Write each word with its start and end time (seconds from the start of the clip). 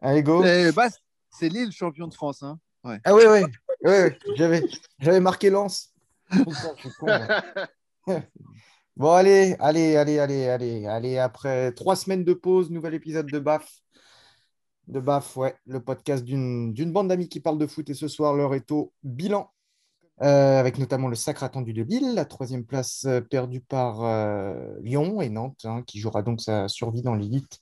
Allez, 0.00 0.22
go. 0.22 0.42
Bah, 0.74 0.88
c'est 1.30 1.48
Lille 1.48 1.72
champion 1.72 2.06
de 2.06 2.14
France. 2.14 2.42
Hein. 2.42 2.58
Ouais. 2.84 2.98
Ah 3.04 3.14
oui, 3.14 3.22
oui. 3.28 3.42
Ouais, 3.82 4.18
j'avais, 4.36 4.62
j'avais 4.98 5.20
marqué 5.20 5.50
Lens. 5.50 5.92
bon, 8.96 9.12
allez, 9.12 9.56
allez, 9.58 9.96
allez, 9.96 10.18
allez, 10.18 10.48
allez, 10.48 10.86
allez. 10.86 11.18
Après 11.18 11.72
trois 11.72 11.96
semaines 11.96 12.24
de 12.24 12.34
pause, 12.34 12.70
nouvel 12.70 12.94
épisode 12.94 13.26
de 13.26 13.38
BAF. 13.38 13.80
De 14.86 15.00
BAF, 15.00 15.36
ouais, 15.36 15.56
le 15.66 15.80
podcast 15.80 16.24
d'une, 16.24 16.72
d'une 16.72 16.92
bande 16.92 17.08
d'amis 17.08 17.28
qui 17.28 17.40
parle 17.40 17.58
de 17.58 17.66
foot. 17.66 17.88
Et 17.90 17.94
ce 17.94 18.08
soir, 18.08 18.34
l'heure 18.34 18.54
est 18.54 18.70
au 18.70 18.92
bilan. 19.02 19.50
Euh, 20.22 20.60
avec 20.60 20.78
notamment 20.78 21.08
le 21.08 21.14
sacre 21.14 21.44
attendu 21.44 21.72
de 21.72 21.82
Lille, 21.82 22.14
la 22.14 22.26
troisième 22.26 22.64
place 22.66 23.04
euh, 23.06 23.22
perdue 23.22 23.60
par 23.60 24.04
euh, 24.04 24.74
Lyon 24.82 25.22
et 25.22 25.30
Nantes, 25.30 25.64
hein, 25.64 25.82
qui 25.86 25.98
jouera 25.98 26.22
donc 26.22 26.42
sa 26.42 26.68
survie 26.68 27.00
dans 27.00 27.14
l'élite 27.14 27.58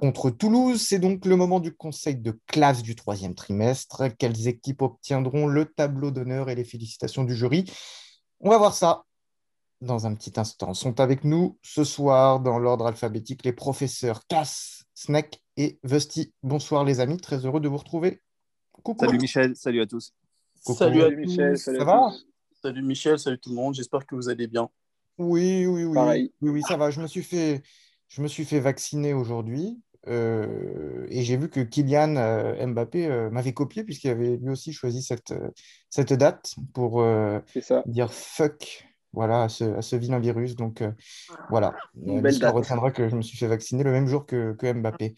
contre 0.00 0.30
Toulouse. 0.30 0.80
C'est 0.80 0.98
donc 0.98 1.24
le 1.24 1.36
moment 1.36 1.60
du 1.60 1.74
conseil 1.74 2.16
de 2.16 2.38
classe 2.46 2.82
du 2.82 2.96
troisième 2.96 3.34
trimestre. 3.34 4.04
Quelles 4.18 4.48
équipes 4.48 4.82
obtiendront 4.82 5.46
le 5.46 5.66
tableau 5.66 6.10
d'honneur 6.10 6.50
et 6.50 6.56
les 6.56 6.64
félicitations 6.64 7.22
du 7.22 7.36
jury? 7.36 7.70
On 8.40 8.50
va 8.50 8.58
voir 8.58 8.74
ça 8.74 9.04
dans 9.80 10.06
un 10.06 10.14
petit 10.14 10.32
instant. 10.40 10.74
Sont 10.74 10.98
avec 11.00 11.22
nous 11.22 11.56
ce 11.62 11.84
soir 11.84 12.40
dans 12.40 12.58
l'ordre 12.58 12.86
alphabétique 12.86 13.44
les 13.44 13.52
professeurs 13.52 14.26
Cass, 14.26 14.84
Snack 14.94 15.40
et 15.56 15.78
Vesti. 15.84 16.32
Bonsoir 16.42 16.84
les 16.84 16.98
amis, 16.98 17.18
très 17.18 17.44
heureux 17.46 17.60
de 17.60 17.68
vous 17.68 17.76
retrouver. 17.76 18.22
Coucou. 18.72 18.96
Salut 18.98 19.18
Michel, 19.18 19.54
salut 19.54 19.82
à 19.82 19.86
tous. 19.86 20.12
Salut, 20.74 21.02
à 21.02 21.10
Michel, 21.10 21.58
ça 21.58 21.84
va 21.84 22.10
Salut 22.62 22.82
Michel, 22.82 23.18
salut 23.18 23.38
tout 23.38 23.50
le 23.50 23.56
monde. 23.56 23.74
J'espère 23.74 24.04
que 24.06 24.14
vous 24.14 24.28
allez 24.28 24.48
bien. 24.48 24.68
Oui, 25.18 25.66
oui, 25.66 25.84
oui. 25.84 26.32
Oui, 26.40 26.50
oui, 26.50 26.62
ça 26.66 26.76
va. 26.76 26.90
Je 26.90 27.00
me 27.00 27.06
suis 27.06 27.22
fait, 27.22 27.62
je 28.08 28.20
me 28.20 28.28
suis 28.28 28.44
fait 28.44 28.60
vacciner 28.60 29.14
aujourd'hui. 29.14 29.80
Euh, 30.08 31.06
et 31.08 31.22
j'ai 31.22 31.36
vu 31.36 31.48
que 31.48 31.60
Kylian 31.60 32.16
euh, 32.16 32.66
Mbappé 32.66 33.06
euh, 33.06 33.30
m'avait 33.30 33.52
copié 33.52 33.82
puisqu'il 33.82 34.10
avait 34.10 34.36
lui 34.36 34.50
aussi 34.50 34.72
choisi 34.72 35.02
cette, 35.02 35.34
cette 35.90 36.12
date 36.12 36.54
pour 36.74 37.04
dire 37.86 38.12
fuck 38.12 38.86
voilà, 39.12 39.44
à, 39.44 39.48
ce, 39.48 39.64
à 39.64 39.82
ce 39.82 39.96
vilain 39.96 40.18
virus. 40.18 40.56
Donc 40.56 40.82
voilà, 41.50 41.74
on 42.04 42.20
retiendra 42.20 42.90
que 42.90 43.08
je 43.08 43.16
me 43.16 43.22
suis 43.22 43.38
fait 43.38 43.46
vacciner 43.46 43.82
le 43.82 43.92
même 43.92 44.06
jour 44.06 44.26
que, 44.26 44.52
que 44.52 44.72
Mbappé 44.72 45.14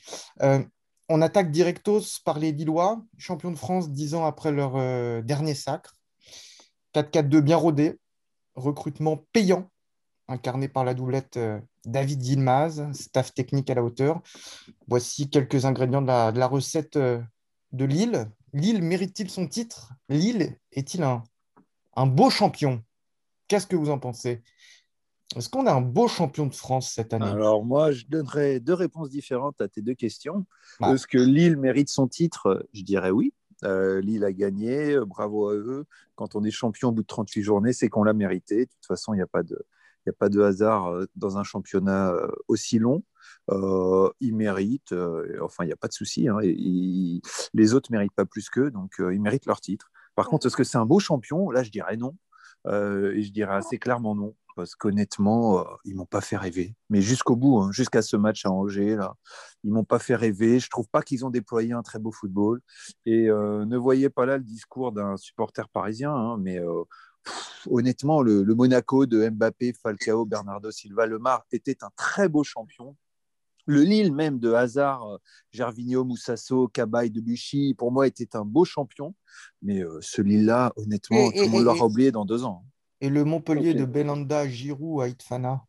on 1.08 1.22
attaque 1.22 1.50
directos 1.50 2.20
par 2.24 2.38
les 2.38 2.52
Lillois, 2.52 3.02
champions 3.16 3.50
de 3.50 3.56
France 3.56 3.90
dix 3.90 4.14
ans 4.14 4.24
après 4.24 4.52
leur 4.52 4.76
euh, 4.76 5.22
dernier 5.22 5.54
sacre. 5.54 5.96
4-4-2 6.94 7.40
bien 7.40 7.56
rodé, 7.56 7.98
recrutement 8.54 9.24
payant, 9.32 9.70
incarné 10.26 10.68
par 10.68 10.84
la 10.84 10.94
doublette 10.94 11.36
euh, 11.36 11.60
David 11.84 12.24
Yilmaz, 12.24 12.92
staff 12.92 13.32
technique 13.32 13.70
à 13.70 13.74
la 13.74 13.82
hauteur. 13.82 14.20
Voici 14.86 15.30
quelques 15.30 15.64
ingrédients 15.64 16.02
de 16.02 16.06
la, 16.08 16.46
recette 16.46 16.96
euh, 16.96 17.20
de 17.72 17.84
Lille. 17.84 18.30
Lille 18.52 18.82
mérite-t-il 18.82 19.30
son 19.30 19.46
titre? 19.46 19.92
Lille 20.08 20.56
est-il 20.72 21.02
un 21.02 22.06
beau 22.06 22.30
champion? 22.30 22.82
Qu'est-ce 23.48 23.66
que 23.66 23.76
vous 23.76 23.90
en 23.90 23.98
pensez? 23.98 24.42
Est-ce 25.36 25.50
qu'on 25.50 25.66
a 25.66 25.72
un 25.72 25.82
beau 25.82 26.08
champion 26.08 26.46
de 26.46 26.54
France 26.54 26.90
cette 26.90 27.12
année? 27.12 27.26
Alors 27.26 27.64
moi, 27.64 27.92
je 27.92 28.06
donnerais 28.06 28.60
deux 28.60 28.74
réponses 28.74 29.10
différentes 29.10 29.60
à 29.60 29.68
tes 29.68 29.82
deux 29.82 29.94
questions. 29.94 30.46
Ah. 30.80 30.92
Est-ce 30.92 31.06
que 31.06 31.18
Lille 31.18 31.56
mérite 31.56 31.90
son 31.90 32.08
titre? 32.08 32.66
Je 32.72 32.82
dirais 32.82 33.10
oui. 33.10 33.34
Euh, 33.64 34.00
Lille 34.00 34.24
a 34.24 34.32
gagné, 34.32 34.94
euh, 34.94 35.04
bravo 35.04 35.48
à 35.48 35.54
eux. 35.54 35.84
Quand 36.14 36.34
on 36.34 36.44
est 36.44 36.50
champion 36.50 36.88
au 36.88 36.92
bout 36.92 37.02
de 37.02 37.06
38 37.06 37.42
journées, 37.42 37.72
c'est 37.72 37.88
qu'on 37.88 38.04
l'a 38.04 38.14
mérité. 38.14 38.66
De 38.66 38.70
toute 38.70 38.86
façon, 38.86 39.12
il 39.12 39.16
n'y 39.16 39.22
a 39.22 39.26
pas 39.26 39.42
de... 39.42 39.66
a 40.08 40.12
pas 40.12 40.30
de 40.30 40.40
hasard 40.40 40.86
euh, 40.86 41.06
dans 41.16 41.36
un 41.36 41.44
championnat 41.44 42.14
aussi 42.46 42.78
long. 42.78 43.02
ils 44.20 44.34
méritent, 44.34 44.94
enfin, 45.42 45.64
il 45.64 45.66
n'y 45.66 45.72
a 45.72 45.76
pas 45.76 45.88
de 45.88 45.92
souci. 45.92 46.28
Hein, 46.28 46.38
les 46.40 47.74
autres 47.74 47.92
ne 47.92 47.98
méritent 47.98 48.14
pas 48.14 48.24
plus 48.24 48.48
qu'eux, 48.48 48.70
donc 48.70 48.94
ils 48.98 49.20
méritent 49.20 49.46
leur 49.46 49.60
titre. 49.60 49.90
Par 50.14 50.28
contre, 50.28 50.46
est-ce 50.46 50.56
que 50.56 50.64
c'est 50.64 50.78
un 50.78 50.86
beau 50.86 51.00
champion? 51.00 51.50
Là, 51.50 51.62
je 51.62 51.70
dirais 51.70 51.96
non. 51.96 52.16
et 52.66 53.22
je 53.22 53.30
dirais 53.30 53.54
assez 53.54 53.78
clairement 53.78 54.14
non 54.14 54.34
parce 54.58 54.74
qu'honnêtement, 54.74 55.60
euh, 55.60 55.64
ils 55.84 55.94
m'ont 55.94 56.04
pas 56.04 56.20
fait 56.20 56.36
rêver. 56.36 56.74
Mais 56.90 57.00
jusqu'au 57.00 57.36
bout, 57.36 57.60
hein, 57.60 57.70
jusqu'à 57.70 58.02
ce 58.02 58.16
match 58.16 58.44
à 58.44 58.50
Angers, 58.50 58.96
là, 58.96 59.14
ils 59.62 59.70
m'ont 59.70 59.84
pas 59.84 60.00
fait 60.00 60.16
rêver. 60.16 60.58
Je 60.58 60.68
trouve 60.68 60.88
pas 60.88 61.00
qu'ils 61.00 61.24
ont 61.24 61.30
déployé 61.30 61.74
un 61.74 61.82
très 61.82 62.00
beau 62.00 62.10
football. 62.10 62.60
Et 63.06 63.30
euh, 63.30 63.64
ne 63.66 63.76
voyez 63.76 64.10
pas 64.10 64.26
là 64.26 64.36
le 64.36 64.42
discours 64.42 64.90
d'un 64.90 65.16
supporter 65.16 65.68
parisien, 65.68 66.12
hein, 66.12 66.38
mais 66.40 66.58
euh, 66.58 66.82
honnêtement, 67.70 68.20
le, 68.20 68.42
Monaco 68.46 69.06
de 69.06 69.28
Mbappé, 69.28 69.74
Falcao, 69.80 70.26
Bernardo 70.26 70.72
Silva, 70.72 71.06
Lemar 71.06 71.46
était 71.52 71.84
un 71.84 71.90
très 71.94 72.28
beau 72.28 72.42
champion. 72.42 72.96
Le 73.66 73.82
Lille 73.82 74.12
même 74.12 74.40
de 74.40 74.52
Hazard, 74.52 75.20
Gervinho, 75.52 76.02
Moussasso, 76.02 76.66
Cabaye, 76.66 77.12
Debuchy, 77.12 77.74
pour 77.74 77.92
moi, 77.92 78.08
était 78.08 78.34
un 78.34 78.44
beau 78.44 78.64
champion. 78.64 79.14
Mais 79.62 79.84
ce 80.00 80.20
Lille-là, 80.20 80.72
honnêtement, 80.74 81.30
tout 81.30 81.42
le 81.42 81.48
monde 81.48 81.62
l'aura 81.62 81.86
oublié 81.86 82.10
dans 82.10 82.24
deux 82.24 82.42
ans. 82.42 82.64
Et 83.00 83.08
le 83.08 83.24
Montpellier 83.24 83.74
de 83.74 83.84
Belanda, 83.84 84.48
Giroud, 84.48 85.06
Aitfana 85.06 85.62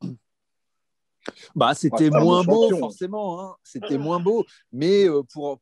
bah, 1.55 1.73
C'était 1.73 2.09
moins 2.09 2.43
beau, 2.43 2.75
forcément. 2.77 3.41
Hein. 3.41 3.55
C'était 3.63 3.97
moins 3.97 4.19
beau. 4.19 4.45
Mais 4.71 5.07
euh, 5.07 5.21
pour. 5.33 5.59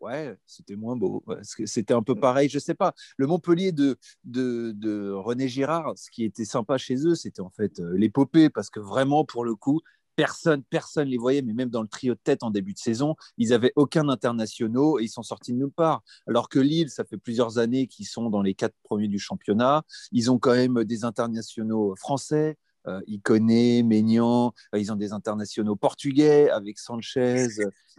Ouais, 0.00 0.36
c'était 0.46 0.76
moins 0.76 0.96
beau. 0.96 1.24
C'était 1.42 1.92
un 1.92 2.04
peu 2.04 2.14
pareil, 2.14 2.48
je 2.48 2.60
sais 2.60 2.74
pas. 2.74 2.94
Le 3.16 3.26
Montpellier 3.26 3.72
de, 3.72 3.98
de, 4.22 4.70
de 4.76 5.10
René 5.10 5.48
Girard, 5.48 5.98
ce 5.98 6.08
qui 6.10 6.22
était 6.22 6.44
sympa 6.44 6.78
chez 6.78 7.04
eux, 7.04 7.16
c'était 7.16 7.40
en 7.40 7.50
fait 7.50 7.80
euh, 7.80 7.96
l'épopée, 7.96 8.48
parce 8.48 8.70
que 8.70 8.78
vraiment, 8.78 9.24
pour 9.24 9.44
le 9.44 9.56
coup, 9.56 9.80
personne, 10.18 10.64
personne 10.64 11.06
les 11.06 11.16
voyait, 11.16 11.42
mais 11.42 11.52
même 11.52 11.70
dans 11.70 11.80
le 11.80 11.86
trio 11.86 12.14
de 12.14 12.18
tête 12.18 12.42
en 12.42 12.50
début 12.50 12.72
de 12.72 12.78
saison, 12.78 13.14
ils 13.36 13.50
n'avaient 13.50 13.72
aucun 13.76 14.08
internationaux 14.08 14.98
et 14.98 15.04
ils 15.04 15.08
sont 15.08 15.22
sortis 15.22 15.52
de 15.52 15.58
nulle 15.58 15.70
part. 15.70 16.02
Alors 16.26 16.48
que 16.48 16.58
Lille, 16.58 16.90
ça 16.90 17.04
fait 17.04 17.16
plusieurs 17.16 17.58
années 17.58 17.86
qu'ils 17.86 18.06
sont 18.06 18.28
dans 18.28 18.42
les 18.42 18.54
quatre 18.54 18.74
premiers 18.82 19.06
du 19.06 19.20
championnat. 19.20 19.84
Ils 20.10 20.28
ont 20.32 20.40
quand 20.40 20.54
même 20.54 20.82
des 20.82 21.04
internationaux 21.04 21.94
français. 21.94 22.56
Euh, 22.88 23.00
Iconé, 23.06 23.84
Maignan, 23.84 24.52
euh, 24.74 24.80
ils 24.80 24.90
ont 24.90 24.96
des 24.96 25.12
internationaux 25.12 25.76
portugais 25.76 26.50
avec 26.50 26.80
Sanchez. 26.80 27.46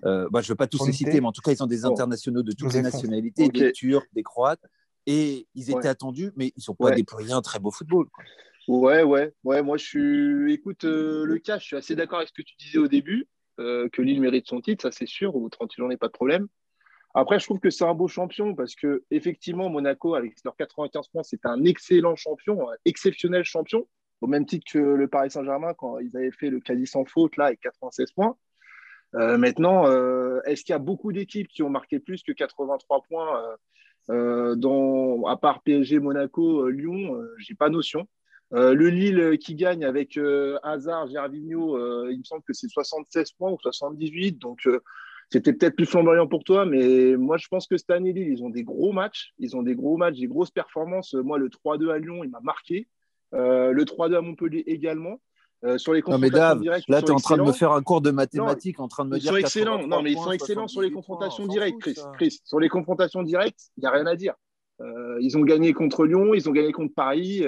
Euh, 0.03 0.27
bah, 0.29 0.41
je 0.41 0.47
ne 0.47 0.49
veux 0.49 0.55
pas 0.55 0.67
tous 0.67 0.85
les 0.85 0.91
citer, 0.91 1.21
mais 1.21 1.27
en 1.27 1.31
tout 1.31 1.41
cas, 1.41 1.53
ils 1.53 1.63
ont 1.63 1.67
des 1.67 1.85
internationaux 1.85 2.43
de 2.43 2.51
toutes 2.51 2.73
les 2.73 2.81
nationalités, 2.81 3.47
des 3.47 3.71
Turcs, 3.71 4.07
des 4.13 4.23
Croates. 4.23 4.65
Et 5.05 5.47
ils 5.55 5.71
étaient 5.71 5.87
attendus, 5.87 6.33
mais 6.35 6.47
ils 6.47 6.59
ne 6.59 6.63
sont 6.63 6.75
pas 6.75 6.91
déployés 6.91 7.31
un 7.31 7.41
très 7.41 7.59
beau 7.59 7.71
football. 7.71 8.07
Ouais, 8.69 9.01
ouais, 9.01 9.33
ouais. 9.45 9.63
Moi, 9.63 9.77
je 9.77 9.83
suis. 9.83 10.53
Écoute, 10.53 10.83
euh, 10.83 11.25
le 11.25 11.39
cas, 11.39 11.57
je 11.57 11.65
suis 11.65 11.75
assez 11.75 11.95
d'accord 11.95 12.19
avec 12.19 12.29
ce 12.29 12.33
que 12.33 12.43
tu 12.43 12.55
disais 12.55 12.77
au 12.77 12.87
début, 12.87 13.27
euh, 13.59 13.89
que 13.89 14.03
Lille 14.03 14.21
mérite 14.21 14.45
son 14.45 14.61
titre, 14.61 14.83
ça 14.83 14.91
c'est 14.91 15.07
sûr. 15.07 15.35
Au 15.35 15.49
38 15.49 15.77
journées, 15.79 15.97
pas 15.97 16.05
de 16.05 16.11
problème. 16.11 16.47
Après, 17.15 17.39
je 17.39 17.45
trouve 17.45 17.59
que 17.59 17.71
c'est 17.71 17.83
un 17.83 17.95
beau 17.95 18.07
champion 18.07 18.53
parce 18.53 18.75
que 18.75 19.03
effectivement, 19.09 19.69
Monaco, 19.69 20.13
avec 20.13 20.35
leurs 20.45 20.55
95 20.55 21.07
points, 21.07 21.23
c'est 21.23 21.47
un 21.47 21.65
excellent 21.65 22.15
champion, 22.15 22.69
un 22.69 22.75
exceptionnel 22.85 23.43
champion, 23.43 23.87
au 24.21 24.27
même 24.27 24.45
titre 24.45 24.71
que 24.71 24.77
le 24.77 25.07
Paris 25.07 25.31
Saint-Germain 25.31 25.73
quand 25.73 25.97
ils 25.97 26.15
avaient 26.15 26.29
fait 26.29 26.51
le 26.51 26.59
quasi 26.59 26.85
sans 26.85 27.05
faute 27.05 27.37
là 27.37 27.45
avec 27.45 27.61
96 27.61 28.11
points. 28.11 28.37
Euh, 29.15 29.39
maintenant, 29.39 29.85
est-ce 30.43 30.63
qu'il 30.63 30.73
y 30.73 30.75
a 30.75 30.79
beaucoup 30.79 31.11
d'équipes 31.11 31.47
qui 31.47 31.63
ont 31.63 31.71
marqué 31.71 31.99
plus 31.99 32.21
que 32.21 32.33
83 32.33 33.01
points 33.09 33.57
dans, 34.09 35.25
à 35.25 35.37
part 35.37 35.63
PSG, 35.63 35.97
Monaco, 35.97 36.69
Lyon 36.69 37.19
J'ai 37.39 37.55
pas 37.55 37.69
notion. 37.69 38.07
Euh, 38.53 38.73
le 38.73 38.89
Lille 38.89 39.37
qui 39.39 39.55
gagne 39.55 39.85
avec 39.85 40.17
euh, 40.17 40.57
Hazard, 40.63 41.07
Gervinho, 41.07 41.77
euh, 41.77 42.09
il 42.11 42.19
me 42.19 42.23
semble 42.23 42.41
que 42.43 42.53
c'est 42.53 42.67
76 42.67 43.31
points 43.33 43.51
ou 43.51 43.57
78. 43.61 44.39
Donc, 44.39 44.67
c'était 45.29 45.53
peut-être 45.53 45.75
plus 45.75 45.85
flamboyant 45.85 46.27
pour 46.27 46.43
toi, 46.43 46.65
mais 46.65 47.15
moi, 47.15 47.37
je 47.37 47.47
pense 47.47 47.67
que 47.67 47.77
cette 47.77 47.91
année, 47.91 48.13
Lille, 48.13 48.29
ils 48.29 48.43
ont 48.43 48.49
des 48.49 48.63
gros 48.63 48.91
matchs. 48.91 49.33
Ils 49.37 49.55
ont 49.55 49.61
des 49.61 49.75
gros 49.75 49.97
matchs, 49.97 50.17
des 50.17 50.27
grosses 50.27 50.51
performances. 50.51 51.13
Moi, 51.13 51.37
le 51.37 51.49
3-2 51.49 51.91
à 51.91 51.99
Lyon, 51.99 52.23
il 52.23 52.29
m'a 52.29 52.41
marqué. 52.41 52.87
le 53.33 53.83
3-2 53.83 54.15
à 54.15 54.21
Montpellier 54.21 54.63
également. 54.65 55.21
sur 55.77 55.93
les 55.93 56.01
confrontations 56.01 56.55
directes. 56.55 56.89
Là, 56.89 57.03
tu 57.03 57.09
es 57.09 57.11
en 57.11 57.17
train 57.17 57.37
de 57.37 57.43
me 57.43 57.51
faire 57.51 57.73
un 57.73 57.83
cours 57.83 58.01
de 58.01 58.09
mathématiques, 58.09 58.79
en 58.79 58.87
train 58.87 59.05
de 59.05 59.11
me 59.11 59.17
ils 59.17 59.21
dire. 59.21 59.31
Sont 59.31 59.37
excellents. 59.37 59.85
Non, 59.85 60.01
mais 60.01 60.13
ils 60.13 60.17
sont 60.17 60.31
excellents 60.31 60.67
sur 60.67 60.81
les 60.81 60.91
confrontations 60.91 61.45
directes, 61.45 61.79
Chris. 61.79 61.95
Chris. 62.15 62.39
Sur 62.43 62.59
les 62.59 62.69
confrontations 62.69 63.21
directes, 63.21 63.69
il 63.77 63.81
n'y 63.81 63.87
a 63.87 63.91
rien 63.91 64.07
à 64.07 64.15
dire. 64.15 64.33
ils 65.21 65.37
ont 65.37 65.43
gagné 65.43 65.73
contre 65.73 66.05
Lyon, 66.05 66.33
ils 66.33 66.49
ont 66.49 66.53
gagné 66.53 66.71
contre 66.71 66.95
Paris. 66.95 67.45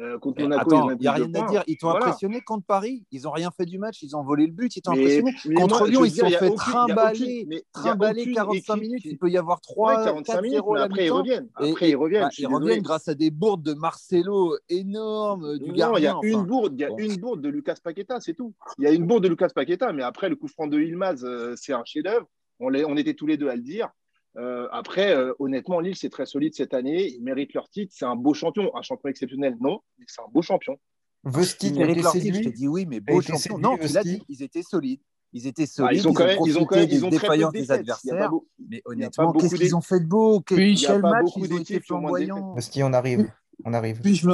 Euh, 0.00 0.18
contre 0.18 0.40
Monaco, 0.40 0.88
il 0.92 0.96
n'y 0.98 1.06
a 1.06 1.12
rien 1.12 1.34
à 1.34 1.48
dire. 1.50 1.62
Ils 1.66 1.76
t'ont 1.76 1.90
impressionné 1.90 2.40
contre 2.40 2.64
Paris? 2.64 3.04
Ils 3.10 3.22
n'ont 3.22 3.32
rien 3.32 3.50
fait 3.50 3.66
du 3.66 3.78
match? 3.78 4.02
Ils 4.02 4.16
ont 4.16 4.22
volé 4.22 4.46
le 4.46 4.52
but? 4.52 4.74
Ils 4.74 4.80
t'ont 4.80 4.92
impressionné? 4.92 5.54
contre 5.54 5.86
Lyon, 5.86 6.04
ils 6.04 6.10
se 6.10 6.20
sont 6.20 6.30
fait 6.30 6.54
trimballer, 6.54 7.64
trimballer 7.72 8.32
45 8.32 8.76
minutes. 8.76 9.02
Il 9.04 9.18
peut 9.18 9.28
y 9.28 9.36
avoir 9.36 9.60
3, 9.60 10.04
45 10.04 10.42
minutes. 10.42 10.60
après, 10.78 11.06
ils 11.06 11.10
reviennent. 11.10 11.48
Après, 11.54 11.90
ils 11.90 11.96
reviennent. 11.96 12.28
ils 12.38 12.46
reviennent 12.46 12.82
grâce 12.82 13.08
à 13.08 13.14
des 13.14 13.30
bourdes 13.30 13.62
de 13.62 13.74
Marcelo 13.74 14.56
énormes. 14.68 15.58
Du 15.58 15.72
non, 15.72 15.96
il 15.96 16.04
y 16.04 16.06
a 16.06 16.18
une 16.22 16.44
bourde. 16.44 16.74
Il 16.74 16.80
y 16.80 16.84
a 16.84 16.90
une 16.98 17.16
bourde 17.16 17.42
de 17.42 17.48
Lucas 17.48 17.76
Paqueta, 17.82 18.20
c'est 18.20 18.34
tout. 18.34 18.54
Il 18.78 18.84
y 18.84 18.86
a 18.86 18.92
une 18.92 19.06
bourde 19.06 19.24
de 19.24 19.28
Lucas 19.28 19.48
Paqueta, 19.54 19.92
mais 19.92 20.02
après, 20.02 20.28
le 20.28 20.36
coup 20.36 20.48
franc 20.48 20.66
de 20.66 20.80
Ilmaz, 20.80 21.24
euh, 21.24 21.54
c'est 21.56 21.72
un 21.72 21.84
chef-d'œuvre. 21.84 22.26
On, 22.58 22.72
on 22.74 22.96
était 22.96 23.14
tous 23.14 23.26
les 23.26 23.36
deux 23.36 23.48
à 23.48 23.56
le 23.56 23.62
dire. 23.62 23.90
Euh, 24.36 24.68
après, 24.70 25.14
euh, 25.14 25.32
honnêtement, 25.38 25.80
Lille, 25.80 25.96
c'est 25.96 26.10
très 26.10 26.26
solide 26.26 26.54
cette 26.54 26.74
année. 26.74 27.08
Ils 27.08 27.22
méritent 27.22 27.54
leur 27.54 27.68
titre. 27.68 27.92
C'est 27.96 28.04
un 28.04 28.16
beau 28.16 28.34
champion. 28.34 28.70
Un 28.76 28.82
champion 28.82 29.08
exceptionnel, 29.08 29.56
non, 29.60 29.80
mais 29.98 30.04
c'est 30.08 30.20
un 30.20 30.28
beau 30.32 30.42
champion. 30.42 30.78
Vestit 31.24 31.68
ils 31.68 31.78
méritent 31.78 32.02
leur 32.02 32.12
titre. 32.12 32.38
Je 32.38 32.48
te 32.48 32.54
dis 32.54 32.68
oui, 32.68 32.86
mais 32.86 33.00
beau 33.00 33.20
champion. 33.20 33.58
Non, 33.58 33.76
tu 33.76 33.92
l'as 33.92 34.02
dit, 34.02 34.22
ils 34.28 34.42
étaient 34.42 34.62
solides. 34.62 35.00
Ils 35.32 35.46
étaient 35.46 35.66
solides. 35.66 36.00
ils 36.00 36.08
ont 36.08 36.12
quand 36.12 36.26
même, 36.26 36.38
ils 36.44 36.58
ont 36.58 36.64
quand 36.64 36.76
même, 36.76 36.88
ils 36.90 37.04
ont 37.04 37.08
défaillances 37.08 37.52
des 37.52 37.70
adversaires. 37.70 38.32
Mais 38.68 38.82
honnêtement, 38.84 39.32
qu'est-ce 39.32 39.54
qu'ils 39.54 39.76
ont 39.76 39.80
fait 39.80 40.00
de 40.00 40.06
beau? 40.06 40.40
Quel 40.40 40.76
match 41.00 41.30
ils 41.36 41.52
ont 41.52 41.58
été 41.58 41.80
flamboyants 41.80 42.54
Parce 42.54 42.70
qu'on 42.70 42.92
arrive. 42.92 43.30
On 43.64 43.74
arrive. 43.74 44.00
Puis 44.00 44.14
je 44.14 44.26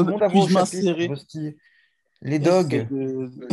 m'insérer. 0.52 1.10
Les 2.22 2.38
dogs. 2.38 2.87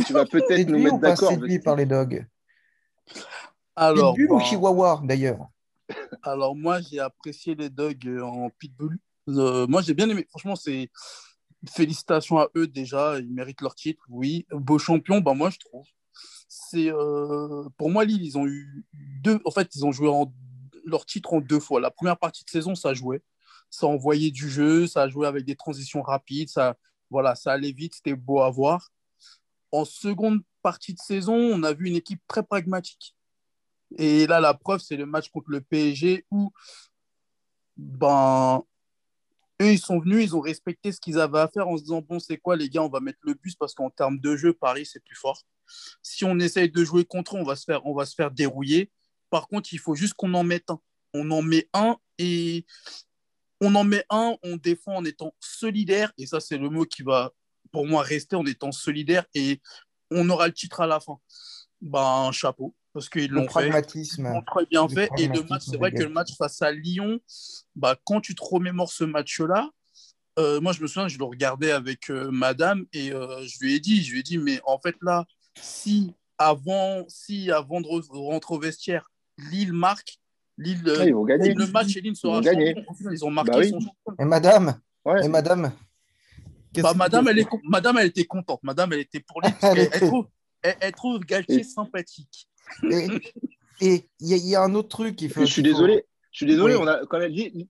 Tu 0.06 0.12
vas 0.12 0.24
peut-être 0.24 0.68
nous 0.68 0.78
mettre 0.78 0.98
d'accord. 0.98 1.32
par 1.64 1.76
les 1.76 1.86
dogs? 1.86 2.26
Alors, 3.76 4.14
Pitbull 4.14 4.36
ou 4.36 4.38
bah, 4.38 4.44
Chihuahua 4.44 5.00
d'ailleurs? 5.04 5.48
Alors 6.22 6.56
moi 6.56 6.80
j'ai 6.80 6.98
apprécié 6.98 7.54
les 7.54 7.70
dogs 7.70 8.08
en 8.22 8.50
pitbull. 8.50 8.98
Euh, 9.28 9.66
moi 9.66 9.82
j'ai 9.82 9.94
bien 9.94 10.08
aimé. 10.08 10.26
Franchement 10.30 10.56
c'est 10.56 10.90
félicitations 11.68 12.38
à 12.38 12.48
eux 12.56 12.66
déjà. 12.66 13.18
Ils 13.18 13.32
méritent 13.32 13.60
leur 13.60 13.74
titre. 13.74 14.02
Oui, 14.08 14.46
beau 14.50 14.78
champion. 14.78 15.20
Bah 15.20 15.34
moi 15.34 15.50
je 15.50 15.58
trouve. 15.58 15.86
C'est 16.48 16.92
euh, 16.92 17.64
pour 17.76 17.90
moi 17.90 18.04
Lille 18.04 18.22
ils 18.22 18.38
ont 18.38 18.46
eu 18.46 18.84
deux. 18.92 19.40
En 19.44 19.50
fait 19.50 19.74
ils 19.74 19.84
ont 19.84 19.92
joué 19.92 20.08
en... 20.08 20.32
leur 20.84 21.06
titre 21.06 21.34
en 21.34 21.40
deux 21.40 21.60
fois. 21.60 21.80
La 21.80 21.90
première 21.90 22.18
partie 22.18 22.44
de 22.44 22.50
saison 22.50 22.74
ça 22.74 22.94
jouait, 22.94 23.22
ça 23.70 23.86
envoyait 23.86 24.30
du 24.30 24.48
jeu, 24.48 24.86
ça 24.86 25.08
jouait 25.08 25.26
avec 25.26 25.44
des 25.44 25.56
transitions 25.56 26.02
rapides, 26.02 26.48
ça 26.48 26.76
voilà 27.10 27.34
ça 27.34 27.52
allait 27.52 27.72
vite, 27.72 27.94
c'était 27.96 28.14
beau 28.14 28.40
à 28.40 28.50
voir. 28.50 28.90
En 29.72 29.84
seconde 29.84 30.42
partie 30.62 30.94
de 30.94 31.00
saison, 31.00 31.34
on 31.34 31.62
a 31.62 31.72
vu 31.72 31.88
une 31.88 31.96
équipe 31.96 32.22
très 32.28 32.42
pragmatique. 32.42 33.14
Et 33.98 34.26
là, 34.26 34.40
la 34.40 34.54
preuve, 34.54 34.80
c'est 34.80 34.96
le 34.96 35.06
match 35.06 35.28
contre 35.30 35.50
le 35.50 35.60
PSG 35.60 36.26
où 36.30 36.52
ben, 37.76 38.62
eux, 39.60 39.72
ils 39.72 39.78
sont 39.78 39.98
venus, 39.98 40.24
ils 40.24 40.36
ont 40.36 40.40
respecté 40.40 40.92
ce 40.92 41.00
qu'ils 41.00 41.18
avaient 41.18 41.40
à 41.40 41.48
faire 41.48 41.68
en 41.68 41.76
se 41.76 41.82
disant 41.82 42.02
Bon, 42.02 42.18
c'est 42.18 42.38
quoi, 42.38 42.56
les 42.56 42.68
gars, 42.68 42.82
on 42.82 42.88
va 42.88 43.00
mettre 43.00 43.18
le 43.22 43.34
bus 43.34 43.54
parce 43.54 43.74
qu'en 43.74 43.90
termes 43.90 44.18
de 44.18 44.36
jeu, 44.36 44.52
Paris, 44.52 44.86
c'est 44.86 45.02
plus 45.02 45.16
fort. 45.16 45.42
Si 46.02 46.24
on 46.24 46.38
essaye 46.38 46.70
de 46.70 46.84
jouer 46.84 47.04
contre 47.04 47.36
eux, 47.36 47.40
on 47.40 47.44
va 47.44 47.56
se 47.56 47.64
faire, 47.64 47.84
on 47.86 47.96
dérouiller. 48.30 48.90
Par 49.30 49.48
contre, 49.48 49.72
il 49.72 49.78
faut 49.78 49.94
juste 49.94 50.14
qu'on 50.14 50.34
en 50.34 50.44
mette 50.44 50.70
un. 50.70 50.80
On 51.14 51.30
en 51.30 51.42
met 51.42 51.68
un 51.72 51.96
et 52.18 52.66
on 53.60 53.74
en 53.74 53.84
met 53.84 54.04
un, 54.10 54.36
on 54.42 54.56
défend 54.56 54.96
en 54.96 55.04
étant 55.04 55.34
solidaire. 55.40 56.12
Et 56.18 56.26
ça, 56.26 56.40
c'est 56.40 56.58
le 56.58 56.68
mot 56.68 56.84
qui 56.84 57.02
va, 57.02 57.32
pour 57.72 57.86
moi, 57.86 58.02
rester 58.02 58.36
en 58.36 58.44
étant 58.46 58.72
solidaire. 58.72 59.24
Et 59.34 59.60
on 60.10 60.28
aura 60.28 60.48
le 60.48 60.52
titre 60.52 60.80
à 60.80 60.86
la 60.86 61.00
fin. 61.00 61.18
Ben, 61.80 62.30
chapeau 62.32 62.74
parce 62.94 63.08
qu'ils 63.08 63.30
l'ont 63.30 63.48
fait. 63.48 63.82
très 63.82 64.66
bien 64.70 64.88
fait. 64.88 65.10
Et 65.18 65.26
le 65.26 65.42
match, 65.42 65.64
c'est 65.68 65.76
vrai 65.76 65.92
que 65.92 66.02
le 66.02 66.08
match 66.08 66.36
face 66.38 66.62
à 66.62 66.70
Lyon, 66.70 67.18
bah, 67.74 67.96
quand 68.04 68.20
tu 68.20 68.34
te 68.34 68.42
remémores 68.42 68.92
ce 68.92 69.04
match-là, 69.04 69.68
euh, 70.38 70.60
moi 70.60 70.72
je 70.72 70.80
me 70.80 70.86
souviens, 70.86 71.08
je 71.08 71.18
le 71.18 71.24
regardais 71.24 71.72
avec 71.72 72.10
euh, 72.10 72.30
madame 72.30 72.86
et 72.92 73.12
euh, 73.12 73.42
je 73.42 73.58
lui 73.60 73.74
ai 73.74 73.80
dit, 73.80 74.02
je 74.02 74.12
lui 74.12 74.20
ai 74.20 74.22
dit, 74.22 74.38
mais 74.38 74.60
en 74.64 74.78
fait 74.78 74.94
là, 75.02 75.26
si 75.60 76.12
avant, 76.38 77.04
si 77.08 77.50
avant 77.50 77.80
de 77.80 77.88
rentrer 78.10 78.54
au 78.54 78.58
vestiaire, 78.58 79.10
Lille 79.50 79.72
marque, 79.72 80.18
Lille, 80.56 80.82
ah, 80.86 81.04
ils 81.04 81.14
vont 81.14 81.24
gagner. 81.24 81.52
le 81.52 81.66
match 81.66 81.96
et 81.96 82.00
Lille 82.00 82.16
sera 82.16 82.38
ils 82.38 82.44
gagné. 82.44 82.74
Ils 83.10 83.24
ont 83.24 83.30
marqué 83.30 83.50
bah 83.50 83.64
son 83.64 83.80
champion. 83.80 84.14
Et 84.20 84.24
madame, 84.24 84.80
et 85.22 85.28
madame. 85.28 85.72
Bah, 86.76 86.94
madame, 86.94 87.28
elle 87.28 87.38
est, 87.40 87.48
madame, 87.64 87.98
elle 87.98 88.06
était 88.08 88.24
contente. 88.24 88.60
Madame, 88.62 88.92
elle 88.92 89.00
était 89.00 89.20
pour 89.20 89.40
lui. 89.40 89.48
elle, 89.62 90.08
trouve, 90.08 90.26
elle, 90.62 90.76
elle 90.80 90.92
trouve 90.92 91.20
Galtier 91.20 91.62
sympathique. 91.62 92.48
Et 93.80 94.04
il 94.20 94.36
y, 94.36 94.54
a 94.54 94.62
un 94.62 94.74
autre 94.74 94.88
truc 94.88 95.16
qui 95.16 95.28
fait. 95.28 95.40
Je 95.40 95.52
suis 95.52 95.62
désolé. 95.62 96.04
Je 96.30 96.38
suis 96.38 96.46
désolé. 96.46 96.76
On 96.76 96.86
a 96.86 97.04
quand 97.06 97.18
même 97.18 97.32
Lille, 97.32 97.66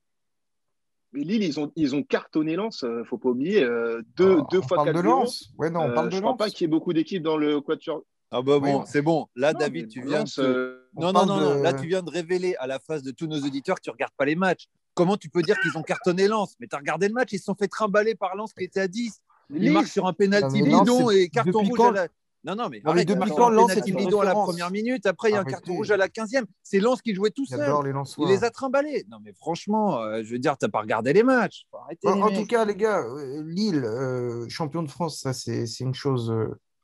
Lille, 1.12 1.42
ils 1.42 1.60
ont, 1.60 1.72
ils 1.76 1.94
ont 1.94 2.02
cartonné 2.02 2.56
Lens. 2.56 2.84
Euh, 2.84 3.04
faut 3.04 3.18
pas 3.18 3.30
oublier. 3.30 3.62
Euh, 3.62 4.02
deux, 4.16 4.38
oh, 4.40 4.46
deux 4.50 4.60
fois 4.60 4.84
parle 4.84 4.94
de 4.94 5.00
Lens. 5.00 5.50
Ouais, 5.58 5.70
non, 5.70 5.80
on 5.80 5.90
euh, 5.90 5.94
parle 5.94 6.08
de 6.08 6.12
je 6.12 6.16
ne 6.16 6.22
crois 6.22 6.36
pas 6.36 6.50
qu'il 6.50 6.62
y 6.62 6.64
ait 6.64 6.68
beaucoup 6.68 6.92
d'équipes 6.92 7.22
dans 7.22 7.36
le 7.36 7.60
quatuor. 7.60 8.02
Ah 8.30 8.42
bah 8.42 8.58
bon, 8.58 8.84
c'est 8.84 9.02
bon. 9.02 9.28
Là, 9.36 9.52
David, 9.52 9.88
tu 9.88 10.04
viens 10.04 10.24
de... 10.24 10.88
Non, 10.96 11.12
non, 11.12 11.24
non, 11.24 11.38
non, 11.38 11.62
Là, 11.62 11.72
tu 11.72 11.86
viens 11.86 12.02
de 12.02 12.10
révéler 12.10 12.56
à 12.56 12.66
la 12.66 12.80
face 12.80 13.02
de 13.02 13.12
tous 13.12 13.28
nos 13.28 13.38
auditeurs 13.38 13.76
que 13.76 13.82
tu 13.82 13.90
ne 13.90 13.92
regardes 13.92 14.14
pas 14.16 14.24
les 14.24 14.34
matchs. 14.34 14.66
Comment 14.94 15.16
tu 15.16 15.28
peux 15.28 15.42
dire 15.42 15.56
qu'ils 15.60 15.76
ont 15.78 15.82
cartonné 15.82 16.26
Lens? 16.26 16.56
Mais 16.58 16.66
tu 16.66 16.74
as 16.74 16.78
regardé 16.78 17.06
le 17.06 17.14
match, 17.14 17.28
ils 17.32 17.38
se 17.38 17.44
sont 17.44 17.54
fait 17.54 17.68
trimballer 17.68 18.16
par 18.16 18.34
Lens 18.34 18.52
qui 18.52 18.64
était 18.64 18.80
à 18.80 18.88
10. 18.88 19.20
Ils 19.50 19.72
marquent 19.72 19.86
sur 19.86 20.06
un 20.06 20.12
pénalty 20.12 20.62
bidon 20.62 21.10
et 21.10 21.28
carton 21.28 21.62
rouge 21.62 21.80
à 21.80 21.90
la... 21.92 22.08
Non, 22.44 22.54
non, 22.54 22.68
mais 22.68 22.82
non, 22.84 22.90
arrête, 22.90 23.08
depuis 23.08 23.30
quand 23.30 23.48
Lens 23.48 23.74
est 23.74 23.90
bidon 23.90 24.20
à 24.20 24.24
la 24.26 24.34
première 24.34 24.70
minute, 24.70 25.06
après 25.06 25.30
il 25.30 25.32
y 25.32 25.36
a 25.36 25.40
un 25.40 25.44
carton 25.44 25.74
rouge 25.74 25.90
à 25.90 25.96
la 25.96 26.08
15e. 26.08 26.44
C'est 26.62 26.78
Lens 26.78 27.00
qui 27.00 27.14
jouait 27.14 27.30
tout 27.30 27.46
seul. 27.46 27.60
Les 27.84 27.92
il 28.18 28.28
les 28.28 28.44
a 28.44 28.50
trimballés. 28.50 29.06
Non, 29.08 29.18
mais 29.22 29.32
franchement, 29.32 29.98
euh, 30.00 30.22
je 30.22 30.32
veux 30.32 30.38
dire, 30.38 30.58
tu 30.58 30.66
n'as 30.66 30.70
pas 30.70 30.80
regardé 30.80 31.14
les 31.14 31.22
matchs. 31.22 31.66
en, 32.04 32.30
tout 32.30 32.46
cas, 32.46 32.66
les 32.66 32.76
gars, 32.76 33.02
euh, 33.02 33.42
Lille, 33.46 33.84
euh, 33.84 34.46
champion 34.48 34.82
de 34.82 34.90
France, 34.90 35.20
ça 35.20 35.32
c'est 35.32 35.64
une 35.80 35.94
chose 35.94 36.34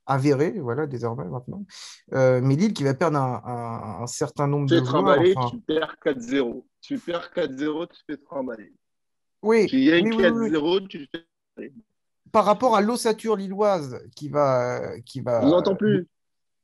avérée, 0.07 0.59
voilà, 0.61 0.87
désormais 0.87 1.27
maintenant. 1.27 1.65
mais 2.11 2.57
Lille 2.57 2.73
qui 2.73 2.85
va 2.85 2.95
perdre 2.95 3.19
un, 3.19 4.07
certain 4.07 4.47
nombre 4.47 4.67
de 4.67 4.83
joueurs. 4.83 5.51
Tu 5.51 5.59
perds 5.59 5.97
4-0. 6.03 6.65
Tu 6.81 6.99
perds 6.99 7.31
4-0, 7.37 7.87
tu 7.89 8.01
fais 8.07 8.17
trimballer. 8.17 8.73
Oui. 9.43 9.67
Tu 9.67 9.85
gagnes 9.85 10.11
4-0, 10.11 10.89
tu 10.89 11.07
fais 11.13 11.73
par 12.33 12.45
rapport 12.45 12.77
à 12.77 12.81
l'ossature 12.81 13.37
lilloise 13.37 14.01
qui 14.17 14.29
va, 14.29 14.99
qui 15.05 15.21
va. 15.21 15.43
plus. 15.79 16.09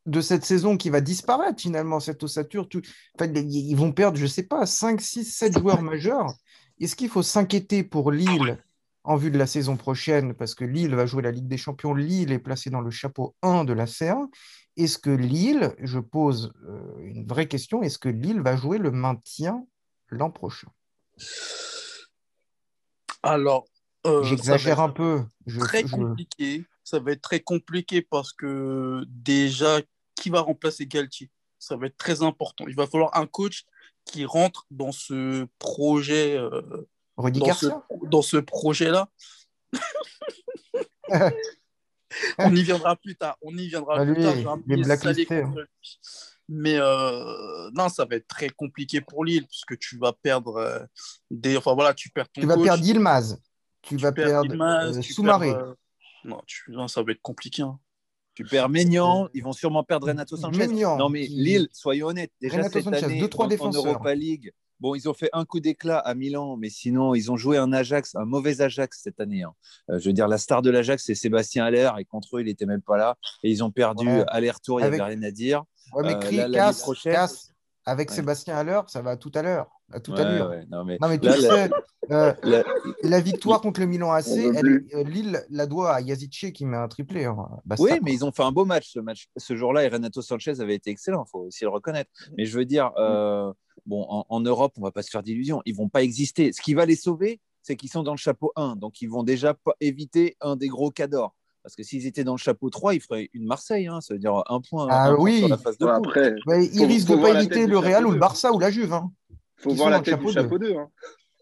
De 0.06 0.20
cette 0.20 0.44
saison 0.44 0.76
qui 0.76 0.88
va 0.88 1.00
disparaître 1.00 1.60
finalement, 1.60 1.98
cette 1.98 2.22
ossature. 2.22 2.68
Tout... 2.68 2.82
ils 3.20 3.74
vont 3.74 3.90
perdre, 3.90 4.16
je 4.16 4.22
ne 4.22 4.28
sais 4.28 4.44
pas, 4.44 4.64
5, 4.64 5.00
6, 5.00 5.24
7 5.24 5.58
joueurs 5.58 5.82
majeurs. 5.82 6.32
Est-ce 6.78 6.94
qu'il 6.94 7.08
faut 7.08 7.22
s'inquiéter 7.22 7.82
pour 7.82 8.12
Lille 8.12 8.62
en 9.02 9.16
vue 9.16 9.32
de 9.32 9.38
la 9.38 9.48
saison 9.48 9.76
prochaine? 9.76 10.34
Parce 10.34 10.54
que 10.54 10.64
Lille 10.64 10.94
va 10.94 11.06
jouer 11.06 11.22
la 11.22 11.32
Ligue 11.32 11.48
des 11.48 11.56
Champions. 11.56 11.92
Lille 11.92 12.30
est 12.30 12.38
placé 12.38 12.70
dans 12.70 12.80
le 12.80 12.90
chapeau 12.90 13.34
1 13.42 13.64
de 13.64 13.72
la 13.72 13.86
C1. 13.86 14.28
Est-ce 14.76 14.98
que 14.98 15.10
Lille, 15.10 15.74
je 15.80 15.98
pose 15.98 16.52
euh, 16.69 16.98
une 16.98 17.26
vraie 17.26 17.48
question, 17.48 17.82
est-ce 17.82 17.98
que 17.98 18.10
Lille 18.10 18.42
va 18.42 18.56
jouer 18.56 18.78
le 18.78 18.90
maintien 18.90 19.66
l'an 20.08 20.30
prochain? 20.30 20.69
Alors, 23.22 23.66
euh, 24.06 24.23
J'exagère 24.23 24.81
un 24.81 24.91
peu. 24.91 25.23
très 25.58 25.82
compliqué. 25.82 26.64
Ça 26.85 26.99
va 27.00 27.12
être 27.12 27.23
très 27.23 27.41
compliqué 27.41 28.03
parce 28.03 28.32
que 28.32 29.05
déjà, 29.08 29.81
qui 30.14 30.31
va 30.31 30.41
remplacer 30.41 30.87
Galtier? 30.87 31.31
Ça 31.58 31.76
va 31.76 31.87
être 31.87 31.97
très 31.97 32.23
important. 32.23 32.64
Il 32.69 32.76
va 32.76 32.87
falloir 32.87 33.17
un 33.17 33.26
coach 33.26 33.64
qui 34.05 34.25
rentre 34.25 34.67
dans 34.70 34.93
ce 34.93 35.47
projet. 35.58 36.37
Euh, 36.37 36.87
dans, 37.19 37.55
ce, 37.55 37.67
dans, 38.05 38.23
ce, 38.23 38.37
projet-là. 38.37 39.08
on 42.38 42.55
y 42.55 42.62
viendra 42.62 42.94
plus 42.94 43.17
tard. 43.17 43.37
On 43.43 43.56
y 43.56 43.69
viendra 43.69 44.05
bah, 44.05 44.05
plus 44.05 44.23
tard. 44.23 44.35
Hein. 44.47 45.55
Mais 46.49 46.76
euh, 46.79 47.70
non, 47.73 47.88
ça 47.88 48.05
va 48.05 48.17
être 48.17 48.29
très 48.29 48.50
compliqué 48.50 49.00
pour 49.00 49.25
Lille 49.25 49.47
puisque 49.49 49.76
tu 49.79 49.99
vas 49.99 50.12
perdre 50.12 50.87
des. 51.31 51.56
Enfin 51.56 51.75
voilà, 51.75 51.94
tu 51.94 52.10
perds 52.10 52.29
ton. 52.29 52.43
Tu 52.43 52.46
vas 52.46 52.58
perdre 52.58 52.84
Yilmaz 52.84 53.41
tu, 53.86 53.96
vas 53.96 54.12
perdre 54.12 54.52
euh, 54.52 55.02
Soumaré. 55.02 55.50
Euh, 55.50 55.74
non, 56.24 56.40
non, 56.69 56.88
ça 56.88 57.02
va 57.02 57.12
être 57.12 57.22
compliqué. 57.22 57.62
Hein. 57.62 57.78
Tu 58.34 58.44
perds 58.44 58.69
Maignan, 58.69 59.28
ils 59.32 59.43
vont 59.43 59.52
sûrement 59.52 59.84
perdre 59.84 60.08
Renato 60.08 60.36
Sanchez. 60.36 60.66
non, 60.66 61.08
mais 61.08 61.26
Lille, 61.26 61.69
soyons 61.72 62.08
honnêtes, 62.08 62.32
déjà 62.40 62.56
Renato 62.56 62.72
cette 62.72 62.84
Sanchez, 62.84 63.05
année, 63.05 63.20
deux, 63.20 63.28
trois 63.28 63.46
en, 63.46 63.66
en 63.66 63.72
Europa 63.72 64.14
League, 64.14 64.52
Bon, 64.78 64.94
ils 64.94 65.08
ont 65.08 65.14
fait 65.14 65.31
un 65.32 65.44
coup 65.46 65.60
d'éclat 65.60 65.98
à 65.98 66.14
Milan, 66.14 66.56
mais 66.56 66.69
sinon, 66.69 67.14
ils 67.14 67.32
ont 67.32 67.36
joué 67.36 67.56
un 67.56 67.72
Ajax, 67.72 68.14
un 68.14 68.26
mauvais 68.26 68.60
Ajax 68.60 69.00
cette 69.02 69.20
année. 69.20 69.43
Hein. 69.43 69.55
Euh, 69.90 69.98
je 69.98 70.08
veux 70.08 70.12
dire, 70.12 70.28
la 70.28 70.36
star 70.36 70.60
de 70.60 70.69
l'Ajax, 70.69 71.02
c'est 71.05 71.14
Sébastien 71.14 71.64
Aller, 71.64 71.90
et 71.98 72.05
contre 72.05 72.36
eux, 72.36 72.40
il 72.43 72.46
n'était 72.46 72.66
même 72.66 72.82
pas 72.82 72.98
là. 72.98 73.16
Et 73.43 73.50
ils 73.50 73.64
ont 73.64 73.70
perdu 73.70 74.08
aller-retour, 74.28 74.81
il 74.81 74.82
n'y 74.82 74.88
avait 74.88 75.02
rien 75.02 75.22
à 75.22 75.31
dire. 75.31 75.64
Ouais, 75.94 76.02
mais 76.02 76.40
euh, 76.40 76.52
casse, 76.52 76.82
prochaine... 76.82 77.12
casse, 77.12 77.52
avec 77.86 78.10
Sébastien 78.10 78.56
Aller, 78.56 78.81
ça 78.88 79.00
va 79.00 79.16
tout 79.16 79.32
à 79.34 79.43
l'heure 79.43 79.70
à 79.93 80.00
tout 80.00 80.12
allure. 80.14 80.50
Non, 80.70 80.84
mais, 80.84 80.98
tu 81.19 81.31
sais, 81.31 81.70
euh, 82.10 82.32
la... 83.02 83.20
victoire 83.20 83.60
contre 83.60 83.81
le 83.81 83.86
Milan 83.86 84.10
AC, 84.10 84.36
euh, 84.36 85.05
Lille 85.05 85.44
la 85.50 85.66
doit 85.66 85.94
à 85.94 86.00
Yazice 86.00 86.52
qui 86.52 86.64
met 86.64 86.76
un 86.76 86.88
triplé. 86.88 87.24
Hein. 87.24 87.36
oui, 87.78 87.93
mais 88.02 88.12
ils 88.12 88.24
ont 88.24 88.32
fait 88.32 88.43
un 88.43 88.52
beau 88.52 88.64
match 88.64 88.93
ce, 88.93 88.98
match. 88.98 89.28
ce 89.36 89.56
jour-là 89.56 89.84
et 89.84 89.88
Renato 89.88 90.22
Sanchez 90.22 90.60
avait 90.60 90.74
été 90.74 90.90
excellent, 90.90 91.24
il 91.26 91.31
faut 91.31 91.40
aussi 91.40 91.64
le 91.64 91.70
reconnaître. 91.70 92.10
Mais 92.36 92.46
je 92.46 92.58
veux 92.58 92.64
dire, 92.64 92.90
euh, 92.98 93.52
bon, 93.86 94.05
en, 94.08 94.40
Europe, 94.40 94.72
on 94.76 94.81
ne 94.81 94.86
va 94.86 94.93
pas 94.93 95.02
se 95.02 95.10
faire 95.10 95.22
d'illusions, 95.22 95.62
ils 95.64 95.72
ne 95.72 95.78
vont 95.78 95.88
pas 95.88 96.02
exister. 96.02 96.52
Ce 96.52 96.60
qui 96.60 96.74
va 96.74 96.84
les 96.86 96.96
sauver, 96.96 97.40
c'est 97.62 97.76
qu'ils 97.76 97.90
sont 97.90 98.02
dans 98.02 98.12
le 98.12 98.19
chapeau 98.19 98.52
1, 98.56 98.76
donc 98.76 99.00
ils 99.02 99.08
vont 99.08 99.22
déjà 99.22 99.56
éviter 99.81 100.36
un 100.40 100.56
des 100.56 100.69
gros 100.69 100.90
cadors. 100.90 101.34
Parce 101.67 101.75
que 101.75 101.82
s'ils 101.82 102.06
étaient 102.06 102.23
dans 102.23 102.35
le 102.35 102.39
chapeau 102.39 102.70
3, 102.70 102.94
ils 102.94 103.01
feraient 103.01 103.29
une 103.35 103.44
Marseille, 103.44 103.89
hein, 103.89 104.01
ça 104.01 104.15
veut 104.15 104.20
dire 104.20 104.41
un 104.46 104.61
point, 104.61 104.87
ah, 104.89 105.17
oui. 105.19 105.41
sur 105.41 105.49
la 105.49 105.58
phase 105.58 105.77
de 105.79 105.87
après, 105.87 106.37
Ils 106.73 106.85
risquent 106.85 107.08
de 107.08 107.17
pas 107.17 107.41
éviter 107.41 107.67
le 107.67 107.77
Real 107.77 108.06
ou 108.06 108.13
le 108.13 108.20
Barça 108.20 108.53
ou 108.53 108.61
la 108.61 108.70
Juve. 108.70 108.93
Hein 108.93 109.11
faut 109.56 109.73
voir 109.73 109.91
la 109.91 109.99
tête 109.99 110.20
du 110.20 110.31
chapeau 110.31 110.61
2. 110.61 110.77
Hein. 110.77 110.89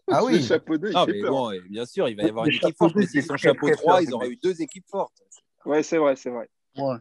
Ah 0.09 0.23
oui. 0.25 0.37
Le 0.37 0.41
chapeau 0.41 0.79
2, 0.79 0.89
il 0.89 1.05
fait 1.05 1.21
peur. 1.21 1.31
Bon, 1.31 1.51
bien 1.69 1.85
sûr, 1.85 2.09
il 2.09 2.15
va 2.15 2.23
y 2.23 2.25
avoir 2.29 2.47
une 2.47 2.55
équipe 2.55 2.75
forte, 2.75 2.95
mais 2.95 3.05
s'ils 3.05 3.21
sont 3.21 3.37
chapeau 3.37 3.69
3, 3.69 4.01
ils 4.01 4.15
auraient 4.15 4.29
eu 4.29 4.39
deux 4.41 4.59
équipes 4.63 4.87
fortes. 4.89 5.13
Ouais, 5.63 5.83
c'est 5.83 5.97
vrai, 5.97 6.15
c'est 6.15 6.31
vrai. 6.31 6.49
Ouais. 6.75 6.97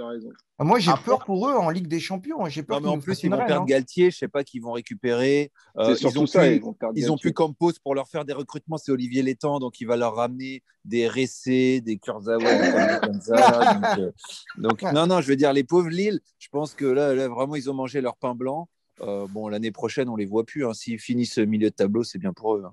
Raison. 0.00 0.30
Ah, 0.58 0.64
moi, 0.64 0.78
j'ai 0.78 0.92
peur 1.04 1.24
pour 1.24 1.48
eux 1.48 1.54
en 1.54 1.70
Ligue 1.70 1.86
des 1.86 2.00
Champions. 2.00 2.44
J'ai 2.46 2.62
peur 2.62 2.80
mais 2.80 2.88
en 2.88 2.98
plus, 2.98 3.22
ils 3.22 3.30
vont 3.30 3.36
perdre 3.36 3.62
hein. 3.62 3.66
Galtier. 3.66 4.10
Je 4.10 4.16
sais 4.16 4.28
pas 4.28 4.44
qu'ils 4.44 4.62
vont 4.62 4.72
récupérer. 4.72 5.52
Euh, 5.76 5.94
ils 6.00 6.18
ont 6.18 6.26
ça, 6.26 6.46
ils, 6.48 6.62
ils 6.94 7.12
ont 7.12 7.18
plus 7.18 7.32
Campos 7.32 7.72
pour 7.82 7.94
leur 7.94 8.08
faire 8.08 8.24
des 8.24 8.32
recrutements. 8.32 8.78
C'est 8.78 8.92
Olivier 8.92 9.22
Létang, 9.22 9.58
donc 9.58 9.80
il 9.80 9.86
va 9.86 9.96
leur 9.96 10.14
ramener 10.14 10.62
des 10.84 11.08
Ressé, 11.08 11.80
des 11.80 11.98
Kurzawa, 11.98 12.38
des 12.38 13.06
comme 13.06 13.20
ça. 13.20 13.80
Euh, 13.98 14.10
donc, 14.58 14.82
non, 14.82 15.06
non, 15.06 15.20
je 15.20 15.28
veux 15.28 15.36
dire, 15.36 15.52
les 15.52 15.64
pauvres 15.64 15.88
Lille, 15.88 16.20
je 16.38 16.48
pense 16.48 16.74
que 16.74 16.84
là, 16.84 17.14
là 17.14 17.28
vraiment, 17.28 17.56
ils 17.56 17.70
ont 17.70 17.74
mangé 17.74 18.00
leur 18.00 18.16
pain 18.16 18.34
blanc. 18.34 18.68
Euh, 19.00 19.26
bon, 19.28 19.48
l'année 19.48 19.70
prochaine, 19.70 20.08
on 20.08 20.16
les 20.16 20.24
voit 20.24 20.44
plus. 20.44 20.66
Hein. 20.66 20.74
S'ils 20.74 20.98
finissent 20.98 21.38
milieu 21.38 21.70
de 21.70 21.74
tableau, 21.74 22.02
c'est 22.02 22.18
bien 22.18 22.32
pour 22.32 22.56
eux. 22.56 22.64
Hein. 22.66 22.72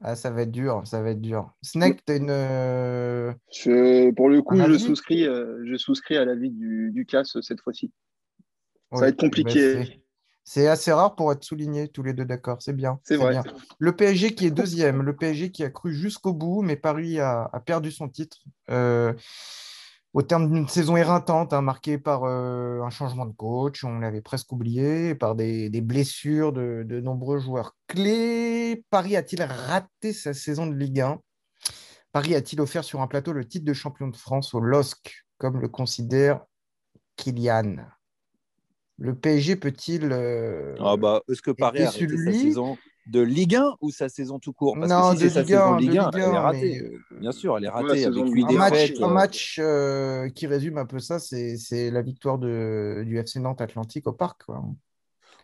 Ah, 0.00 0.14
ça 0.16 0.30
va 0.30 0.42
être 0.42 0.50
dur, 0.50 0.82
ça 0.84 1.02
va 1.02 1.10
être 1.10 1.20
dur. 1.20 1.52
Snake, 1.62 2.04
tu 2.06 2.16
une. 2.16 2.28
Je, 2.28 4.10
pour 4.12 4.28
le 4.28 4.42
coup, 4.42 4.56
je 4.56 4.78
souscris, 4.78 5.26
euh, 5.26 5.62
je 5.66 5.76
souscris 5.76 6.16
à 6.16 6.24
l'avis 6.24 6.50
du, 6.50 6.90
du 6.92 7.04
casse 7.04 7.40
cette 7.40 7.60
fois-ci. 7.60 7.92
ça 8.92 9.00
va 9.00 9.08
être 9.08 9.18
compliqué. 9.18 9.74
Bah, 9.74 9.84
c'est 10.44 10.66
assez 10.66 10.90
rare 10.92 11.14
pour 11.14 11.30
être 11.30 11.44
souligné, 11.44 11.88
tous 11.88 12.02
les 12.02 12.14
deux 12.14 12.24
d'accord. 12.24 12.62
C'est 12.62 12.72
bien. 12.72 13.00
C'est 13.04 13.16
vrai. 13.16 13.32
Bien. 13.32 13.42
Le 13.78 13.92
PSG 13.94 14.34
qui 14.34 14.46
est 14.46 14.50
deuxième, 14.50 15.02
le 15.02 15.14
PSG 15.14 15.50
qui 15.50 15.62
a 15.62 15.68
cru 15.68 15.92
jusqu'au 15.92 16.32
bout, 16.32 16.62
mais 16.62 16.74
Paris 16.74 17.20
a, 17.20 17.50
a 17.52 17.60
perdu 17.60 17.90
son 17.90 18.08
titre. 18.08 18.38
Euh, 18.70 19.12
au 20.18 20.22
terme 20.22 20.50
d'une 20.50 20.66
saison 20.66 20.96
éreintante, 20.96 21.52
hein, 21.52 21.62
marquée 21.62 21.96
par 21.96 22.24
euh, 22.24 22.82
un 22.82 22.90
changement 22.90 23.24
de 23.24 23.32
coach, 23.32 23.84
on 23.84 24.00
l'avait 24.00 24.20
presque 24.20 24.50
oublié, 24.50 25.14
par 25.14 25.36
des, 25.36 25.70
blessures 25.80 26.52
de, 26.52 27.00
nombreux 27.00 27.38
joueurs 27.38 27.76
clés. 27.86 28.82
Paris 28.90 29.14
a-t-il 29.14 29.44
raté 29.44 30.12
sa 30.12 30.34
saison 30.34 30.66
de 30.66 30.74
Ligue 30.74 31.02
1 31.02 31.20
Paris 32.10 32.34
a-t-il 32.34 32.60
offert 32.60 32.82
sur 32.82 33.00
un 33.00 33.06
plateau 33.06 33.32
le 33.32 33.46
titre 33.46 33.64
de 33.64 33.72
champion 33.72 34.08
de 34.08 34.16
France 34.16 34.54
au 34.54 34.60
LOSC, 34.60 35.24
comme 35.36 35.60
le 35.60 35.68
considère 35.68 36.40
Kylian? 37.14 37.76
Le 38.96 39.14
PSG 39.14 39.54
peut-il. 39.54 40.10
Euh, 40.10 40.74
ah 40.80 40.96
bah, 40.96 41.22
est-ce 41.30 41.42
que 41.42 41.52
Paris 41.52 41.84
a 41.84 41.90
raté 41.90 42.08
sa 42.08 42.32
saison? 42.32 42.76
De 43.08 43.20
Ligue 43.20 43.56
1 43.56 43.76
ou 43.80 43.90
sa 43.90 44.08
saison 44.08 44.38
tout 44.38 44.52
court? 44.52 44.76
Parce 44.78 44.90
non, 44.90 45.12
que 45.12 45.16
si 45.16 45.22
c'est 45.24 45.30
sa 45.30 45.44
saison 45.44 45.76
de 45.76 45.80
Ligue 45.80 45.98
1, 45.98 46.10
elle 46.14 46.20
est 46.20 46.38
ratée. 46.38 46.82
Euh, 46.82 46.98
bien 47.20 47.32
sûr, 47.32 47.56
elle 47.56 47.64
est 47.64 47.68
ratée 47.68 48.04
avec 48.04 48.24
8 48.24 48.44
un 48.44 48.52
match, 48.52 49.00
un 49.00 49.08
match 49.08 49.58
euh, 49.60 50.28
qui 50.30 50.46
résume 50.46 50.78
un 50.78 50.86
peu 50.86 50.98
ça, 50.98 51.18
c'est 51.18 51.90
la 51.90 52.02
victoire 52.02 52.38
de, 52.38 53.02
du 53.06 53.18
FC 53.18 53.40
Nantes 53.40 53.60
Atlantique 53.60 54.06
au 54.06 54.12
Parc. 54.12 54.44
Quoi. 54.44 54.62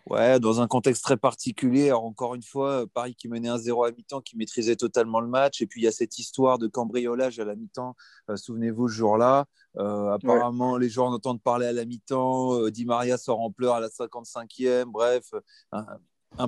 Ouais, 0.07 0.39
dans 0.39 0.61
un 0.61 0.67
contexte 0.67 1.03
très 1.03 1.17
particulier. 1.17 1.91
encore 1.91 2.35
une 2.35 2.43
fois, 2.43 2.85
Paris 2.93 3.15
qui 3.15 3.29
menait 3.29 3.49
1-0 3.49 3.89
à 3.89 3.91
mi-temps, 3.91 4.21
qui 4.21 4.37
maîtrisait 4.37 4.77
totalement 4.77 5.21
le 5.21 5.29
match. 5.29 5.63
Et 5.63 5.67
puis, 5.67 5.81
il 5.81 5.85
y 5.85 5.89
a 5.89 5.93
cette 5.93 6.19
histoire 6.19 6.59
de 6.59 6.67
cambriolage 6.67 7.39
à 7.39 7.47
la 7.47 7.55
mi-temps. 7.55 7.97
Euh, 8.29 8.37
souvenez-vous, 8.37 8.89
ce 8.89 8.95
jour-là. 8.95 9.47
apparemment, 9.79 10.77
les 10.77 10.91
joueurs 10.91 11.09
en 11.09 11.15
entendent 11.15 11.43
parler 11.43 11.67
à 11.67 11.73
la 11.73 11.87
mi-temps. 11.87 12.69
Di 12.69 12.85
Maria 12.85 13.17
sort 13.17 13.41
en 13.41 13.51
pleurs 13.51 13.77
à 13.77 13.81
la 13.81 13.89
55e. 13.89 14.85
Bref, 14.85 15.33
un 15.73 15.87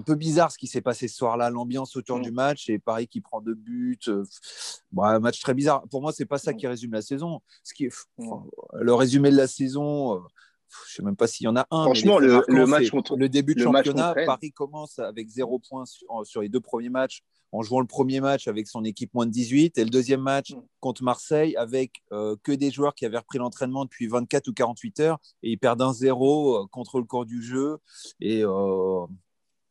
peu 0.00 0.14
bizarre 0.14 0.50
ce 0.50 0.59
qui 0.59 0.66
s'est 0.66 0.81
passé 0.81 1.09
ce 1.09 1.16
soir-là, 1.16 1.50
l'ambiance 1.50 1.97
autour 1.97 2.21
du 2.21 2.31
match 2.31 2.69
et 2.69 2.78
Paris 2.78 3.07
qui 3.07 3.21
prend 3.21 3.40
deux 3.40 3.55
buts. 3.55 3.99
Euh, 4.09 4.25
un 4.99 5.19
match 5.21 5.40
très 5.40 5.55
bizarre. 5.55 5.87
Pour 5.90 6.02
moi, 6.02 6.12
c'est 6.12 6.26
pas 6.26 6.38
ça 6.38 6.55
qui 6.55 6.66
résume 6.66 6.93
la 6.93 7.02
saison. 7.02 7.40
Ce 7.62 7.75
qui 7.75 7.87
est, 7.87 7.95
le 8.75 8.95
résumé 8.95 9.31
de 9.31 9.37
la 9.37 9.47
saison, 9.47 10.16
euh, 10.16 10.21
je 10.88 10.95
sais 10.95 11.02
même 11.02 11.16
pas 11.16 11.26
s'il 11.26 11.45
y 11.45 11.49
en 11.49 11.57
a 11.57 11.66
un. 11.71 11.85
Franchement, 11.85 12.19
le, 12.19 12.66
match 12.66 12.90
contre 12.90 13.16
le 13.16 13.28
début 13.28 13.55
de 13.55 13.62
championnat, 13.62 14.14
Paris 14.26 14.52
commence 14.52 14.99
avec 14.99 15.28
zéro 15.28 15.61
points 15.61 15.85
sur, 16.25 16.40
les 16.40 16.49
deux 16.49 16.61
premiers 16.61 16.90
matchs 16.90 17.23
en 17.52 17.62
jouant 17.62 17.81
le 17.81 17.87
premier 17.87 18.21
match 18.21 18.49
avec 18.49 18.66
son 18.66 18.85
équipe 18.85 19.14
moins 19.14 19.25
de 19.25 19.31
18 19.31 19.78
et 19.78 19.85
le 19.85 19.88
deuxième 19.90 20.21
match 20.21 20.55
contre 20.81 21.05
Marseille 21.05 21.57
avec 21.57 22.02
euh, 22.12 22.35
que 22.43 22.50
des 22.50 22.73
joueurs 22.73 22.95
qui 22.95 23.07
avaient 23.07 23.19
repris 23.19 23.38
l'entraînement 23.38 23.85
depuis 23.85 24.09
24 24.09 24.49
ou 24.49 24.52
48 24.52 25.00
heures 25.00 25.19
et 25.45 25.52
ils 25.52 25.57
perdent 25.57 25.81
un 25.81 25.93
zéro 25.93 26.66
contre 26.73 26.99
le 26.99 27.05
cours 27.05 27.25
du 27.25 27.40
jeu 27.40 27.78
et 28.21 28.43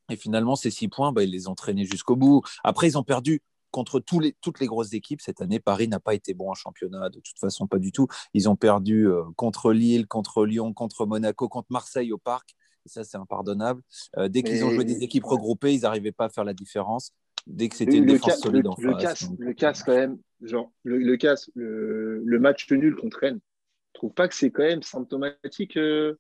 et 0.10 0.16
finalement, 0.16 0.56
ces 0.56 0.72
six 0.72 0.88
points, 0.88 1.12
bah, 1.12 1.24
ils 1.24 1.32
les 1.32 1.48
ont 1.48 1.56
traînés 1.56 1.86
jusqu'au 1.86 2.16
bout. 2.16 2.42
Après, 2.64 2.88
ils 2.88 2.98
ont 2.98 3.04
perdu 3.04 3.42
contre 3.72 4.00
tous 4.00 4.20
les, 4.20 4.36
toutes 4.42 4.60
les 4.60 4.68
grosses 4.68 4.94
équipes. 4.94 5.20
Cette 5.22 5.42
année, 5.42 5.60
Paris 5.60 5.88
n'a 5.88 6.00
pas 6.00 6.14
été 6.14 6.34
bon 6.34 6.50
en 6.50 6.54
championnat, 6.54 7.10
de 7.10 7.20
toute 7.20 7.38
façon, 7.38 7.68
pas 7.68 7.80
du 7.80 7.92
tout. 7.92 8.08
Ils 8.34 8.48
ont 8.48 8.56
perdu 8.56 9.08
euh, 9.08 9.24
contre 9.36 9.74
Lille, 9.74 10.08
contre 10.08 10.46
Lyon, 10.46 10.74
contre 10.74 11.06
Monaco, 11.06 11.50
contre 11.50 11.68
Marseille 11.72 12.14
au 12.14 12.18
Parc. 12.18 12.56
Et 12.86 12.90
ça, 12.90 13.04
c'est 13.04 13.18
impardonnable. 13.18 13.82
Euh, 14.18 14.30
dès 14.30 14.44
qu'ils 14.44 14.64
ont 14.64 14.70
joué 14.70 14.86
des 14.86 15.04
équipes 15.04 15.26
regroupées, 15.26 15.74
ils 15.74 15.82
n'arrivaient 15.82 16.12
pas 16.12 16.26
à 16.26 16.30
faire 16.30 16.46
la 16.46 16.54
différence. 16.54 17.12
Dès 17.48 17.68
que 17.68 17.76
c'était 17.76 17.98
une 17.98 18.06
défense 18.06 18.40
solide 18.40 18.68
en 18.68 18.76
le 18.80 18.94
face. 18.94 19.02
Casse, 19.02 19.30
Le 19.38 19.54
casse, 19.54 19.84
quand 19.84 19.96
même, 19.96 20.18
genre, 20.42 20.72
le, 20.84 21.16
casse, 21.18 21.50
le, 21.56 22.40
match 22.40 22.72
nul 22.72 22.96
contre 22.96 23.20
Rennes, 23.20 23.40
je 23.94 24.00
trouve 24.00 24.14
pas 24.14 24.28
que 24.28 24.36
c'est 24.36 24.52
quand 24.52 24.64
même 24.64 24.84
symptomatique 24.84 25.78
euh, 25.78 26.18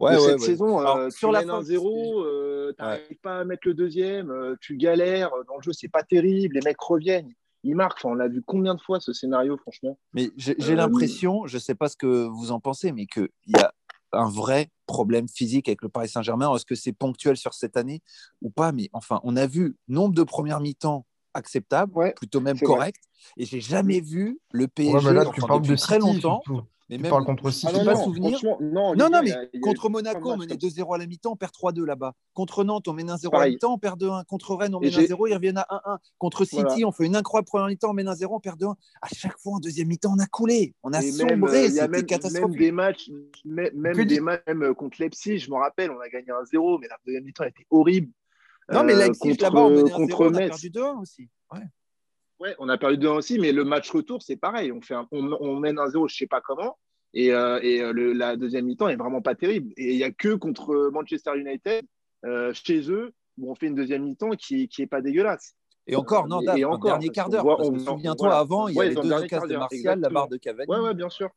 ouais, 0.00 0.18
cette 0.18 0.40
saison. 0.40 0.80
Euh, 0.80 1.10
sur 1.10 1.32
la 1.32 1.42
fin 1.42 1.62
0 1.62 2.24
euh, 2.24 2.72
tu 2.76 2.82
n'arrives 2.82 3.18
pas 3.22 3.40
à 3.40 3.44
mettre 3.44 3.66
le 3.66 3.74
deuxième, 3.74 4.30
euh, 4.30 4.56
tu 4.60 4.76
galères. 4.76 5.30
Dans 5.48 5.56
le 5.56 5.62
jeu, 5.62 5.72
c'est 5.72 5.88
pas 5.88 6.02
terrible. 6.02 6.56
Les 6.56 6.62
mecs 6.62 6.80
reviennent. 6.80 7.32
Ils 7.64 7.76
marquent. 7.76 8.04
on 8.04 8.14
l'a 8.14 8.28
vu 8.28 8.42
combien 8.44 8.74
de 8.74 8.80
fois 8.80 8.98
ce 9.00 9.12
scénario, 9.12 9.56
franchement? 9.56 9.98
Mais 10.14 10.30
j'ai 10.36 10.74
l'impression, 10.74 11.46
je 11.46 11.56
ne 11.56 11.60
sais 11.60 11.74
pas 11.74 11.88
ce 11.88 11.96
que 11.96 12.26
vous 12.26 12.50
en 12.50 12.60
pensez, 12.60 12.92
mais 12.92 13.06
qu'il 13.06 13.28
y 13.46 13.56
a 13.56 13.72
un 14.12 14.28
vrai 14.28 14.68
problème 14.86 15.28
physique 15.28 15.68
avec 15.68 15.82
le 15.82 15.88
Paris 15.88 16.08
Saint-Germain. 16.08 16.54
Est-ce 16.54 16.66
que 16.66 16.74
c'est 16.74 16.92
ponctuel 16.92 17.36
sur 17.36 17.54
cette 17.54 17.76
année 17.76 18.02
ou 18.42 18.50
pas? 18.50 18.72
Mais 18.72 18.90
enfin, 18.92 19.20
on 19.22 19.36
a 19.36 19.46
vu 19.46 19.76
nombre 19.88 20.14
de 20.14 20.22
premières 20.24 20.60
mi-temps 20.60 21.06
acceptables, 21.34 22.12
plutôt 22.14 22.40
même 22.40 22.58
correct. 22.58 23.00
Et 23.36 23.44
j'ai 23.44 23.60
jamais 23.60 24.00
vu 24.00 24.40
le 24.50 24.68
PSG 24.68 25.12
depuis 25.12 25.68
de 25.68 25.76
très 25.76 25.98
longtemps. 25.98 26.42
Mais 26.98 27.08
tu 27.08 27.14
même, 27.14 27.24
contre 27.24 27.50
City. 27.50 27.72
Ah 27.74 27.84
pas 27.84 27.96
souvenir. 27.96 28.38
Non, 28.60 28.94
non, 28.94 29.22
mais 29.22 29.32
contre 29.60 29.88
Monaco, 29.88 30.32
on 30.32 30.36
menait 30.36 30.54
2-0 30.54 30.94
à 30.94 30.98
la 30.98 31.06
mi-temps, 31.06 31.32
on 31.32 31.36
perd 31.36 31.52
3-2 31.52 31.84
là-bas. 31.84 32.12
Contre 32.34 32.64
Nantes, 32.64 32.88
on 32.88 32.92
mène 32.92 33.08
1-0 33.08 33.34
à 33.34 33.40
la 33.40 33.48
mi-temps, 33.48 33.74
on 33.74 33.78
perd 33.78 34.00
2-1. 34.00 34.24
Contre 34.24 34.54
Rennes, 34.54 34.74
on 34.74 34.80
mène 34.80 34.90
1-0, 34.90 35.28
ils 35.28 35.34
reviennent 35.34 35.58
à 35.58 35.66
1-1. 35.70 35.98
Contre 36.18 36.44
City, 36.44 36.84
on 36.84 36.92
fait 36.92 37.06
une 37.06 37.16
incroyable 37.16 37.46
première 37.46 37.68
mi-temps, 37.68 37.90
on 37.90 37.94
mène 37.94 38.08
1-0, 38.08 38.26
on 38.30 38.40
perd 38.40 38.60
2-1. 38.60 38.74
À 39.00 39.08
chaque 39.12 39.38
fois, 39.38 39.54
en 39.54 39.58
deuxième 39.58 39.88
mi-temps, 39.88 40.12
on 40.14 40.18
a 40.18 40.26
coulé. 40.26 40.74
On 40.82 40.92
a 40.92 41.00
sombré. 41.00 41.70
C'était 41.70 42.04
catastrophique. 42.04 42.50
Même 42.50 42.58
des 42.58 42.72
matchs, 42.72 43.10
même, 43.44 44.04
des 44.06 44.20
matchs 44.20 44.42
même 44.46 44.74
contre 44.74 45.00
Leipzig, 45.00 45.38
je 45.38 45.50
me 45.50 45.56
rappelle, 45.56 45.90
on 45.90 46.00
a 46.00 46.08
gagné 46.08 46.26
1-0, 46.26 46.78
mais 46.80 46.88
la 46.88 46.96
deuxième 47.06 47.24
mi-temps 47.24 47.44
était 47.44 47.66
horrible. 47.70 48.12
Non, 48.72 48.84
mais 48.84 48.94
euh, 48.94 48.98
Leipzig, 48.98 49.36
là-bas, 49.40 49.60
on 49.60 49.70
menait 49.70 49.90
1-0, 49.90 50.14
on 50.18 50.34
a 50.34 50.38
perdu 50.38 50.70
2-1 50.70 51.00
aussi. 51.00 51.28
Ouais. 51.52 51.60
Ouais, 52.42 52.56
on 52.58 52.68
a 52.68 52.76
perdu 52.76 52.96
2-1 52.96 53.08
aussi, 53.18 53.38
mais 53.38 53.52
le 53.52 53.62
match 53.62 53.88
retour, 53.88 54.20
c'est 54.20 54.34
pareil. 54.34 54.72
On, 54.72 54.80
fait 54.80 54.96
on, 54.96 55.06
on 55.12 55.60
mène 55.60 55.76
1-0, 55.76 55.92
je 55.92 55.98
ne 55.98 56.08
sais 56.08 56.26
pas 56.26 56.40
comment. 56.40 56.76
Et, 57.14 57.32
euh, 57.32 57.60
et 57.62 57.80
euh, 57.80 57.92
le, 57.92 58.12
la 58.14 58.36
deuxième 58.36 58.64
mi-temps 58.64 58.88
est 58.88 58.96
vraiment 58.96 59.22
pas 59.22 59.36
terrible. 59.36 59.72
Et 59.76 59.92
il 59.92 59.96
n'y 59.96 60.02
a 60.02 60.10
que 60.10 60.34
contre 60.34 60.90
Manchester 60.92 61.38
United, 61.38 61.86
euh, 62.24 62.52
chez 62.52 62.90
eux, 62.90 63.12
où 63.38 63.48
on 63.48 63.54
fait 63.54 63.66
une 63.66 63.76
deuxième 63.76 64.02
mi-temps 64.02 64.30
qui 64.30 64.68
n'est 64.76 64.86
pas 64.88 65.00
dégueulasse. 65.00 65.54
Et 65.86 65.94
encore, 65.94 66.26
non, 66.26 66.40
et, 66.56 66.64
encore, 66.64 66.90
dernier 66.90 67.10
quart 67.10 67.28
d'heure. 67.28 67.64
Souviens-toi, 67.64 68.36
avant, 68.36 68.66
il 68.66 68.74
y 68.74 68.80
avait 68.80 68.94
deux 68.96 69.12
occasions 69.12 69.46
de 69.46 69.56
Martial, 69.56 70.00
la 70.00 70.08
barre 70.08 70.28
de 70.28 70.36
Cavani. 70.36 70.68
Ouais, 70.68 70.80
ouais, 70.80 70.94
bien 70.94 71.10
sûr. 71.10 71.30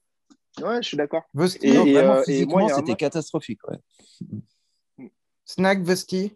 Ouais, 0.60 0.82
je 0.82 0.88
suis 0.88 0.98
d'accord. 0.98 1.22
Et, 1.62 1.70
et, 1.70 1.94
vraiment, 1.94 2.24
physiquement, 2.24 2.68
c'était 2.70 2.96
catastrophique. 2.96 3.60
Ouais. 3.68 5.12
Snack, 5.46 5.84
Vesti 5.84 6.36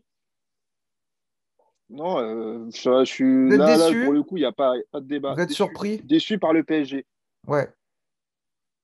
Non, 1.90 2.20
euh, 2.20 2.70
je, 2.72 3.00
je, 3.00 3.06
suis 3.06 3.50
là, 3.50 3.78
là, 3.78 4.06
pour 4.06 4.14
le 4.14 4.22
coup, 4.22 4.38
il 4.38 4.42
n'y 4.42 4.46
a 4.46 4.52
pas, 4.52 4.74
pas, 4.92 5.02
de 5.02 5.08
débat. 5.08 5.34
Vous 5.34 5.42
êtes 5.42 5.50
déçu, 5.50 5.56
surpris 5.64 5.98
Déçu 6.04 6.38
par 6.38 6.54
le 6.54 6.64
PSG. 6.64 7.06
Ouais 7.48 7.68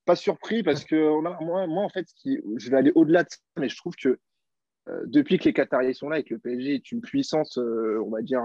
pas 0.05 0.15
surpris 0.15 0.61
parce 0.61 0.85
que 0.85 1.19
moi, 1.19 1.65
moi, 1.67 1.83
en 1.83 1.89
fait, 1.89 2.05
qui, 2.15 2.39
je 2.57 2.69
vais 2.69 2.77
aller 2.77 2.91
au-delà 2.93 3.23
de 3.23 3.29
ça, 3.29 3.37
mais 3.57 3.69
je 3.69 3.75
trouve 3.75 3.95
que 3.95 4.19
euh, 4.87 5.01
depuis 5.07 5.39
que 5.39 5.45
les 5.45 5.53
Qataris 5.53 5.95
sont 5.95 6.09
là 6.09 6.19
et 6.19 6.23
que 6.23 6.35
le 6.35 6.39
PSG 6.39 6.75
est 6.75 6.91
une 6.91 7.01
puissance, 7.01 7.57
euh, 7.57 7.99
on 8.05 8.11
va 8.11 8.21
dire, 8.21 8.43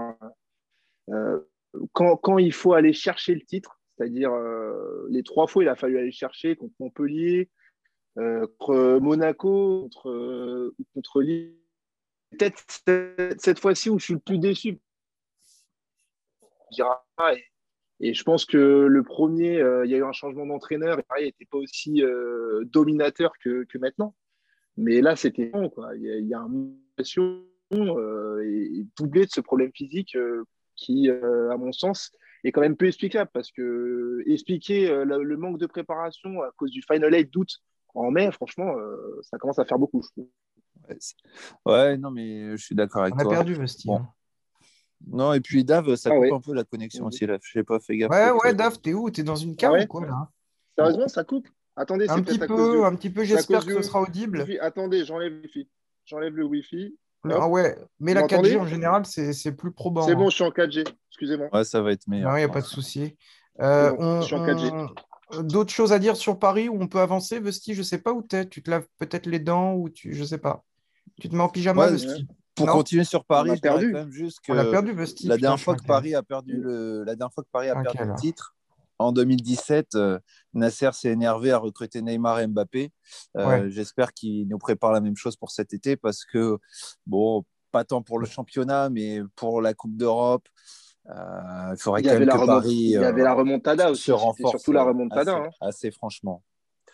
quand, 1.93 2.17
quand, 2.17 2.39
il 2.39 2.51
faut 2.51 2.73
aller 2.73 2.93
chercher 2.93 3.35
le 3.35 3.41
titre, 3.41 3.79
c'est-à-dire 3.95 4.31
les 5.09 5.21
trois 5.21 5.45
fois, 5.45 5.63
il 5.63 5.69
a 5.69 5.75
fallu 5.75 5.99
aller 5.99 6.11
chercher 6.11 6.55
contre 6.55 6.73
Montpellier, 6.79 7.49
contre 8.15 8.99
Monaco, 8.99 9.83
contre, 9.83 10.73
contre 10.95 11.21
Lille. 11.21 11.60
Peut-être 12.31 12.63
cette 13.39 13.59
fois-ci 13.59 13.89
où 13.89 13.99
je 13.99 14.05
suis 14.05 14.13
le 14.13 14.19
plus 14.19 14.39
déçu. 14.39 14.79
Et, 16.71 17.43
et 18.03 18.13
je 18.15 18.23
pense 18.23 18.45
que 18.45 18.57
le 18.57 19.03
premier, 19.03 19.61
euh, 19.61 19.85
il 19.85 19.91
y 19.91 19.95
a 19.95 19.97
eu 19.97 20.03
un 20.03 20.11
changement 20.11 20.47
d'entraîneur 20.47 20.97
et 20.97 21.03
pareil, 21.03 21.25
il 21.25 21.27
n'était 21.27 21.45
pas 21.45 21.59
aussi 21.59 22.03
euh, 22.03 22.63
dominateur 22.65 23.31
que, 23.39 23.65
maintenant. 23.79 24.15
Mais 24.75 25.01
là, 25.01 25.15
c'était 25.15 25.45
bon. 25.45 25.71
Il, 25.95 26.27
y 26.27 26.33
a, 26.33 26.39
une 26.39 26.75
pression 26.95 27.43
euh, 27.73 28.41
et, 28.43 28.87
doublé 28.97 29.25
de 29.25 29.31
ce 29.31 29.41
problème 29.41 29.71
physique 29.75 30.17
qui, 30.75 31.09
à 31.09 31.57
mon 31.57 31.71
sens, 31.71 32.11
est 32.43 32.51
quand 32.51 32.61
même 32.61 32.75
peu 32.75 32.87
explicable 32.87 33.29
parce 33.33 33.51
que 33.51 34.23
expliquer 34.25 34.87
le, 35.05 35.37
manque 35.37 35.59
de 35.59 35.67
préparation 35.67 36.41
à 36.41 36.49
cause 36.57 36.71
du 36.71 36.81
Final 36.81 37.13
Eight 37.13 37.31
d'août 37.31 37.49
en 37.93 38.09
mai, 38.09 38.31
franchement, 38.31 38.73
ça 39.21 39.37
commence 39.37 39.59
à 39.59 39.65
faire 39.65 39.77
beaucoup, 39.77 40.01
Ouais, 41.65 41.97
non, 41.97 42.11
mais 42.11 42.51
je 42.57 42.63
suis 42.63 42.75
d'accord 42.75 43.03
avec 43.03 43.15
toi. 43.15 43.23
On 43.25 43.29
a 43.29 43.33
perdu, 43.33 43.53
Vesti. 43.53 43.87
Bon. 43.87 44.01
Non, 45.07 45.33
et 45.33 45.39
puis 45.39 45.63
Dave, 45.63 45.95
ça 45.95 46.11
ah 46.11 46.15
coupe 46.15 46.33
un 46.33 46.39
peu 46.39 46.53
la 46.53 46.63
connexion 46.63 47.05
aussi 47.05 47.25
là. 47.25 47.37
Je 47.41 47.51
sais 47.51 47.63
pas, 47.63 47.79
fais 47.79 47.97
gaffe. 47.97 48.11
Ouais, 48.11 48.31
ouais, 48.31 48.53
Dave, 48.53 48.79
t'es 48.79 48.93
où? 48.93 49.09
T'es 49.09 49.23
dans 49.23 49.35
une 49.35 49.55
cave 49.55 49.73
ah 49.77 49.83
ou 49.83 49.87
quoi 49.87 50.05
là? 50.05 50.29
Sérieusement, 50.75 51.07
ça 51.07 51.23
coupe 51.23 51.47
Attendez, 51.75 52.07
un 52.09 52.21
petit, 52.21 52.37
peu, 52.37 52.85
un 52.85 52.95
petit 52.95 53.09
peu, 53.09 53.23
j'espère 53.23 53.65
que 53.65 53.73
ce 53.75 53.81
sera 53.81 54.01
audible. 54.01 54.45
Attendez, 54.59 55.05
j'enlève 55.05 55.31
le 55.31 55.41
Wi-Fi. 55.41 55.69
J'enlève 56.05 56.35
le 56.35 56.43
Wi-Fi. 56.43 56.97
Ah 57.29 57.47
ouais, 57.47 57.77
mais 57.99 58.13
la 58.13 58.23
4G 58.23 58.57
en 58.57 58.65
général, 58.65 59.05
c'est 59.05 59.51
plus 59.53 59.71
probant. 59.71 60.03
C'est 60.03 60.15
bon, 60.15 60.29
je 60.29 60.35
suis 60.35 60.43
en 60.43 60.49
4G. 60.49 60.87
Excusez-moi. 61.09 61.49
Ouais, 61.53 61.63
ça 61.63 61.81
va 61.81 61.91
être 61.91 62.07
meilleur. 62.07 62.37
Il 62.37 62.41
n'y 62.41 62.43
a 62.43 62.49
pas 62.49 62.61
de 62.61 62.65
souci. 62.65 63.15
je 63.59 64.21
suis 64.23 64.35
en 64.35 64.45
4G. 64.45 64.89
D'autres 65.43 65.71
choses 65.71 65.93
à 65.93 65.99
dire 65.99 66.17
sur 66.17 66.37
Paris 66.37 66.67
où 66.67 66.77
on 66.81 66.87
peut 66.87 66.99
avancer, 66.99 67.39
Vesti 67.39 67.73
Je 67.73 67.83
sais 67.83 67.99
pas 67.99 68.11
où 68.11 68.21
tu 68.21 68.35
es. 68.35 68.49
Tu 68.49 68.61
te 68.61 68.69
laves 68.69 68.85
peut-être 68.97 69.27
les 69.27 69.39
dents 69.39 69.75
ou 69.75 69.89
tu, 69.89 70.13
je 70.13 70.23
sais 70.25 70.37
pas. 70.37 70.65
Tu 71.21 71.29
te 71.29 71.35
mets 71.35 71.43
en 71.43 71.49
pyjama, 71.49 71.87
Pour 72.55 72.67
continuer 72.67 73.03
sur 73.03 73.23
Paris, 73.25 73.51
je 73.55 73.61
perdu. 73.61 73.91
Quand 73.91 73.99
même 73.99 74.11
juste 74.11 74.39
que 74.39 74.51
on 74.51 74.57
a 74.57 74.65
perdu. 74.65 74.95
La 75.25 75.37
dernière 75.37 75.59
fois 75.59 75.75
que 75.75 75.83
Paris 75.85 76.15
a 76.15 76.23
perdu 76.23 76.57
le, 76.57 77.03
la 77.03 77.15
dernière 77.15 77.31
fois 77.31 77.43
que 77.43 77.49
Paris 77.51 77.69
a 77.69 77.79
perdu 77.79 78.03
le 78.03 78.15
titre, 78.15 78.55
en 78.97 79.11
2017, 79.11 79.95
euh, 79.95 80.19
Nasser 80.55 80.89
s'est 80.93 81.09
énervé 81.09 81.51
à 81.51 81.59
recruter 81.59 82.01
Neymar 82.01 82.39
et 82.39 82.47
Mbappé. 82.47 82.91
Euh, 83.37 83.69
j'espère 83.69 84.13
qu'il 84.13 84.47
nous 84.47 84.57
prépare 84.57 84.91
la 84.91 84.99
même 84.99 85.15
chose 85.15 85.35
pour 85.35 85.51
cet 85.51 85.73
été 85.73 85.95
parce 85.95 86.25
que, 86.25 86.57
bon, 87.05 87.45
pas 87.71 87.83
tant 87.83 88.01
pour 88.01 88.17
le 88.17 88.25
championnat, 88.25 88.89
mais 88.89 89.21
pour 89.35 89.61
la 89.61 89.75
Coupe 89.75 89.95
d'Europe, 89.95 90.47
euh, 91.07 91.13
il 91.71 91.77
faudrait 91.79 92.01
quand 92.01 92.19
même 92.19 92.27
que 92.27 92.45
Paris. 92.45 92.73
Il 92.73 92.89
y 92.89 92.97
avait 92.97 93.23
la 93.23 93.33
remontada 93.33 93.91
aussi. 93.91 94.03
surtout 94.03 94.71
la 94.71 94.83
remontada. 94.83 95.35
Assez, 95.35 95.47
hein. 95.47 95.51
assez 95.61 95.91
franchement. 95.91 96.43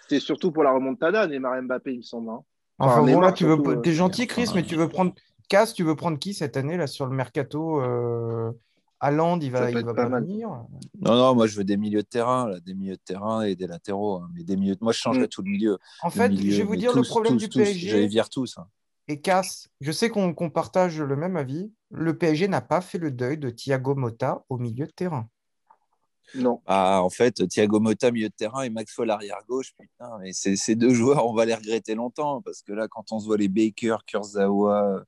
C'est 0.10 0.20
surtout 0.20 0.52
pour 0.52 0.64
la 0.64 0.72
remontada, 0.72 1.28
Neymar 1.28 1.58
et 1.58 1.62
Mbappé, 1.62 1.94
il 1.94 1.98
me 1.98 2.04
semble. 2.04 2.30
Hein. 2.30 2.42
Enfin, 2.80 3.02
bon, 3.02 3.20
là, 3.20 3.32
tu 3.32 3.46
veux, 3.46 3.58
es 3.84 3.94
gentil, 3.94 4.28
Chris, 4.28 4.50
mais 4.54 4.64
tu 4.64 4.76
veux 4.76 4.90
prendre. 4.90 5.14
Casse, 5.50 5.74
tu 5.74 5.84
veux 5.84 5.96
prendre 5.96 6.20
qui 6.20 6.34
cette 6.34 6.58
année 6.58 6.76
là 6.76 6.88
sur 6.88 7.06
le 7.06 7.16
mercato 7.16 7.82
Haaland, 9.00 9.40
il 9.40 9.52
va, 9.52 9.70
il 9.70 9.86
va 9.86 9.94
pas, 9.94 10.10
venir. 10.10 10.50
Non, 11.00 11.16
non, 11.16 11.36
moi 11.36 11.48
je 11.48 11.56
veux 11.56 11.64
des 11.64 11.78
milieux 11.78 12.02
de 12.02 12.08
terrain, 12.08 12.48
là, 12.48 12.60
des 12.60 12.74
milieux 12.74 12.96
de 12.96 13.02
terrain 13.04 13.44
et 13.44 13.56
des 13.56 13.68
latéraux. 13.68 14.16
Hein, 14.16 14.30
mais 14.34 14.44
des 14.44 14.56
milieux... 14.56 14.76
Moi 14.82 14.92
je 14.92 15.00
changerais 15.00 15.26
mm. 15.26 15.30
tout 15.30 15.42
le 15.44 15.52
milieu. 15.52 15.78
En 16.02 16.10
fait, 16.10 16.32
je 16.34 16.58
vais 16.58 16.64
vous 16.64 16.76
dire 16.76 16.96
le 16.96 17.04
problème 17.04 17.38
du 17.38 17.48
PSG. 17.48 17.90
J'allais 17.90 18.08
vire 18.08 18.30
tous. 18.30 18.58
Hein. 18.58 18.68
Et 19.08 19.22
Casse, 19.22 19.70
je 19.82 19.92
sais 19.92 20.10
qu'on 20.10 20.34
partage 20.50 21.00
le 21.00 21.16
même 21.16 21.38
avis. 21.38 21.72
Le 21.92 22.18
PSG 22.18 22.48
n'a 22.48 22.62
pas 22.62 22.82
fait 22.82 22.98
le 22.98 23.12
deuil 23.12 23.38
de 23.38 23.50
Thiago 23.50 23.96
Motta 23.96 24.44
au 24.50 24.58
milieu 24.58 24.86
de 24.86 24.92
terrain. 24.92 25.30
Non. 26.36 26.62
Ah, 26.66 27.02
en 27.02 27.10
fait, 27.10 27.48
Thiago 27.48 27.80
Motta, 27.80 28.12
milieu 28.12 28.30
de 28.30 28.34
terrain, 28.34 28.64
et 28.64 28.70
Maxwell 28.70 29.10
arrière 29.10 29.40
gauche, 29.48 29.74
putain, 29.80 30.18
mais 30.22 30.32
ces 30.34 30.76
deux 30.76 30.94
joueurs, 30.94 31.26
on 31.28 31.34
va 31.34 31.46
les 31.46 31.56
regretter 31.56 31.96
longtemps 31.96 32.42
parce 32.42 32.62
que 32.62 32.74
là, 32.74 32.88
quand 32.88 33.12
on 33.12 33.20
se 33.20 33.26
voit 33.26 33.38
les 33.38 33.48
Baker, 33.48 33.98
Kurzawa, 34.06 35.04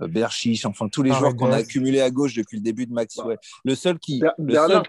euh, 0.00 0.08
Berchiche, 0.08 0.66
enfin 0.66 0.88
tous 0.88 1.02
les 1.02 1.12
joueurs 1.12 1.36
qu'on 1.36 1.52
a 1.52 1.56
accumulés 1.56 2.00
à 2.00 2.10
gauche 2.10 2.34
depuis 2.34 2.56
le 2.56 2.62
début 2.62 2.86
de 2.86 2.92
Maxwell. 2.92 3.38
Le 3.64 3.74
seul 3.74 3.98
qui. 3.98 4.22
Bernard, 4.38 4.84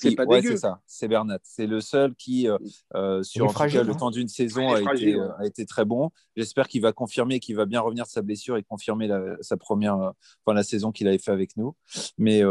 c'est 0.00 0.14
pas, 0.14 0.24
ouais, 0.24 0.42
c'est 0.42 0.56
ça, 0.56 0.80
c'est 0.86 1.08
Bernat. 1.08 1.40
C'est 1.42 1.66
le 1.66 1.80
seul 1.80 2.14
qui, 2.14 2.48
euh, 2.48 2.56
euh, 2.94 3.22
sur 3.22 3.46
le 3.46 3.90
hein. 3.90 3.94
temps 3.94 4.10
d'une 4.10 4.28
saison, 4.28 4.72
a 4.72 4.94
été, 4.94 5.18
a 5.38 5.46
été, 5.46 5.66
très 5.66 5.84
bon. 5.84 6.10
J'espère 6.36 6.68
qu'il 6.68 6.82
va 6.82 6.92
confirmer, 6.92 7.40
qu'il 7.40 7.56
va 7.56 7.66
bien 7.66 7.80
revenir 7.80 8.04
de 8.04 8.10
sa 8.10 8.22
blessure 8.22 8.56
et 8.56 8.62
confirmer 8.62 9.08
la, 9.08 9.36
sa 9.40 9.56
première, 9.56 9.96
enfin 9.96 10.54
la 10.54 10.62
saison 10.62 10.92
qu'il 10.92 11.08
avait 11.08 11.18
fait 11.18 11.32
avec 11.32 11.56
nous. 11.56 11.74
Mais 12.18 12.42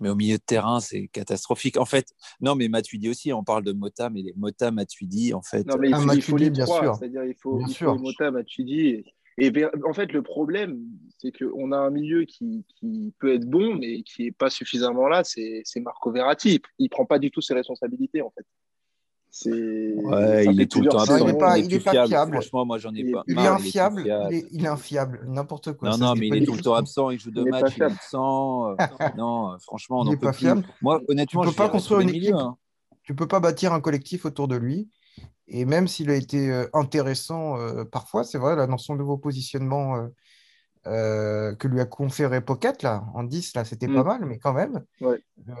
mais 0.00 0.08
au 0.08 0.14
milieu 0.14 0.36
de 0.36 0.42
terrain, 0.42 0.80
c'est 0.80 1.08
catastrophique. 1.08 1.76
En 1.76 1.84
fait, 1.84 2.06
non, 2.40 2.54
mais 2.54 2.68
Matuidi 2.68 3.08
aussi, 3.08 3.32
on 3.32 3.44
parle 3.44 3.64
de 3.64 3.72
Mota, 3.72 4.10
mais 4.10 4.22
les 4.22 4.34
Mota, 4.36 4.70
Matuidi, 4.70 5.34
en 5.34 5.42
fait. 5.42 5.66
Non, 5.66 5.76
mais 5.78 5.88
il 5.88 5.94
ah, 5.94 6.20
faut, 6.20 6.36
les 6.36 6.50
bien 6.50 6.64
trois, 6.64 6.94
c'est-à-dire 6.94 7.24
il 7.24 7.34
faut, 7.34 7.60
il 7.66 7.74
faut 7.74 7.94
Mota, 7.96 8.30
Matuidi. 8.30 9.04
Et, 9.36 9.52
en 9.84 9.92
fait, 9.92 10.12
le 10.12 10.22
problème, 10.22 10.78
c'est 11.18 11.32
qu'on 11.32 11.72
a 11.72 11.76
un 11.76 11.90
milieu 11.90 12.24
qui, 12.24 12.64
qui, 12.76 13.12
peut 13.18 13.34
être 13.34 13.48
bon, 13.48 13.74
mais 13.74 14.02
qui 14.02 14.24
n'est 14.24 14.32
pas 14.32 14.50
suffisamment 14.50 15.08
là, 15.08 15.22
c'est 15.24 15.64
Marco 15.80 16.12
Verratti. 16.12 16.60
Il 16.78 16.84
ne 16.84 16.88
prend 16.88 17.04
pas 17.04 17.18
du 17.18 17.30
tout 17.30 17.40
ses 17.40 17.54
responsabilités, 17.54 18.22
en 18.22 18.30
fait. 18.30 18.46
Ouais, 19.46 20.46
il 20.46 20.60
est 20.60 20.70
tout 20.70 20.80
le 20.80 20.88
temps 20.88 20.98
absent. 20.98 21.18
Il 21.18 21.26
n'est 21.26 21.38
pas, 21.38 21.58
il 21.58 21.72
est 21.72 21.80
pas 21.80 22.06
fiable. 22.06 22.32
Franchement, 22.34 22.64
moi, 22.64 22.78
j'en 22.78 22.94
ai 22.94 23.10
pas. 23.10 23.24
Il 23.26 23.38
est 23.38 23.46
infiable. 23.46 24.02
Il 24.30 24.64
est, 24.64 24.68
infiable. 24.68 25.20
N'importe 25.26 25.72
quoi. 25.72 25.90
Non, 25.90 25.98
non, 25.98 26.14
mais 26.14 26.28
il 26.28 26.36
est 26.36 26.46
tout 26.46 26.54
le 26.54 26.62
temps 26.62 26.74
absent. 26.74 27.10
Il 27.10 27.18
joue 27.18 27.30
deux 27.30 27.44
matchs, 27.44 27.74
il 27.76 27.82
est 27.82 27.86
absent. 27.86 28.76
Non, 29.16 29.56
franchement, 29.60 30.04
il 30.04 30.10
n'est 30.10 30.16
pas 30.16 30.32
fiable. 30.32 30.64
Moi, 30.82 31.00
honnêtement, 31.08 31.42
tu 31.42 31.48
peux 31.48 31.54
pas 31.54 31.68
construire 31.68 32.00
une 32.00 32.10
équipe. 32.10 32.34
Hein. 32.34 32.56
Tu 33.02 33.14
peux 33.14 33.28
pas 33.28 33.40
bâtir 33.40 33.72
un 33.72 33.80
collectif 33.80 34.24
autour 34.24 34.48
de 34.48 34.56
lui. 34.56 34.88
Et 35.46 35.64
même 35.64 35.88
s'il 35.88 36.10
a 36.10 36.14
été 36.14 36.50
euh, 36.50 36.66
intéressant 36.72 37.58
euh, 37.58 37.84
parfois, 37.84 38.24
c'est 38.24 38.38
vrai, 38.38 38.56
là, 38.56 38.66
dans 38.66 38.78
son 38.78 38.94
nouveau 38.94 39.18
positionnement 39.18 39.96
euh, 39.96 40.08
que 40.84 41.68
lui 41.68 41.80
a 41.80 41.86
conféré 41.86 42.40
Pocket 42.40 42.82
là, 42.82 43.04
en 43.14 43.24
10, 43.24 43.54
là, 43.54 43.64
c'était 43.64 43.88
pas 43.88 44.02
mm. 44.02 44.06
mal, 44.06 44.24
mais 44.26 44.38
quand 44.38 44.52
même. 44.52 44.84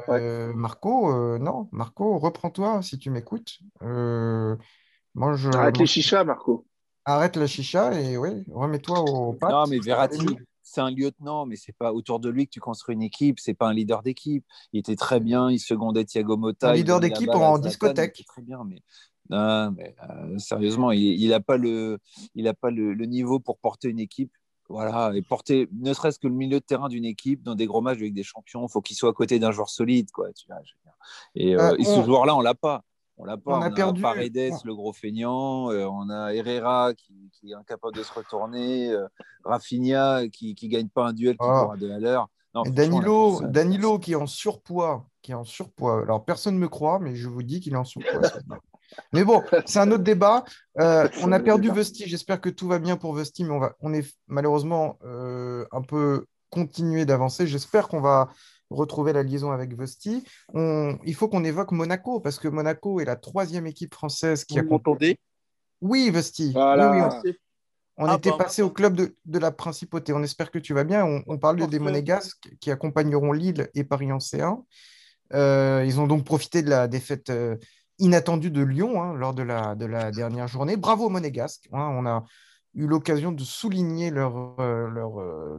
Euh, 0.08 0.52
Marco, 0.54 1.12
euh, 1.12 1.38
non, 1.38 1.68
Marco, 1.72 2.18
reprends-toi 2.18 2.82
si 2.82 2.98
tu 2.98 3.10
m'écoutes. 3.10 3.58
moi, 3.80 5.34
je... 5.34 5.50
Arrête 5.50 5.78
les 5.78 5.86
chichas, 5.86 6.24
Marco. 6.24 6.66
Arrête 7.06 7.36
la 7.36 7.46
chicha 7.46 8.00
et 8.00 8.16
oui, 8.16 8.44
remets-toi 8.50 9.00
au 9.00 9.34
pas 9.34 9.50
Non, 9.50 9.64
mais 9.68 9.78
Verratti, 9.78 10.38
c'est 10.62 10.80
un 10.80 10.90
lieutenant, 10.90 11.44
mais 11.44 11.56
c'est 11.56 11.76
pas 11.76 11.92
autour 11.92 12.18
de 12.18 12.30
lui 12.30 12.46
que 12.46 12.50
tu 12.50 12.60
construis 12.60 12.94
une 12.94 13.02
équipe. 13.02 13.38
C'est 13.38 13.52
pas 13.52 13.68
un 13.68 13.74
leader 13.74 14.02
d'équipe. 14.02 14.44
Il 14.72 14.80
était 14.80 14.96
très 14.96 15.20
bien. 15.20 15.50
Il 15.50 15.58
secondait 15.58 16.06
Thiago 16.06 16.38
Motta. 16.38 16.70
Un 16.70 16.72
leader 16.72 17.00
d'équipe 17.00 17.28
en 17.28 17.58
discothèque. 17.58 18.24
Très 18.26 18.42
bien, 18.42 18.64
mais 18.66 18.82
non, 19.30 19.72
mais 19.72 19.94
sérieusement, 20.38 20.92
il 20.92 21.28
n'a 21.28 21.40
pas 21.40 21.56
le, 21.56 21.98
il 22.34 22.48
a 22.48 22.54
pas 22.54 22.70
le, 22.70 22.94
niveau 23.06 23.40
pour 23.40 23.58
porter 23.58 23.88
une 23.88 24.00
équipe. 24.00 24.32
Voilà, 24.68 25.12
et 25.14 25.22
porter 25.22 25.68
ne 25.72 25.92
serait-ce 25.92 26.18
que 26.18 26.26
le 26.26 26.34
milieu 26.34 26.58
de 26.58 26.64
terrain 26.64 26.88
d'une 26.88 27.04
équipe 27.04 27.42
dans 27.42 27.54
des 27.54 27.66
gros 27.66 27.82
matchs 27.82 27.98
avec 27.98 28.14
des 28.14 28.22
champions, 28.22 28.66
il 28.66 28.70
faut 28.70 28.80
qu'il 28.80 28.96
soit 28.96 29.10
à 29.10 29.12
côté 29.12 29.38
d'un 29.38 29.50
joueur 29.50 29.68
solide. 29.68 30.10
Quoi, 30.10 30.30
et, 31.34 31.54
euh, 31.54 31.72
euh, 31.72 31.84
ce 31.84 32.02
joueur-là, 32.02 32.34
on 32.34 32.40
l'a 32.40 32.54
pas. 32.54 32.82
On 33.18 33.24
l'a 33.24 33.36
pas. 33.36 33.58
On, 33.58 33.62
a, 33.62 33.70
perdu. 33.70 34.00
Paredes, 34.00 34.54
le 34.64 34.74
gros 34.74 34.92
feignant. 34.92 35.70
Euh, 35.70 35.86
on 35.86 36.08
a 36.08 36.32
Herrera 36.32 36.94
qui, 36.94 37.30
est 37.48 37.54
incapable 37.54 37.94
de 37.94 38.02
se 38.02 38.12
retourner. 38.12 38.96
Rafinha 39.44 40.28
qui 40.28 40.56
ne 40.60 40.68
gagne 40.68 40.88
pas 40.88 41.08
un 41.08 41.12
duel 41.12 41.36
qui 41.36 41.46
oh. 41.46 41.74
de 41.78 41.86
l'heure. 41.86 42.28
Danilo, 42.66 43.40
Danilo 43.42 43.98
qui 43.98 44.12
est 44.12 44.16
en 44.16 44.26
surpoids, 44.26 45.04
qui 45.22 45.32
est 45.32 45.34
en 45.34 45.44
surpoids. 45.44 46.02
Alors 46.02 46.24
personne 46.24 46.54
ne 46.54 46.60
me 46.60 46.68
croit, 46.68 47.00
mais 47.00 47.16
je 47.16 47.28
vous 47.28 47.42
dis 47.42 47.60
qu'il 47.60 47.74
est 47.74 47.76
en 47.76 47.84
surpoids. 47.84 48.20
Mais 49.12 49.24
bon, 49.24 49.42
c'est 49.66 49.78
un 49.78 49.90
autre 49.90 50.04
débat. 50.04 50.44
Euh, 50.80 51.08
on 51.22 51.32
a 51.32 51.40
perdu 51.40 51.70
Vesti. 51.70 52.04
J'espère 52.06 52.40
que 52.40 52.48
tout 52.48 52.68
va 52.68 52.78
bien 52.78 52.96
pour 52.96 53.14
Vesti, 53.14 53.44
mais 53.44 53.50
on, 53.50 53.58
va, 53.58 53.74
on 53.80 53.92
est 53.92 54.06
malheureusement 54.26 54.98
euh, 55.04 55.64
un 55.72 55.82
peu 55.82 56.26
continué 56.50 57.04
d'avancer. 57.04 57.46
J'espère 57.46 57.88
qu'on 57.88 58.00
va 58.00 58.28
retrouver 58.70 59.12
la 59.12 59.22
liaison 59.22 59.52
avec 59.52 59.76
Vesti. 59.76 60.24
il 60.54 61.14
faut 61.14 61.28
qu'on 61.28 61.44
évoque 61.44 61.72
Monaco, 61.72 62.20
parce 62.20 62.38
que 62.38 62.48
Monaco 62.48 63.00
est 63.00 63.04
la 63.04 63.16
troisième 63.16 63.66
équipe 63.66 63.94
française 63.94 64.44
qui 64.44 64.58
a 64.58 64.62
compté. 64.62 65.18
Oui, 65.80 66.10
Vesti. 66.10 66.52
on, 66.56 66.60
ah, 68.06 68.16
était 68.16 68.32
passé 68.36 68.62
au 68.62 68.70
club 68.70 68.96
de, 68.96 69.38
la 69.38 69.52
principauté. 69.52 70.12
On 70.12 70.22
espère 70.22 70.50
que 70.50 70.58
tu 70.58 70.74
vas 70.74 70.84
bien. 70.84 71.22
On, 71.26 71.38
parle 71.38 71.66
des 71.68 71.78
Monégasques 71.78 72.48
qui 72.60 72.70
accompagneront 72.70 73.32
Lille 73.32 73.68
et 73.74 73.84
Paris 73.84 74.10
en 74.10 74.18
C1. 74.18 74.62
Euh, 75.32 75.84
ils 75.86 76.00
ont 76.00 76.06
donc 76.06 76.24
profité 76.24 76.62
de 76.62 76.70
la 76.70 76.88
défaite 76.88 77.30
inattendu 77.98 78.50
de 78.50 78.62
Lyon 78.62 79.02
hein, 79.02 79.14
lors 79.14 79.34
de 79.34 79.42
la, 79.42 79.74
de 79.74 79.86
la 79.86 80.10
dernière 80.10 80.48
journée. 80.48 80.76
Bravo 80.76 81.08
Monégasque. 81.08 81.68
Hein, 81.72 81.94
on 81.96 82.06
a 82.06 82.24
eu 82.74 82.86
l'occasion 82.86 83.32
de 83.32 83.42
souligner 83.42 84.10
leur, 84.10 84.60
euh, 84.60 84.88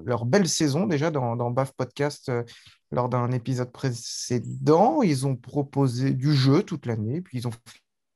euh, 0.07 0.25
belle 0.25 0.47
saison 0.47 0.85
déjà 0.85 1.11
dans, 1.11 1.35
dans 1.35 1.49
BAF 1.51 1.71
Podcast 1.73 2.29
euh, 2.29 2.43
lors 2.91 3.09
d'un 3.09 3.31
épisode 3.31 3.71
précédent. 3.71 5.01
Ils 5.01 5.25
ont 5.25 5.35
proposé 5.35 6.11
du 6.13 6.33
jeu 6.33 6.63
toute 6.63 6.85
l'année, 6.85 7.21
puis 7.21 7.39
ils 7.39 7.47
ont 7.47 7.53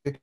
fait 0.05 0.21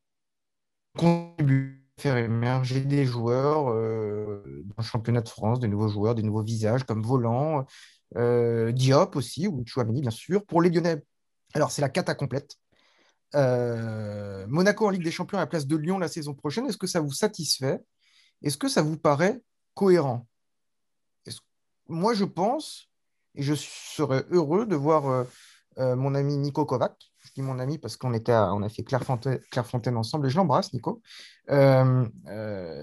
contribuer 0.97 1.83
faire 1.99 2.19
émerger 2.19 2.83
des 2.83 3.07
joueurs 3.07 3.65
dans 3.65 4.75
le 4.77 4.83
championnat 4.83 5.23
de 5.23 5.31
France, 5.31 5.61
des 5.61 5.67
nouveaux 5.67 5.89
joueurs, 5.89 6.15
des 6.15 6.23
nouveaux 6.23 6.43
visages 6.43 6.85
comme 6.85 7.03
Volant, 7.03 7.65
Diop 8.15 9.17
aussi, 9.17 9.49
ou 9.49 9.63
Chouameni 9.65 10.03
bien 10.03 10.11
sûr. 10.11 10.45
Pour 10.45 10.61
les 10.61 10.69
Lyonnais, 10.69 11.03
alors 11.55 11.71
c'est 11.71 11.81
la 11.81 11.89
cata 11.89 12.15
complète. 12.15 12.59
Euh, 13.35 14.47
Monaco 14.49 14.87
en 14.87 14.91
Ligue 14.91 15.05
des 15.05 15.11
Champions 15.11 15.39
à 15.39 15.43
la 15.43 15.47
place 15.47 15.67
de 15.67 15.77
Lyon 15.77 15.99
la 15.99 16.09
saison 16.09 16.35
prochaine, 16.35 16.67
est-ce 16.67 16.79
que 16.79 16.87
ça 16.87 17.01
vous 17.01 17.13
satisfait? 17.13 17.81
Est-ce 18.43 18.57
que 18.57 18.69
ça 18.69 18.83
vous 18.83 18.97
paraît 18.97 19.41
cohérent? 19.75 20.27
Moi, 21.89 22.15
je 22.15 22.25
pense, 22.25 22.91
et 23.37 23.43
je 23.43 23.55
serais 23.55 24.25
heureux 24.31 24.67
de 24.67 24.75
voir 24.75 25.07
euh, 25.07 25.25
euh, 25.79 25.95
mon 25.95 26.17
ami 26.17 26.37
Nico 26.37 26.65
Kovac, 26.65 26.97
je 27.19 27.31
dis 27.33 27.43
mon 27.43 27.61
ami 27.61 27.79
parce 27.79 27.97
qu'on 27.97 28.13
était 28.13 28.35
on 28.35 28.63
a 28.63 28.69
fait 28.69 28.83
Clairefontaine, 28.83 29.97
ensemble, 29.97 30.27
et 30.27 30.31
je 30.31 30.37
l'embrasse, 30.37 30.73
Nico, 30.73 31.01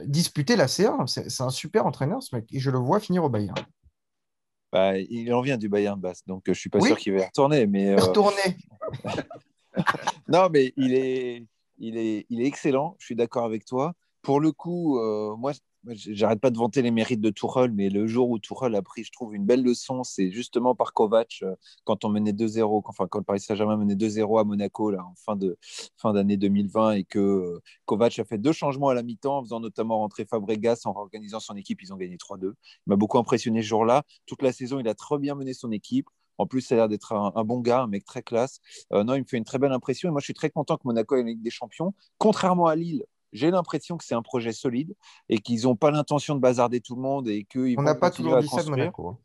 disputer 0.05 0.55
la 0.55 0.67
C1. 0.67 1.07
C'est 1.07 1.43
un 1.43 1.49
super 1.49 1.85
entraîneur, 1.85 2.23
ce 2.23 2.33
mec, 2.33 2.45
et 2.53 2.59
je 2.59 2.71
le 2.71 2.77
vois 2.77 3.01
finir 3.01 3.25
au 3.25 3.29
Bayern. 3.29 3.57
Bah, 4.71 4.97
il 4.97 5.33
en 5.33 5.41
vient 5.41 5.57
du 5.57 5.67
Bayern 5.67 5.99
Basse, 5.99 6.25
donc 6.25 6.43
je 6.45 6.51
ne 6.51 6.55
suis 6.55 6.69
pas 6.69 6.79
sûr 6.79 6.97
qu'il 6.97 7.13
va 7.13 7.19
y 7.19 7.25
retourner. 7.25 7.67
Mais, 7.67 7.95
Retourner 7.95 8.57
non, 10.27 10.49
mais 10.51 10.73
il 10.77 10.93
est, 10.93 11.45
il, 11.77 11.97
est, 11.97 12.25
il 12.29 12.41
est 12.41 12.45
excellent. 12.45 12.95
Je 12.99 13.05
suis 13.05 13.15
d'accord 13.15 13.45
avec 13.45 13.65
toi. 13.65 13.93
Pour 14.21 14.39
le 14.39 14.51
coup, 14.51 14.99
euh, 14.99 15.35
moi, 15.35 15.51
j'arrête 15.91 16.39
pas 16.39 16.49
de 16.49 16.57
vanter 16.57 16.81
les 16.81 16.91
mérites 16.91 17.19
de 17.19 17.29
Tourelle, 17.29 17.71
mais 17.73 17.89
le 17.89 18.07
jour 18.07 18.29
où 18.29 18.39
Tourelle 18.39 18.75
a 18.75 18.81
pris, 18.81 19.03
je 19.03 19.11
trouve, 19.11 19.35
une 19.35 19.45
belle 19.45 19.63
leçon, 19.63 20.03
c'est 20.03 20.31
justement 20.31 20.75
par 20.75 20.93
Kovac, 20.93 21.39
euh, 21.43 21.55
quand 21.83 22.05
on 22.05 22.09
menait 22.09 22.31
2-0, 22.31 22.81
enfin, 22.85 23.07
quand 23.07 23.19
le 23.19 23.25
Paris 23.25 23.41
Saint-Germain 23.41 23.75
menait 23.75 23.95
2-0 23.95 24.39
à 24.39 24.43
Monaco, 24.45 24.91
là, 24.91 25.03
en 25.03 25.13
fin 25.15 25.35
de 25.35 25.57
fin 25.97 26.13
d'année 26.13 26.37
2020, 26.37 26.93
et 26.93 27.03
que 27.03 27.19
euh, 27.19 27.61
Kovac 27.85 28.17
a 28.19 28.23
fait 28.23 28.37
deux 28.37 28.53
changements 28.53 28.89
à 28.89 28.93
la 28.93 29.03
mi-temps, 29.03 29.39
en 29.39 29.43
faisant 29.43 29.59
notamment 29.59 29.97
rentrer 29.99 30.25
Fabregas, 30.25 30.81
en 30.85 30.91
organisant 30.91 31.39
son 31.39 31.55
équipe, 31.55 31.81
ils 31.81 31.93
ont 31.93 31.97
gagné 31.97 32.15
3-2. 32.17 32.53
Il 32.53 32.55
m'a 32.87 32.95
beaucoup 32.95 33.17
impressionné 33.17 33.61
ce 33.61 33.67
jour-là. 33.67 34.03
Toute 34.25 34.41
la 34.41 34.53
saison, 34.53 34.79
il 34.79 34.87
a 34.87 34.95
très 34.95 35.17
bien 35.17 35.35
mené 35.35 35.53
son 35.53 35.71
équipe. 35.71 36.07
En 36.37 36.47
plus, 36.47 36.61
ça 36.61 36.75
a 36.75 36.77
l'air 36.77 36.89
d'être 36.89 37.13
un, 37.13 37.43
bon 37.43 37.59
gars, 37.59 37.83
un 37.83 37.87
mec 37.87 38.05
très 38.05 38.23
classe. 38.23 38.59
Euh, 38.91 39.03
non, 39.03 39.15
il 39.15 39.21
me 39.21 39.25
fait 39.25 39.37
une 39.37 39.43
très 39.43 39.59
belle 39.59 39.71
impression. 39.71 40.09
Et 40.09 40.11
moi, 40.11 40.19
je 40.19 40.25
suis 40.25 40.33
très 40.33 40.49
content 40.49 40.77
que 40.77 40.83
Monaco 40.85 41.15
ait 41.15 41.21
une 41.21 41.27
Ligue 41.27 41.43
des 41.43 41.49
Champions. 41.49 41.93
Contrairement 42.17 42.67
à 42.67 42.75
Lille, 42.75 43.05
j'ai 43.33 43.51
l'impression 43.51 43.97
que 43.97 44.03
c'est 44.03 44.15
un 44.15 44.21
projet 44.21 44.51
solide 44.51 44.95
et 45.29 45.39
qu'ils 45.39 45.63
n'ont 45.63 45.75
pas 45.75 45.91
l'intention 45.91 46.35
de 46.35 46.39
bazarder 46.39 46.81
tout 46.81 46.95
le 46.95 47.01
monde 47.01 47.27
et 47.27 47.43
qu'ils 47.43 47.79
On 47.79 47.83
n'a 47.83 47.95
pas 47.95 48.11
toujours 48.11 48.37
dit 48.39 48.47
ça 48.47 48.63
de 48.63 48.69
Monaco. 48.69 49.17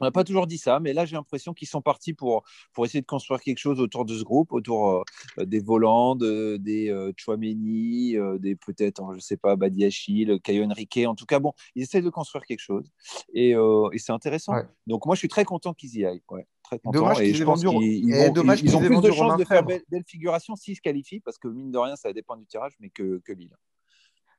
On 0.00 0.04
n'a 0.04 0.10
pas 0.10 0.24
toujours 0.24 0.46
dit 0.46 0.58
ça, 0.58 0.80
mais 0.80 0.92
là 0.92 1.04
j'ai 1.04 1.14
l'impression 1.16 1.54
qu'ils 1.54 1.68
sont 1.68 1.82
partis 1.82 2.14
pour, 2.14 2.42
pour 2.72 2.84
essayer 2.84 3.00
de 3.00 3.06
construire 3.06 3.40
quelque 3.40 3.58
chose 3.58 3.80
autour 3.80 4.04
de 4.04 4.16
ce 4.16 4.24
groupe, 4.24 4.52
autour 4.52 5.04
euh, 5.38 5.44
des 5.44 5.60
volants, 5.60 6.16
des 6.16 6.88
euh, 6.90 7.12
Chouameni, 7.16 8.16
euh, 8.16 8.38
des 8.38 8.56
peut-être, 8.56 9.02
je 9.10 9.16
ne 9.16 9.20
sais 9.20 9.36
pas, 9.36 9.56
Badiachil, 9.56 10.40
Caio 10.42 10.64
Henrique. 10.64 10.98
En 11.06 11.14
tout 11.14 11.26
cas, 11.26 11.38
bon, 11.38 11.52
ils 11.74 11.82
essaient 11.82 12.02
de 12.02 12.10
construire 12.10 12.44
quelque 12.44 12.60
chose 12.60 12.90
et, 13.32 13.50
et 13.50 13.98
c'est 13.98 14.12
intéressant. 14.12 14.54
Donc 14.86 15.06
moi 15.06 15.14
je 15.14 15.20
suis 15.20 15.28
très 15.28 15.44
content 15.44 15.74
qu'ils 15.74 15.96
y 15.96 16.04
aillent. 16.04 16.22
Ouais, 16.30 16.46
très 16.62 16.78
content. 16.78 16.98
Dommage 16.98 17.20
et 17.20 17.34
je 17.34 17.44
pense 17.44 17.60
qu'ils 17.60 18.08
ils, 18.08 18.76
ont 18.76 18.80
plus 18.80 19.00
de 19.00 19.10
chances 19.12 19.36
de 19.36 19.44
faire 19.44 19.64
belle, 19.64 19.82
belle 19.88 20.04
figuration 20.06 20.56
s'ils 20.56 20.76
se 20.76 20.80
qualifient, 20.80 21.20
parce 21.20 21.38
que 21.38 21.48
mine 21.48 21.70
de 21.70 21.78
rien, 21.78 21.96
ça 21.96 22.12
dépend 22.12 22.36
du 22.36 22.46
tirage, 22.46 22.72
mais 22.80 22.90
que, 22.90 23.20
que 23.24 23.32
Lille. 23.32 23.54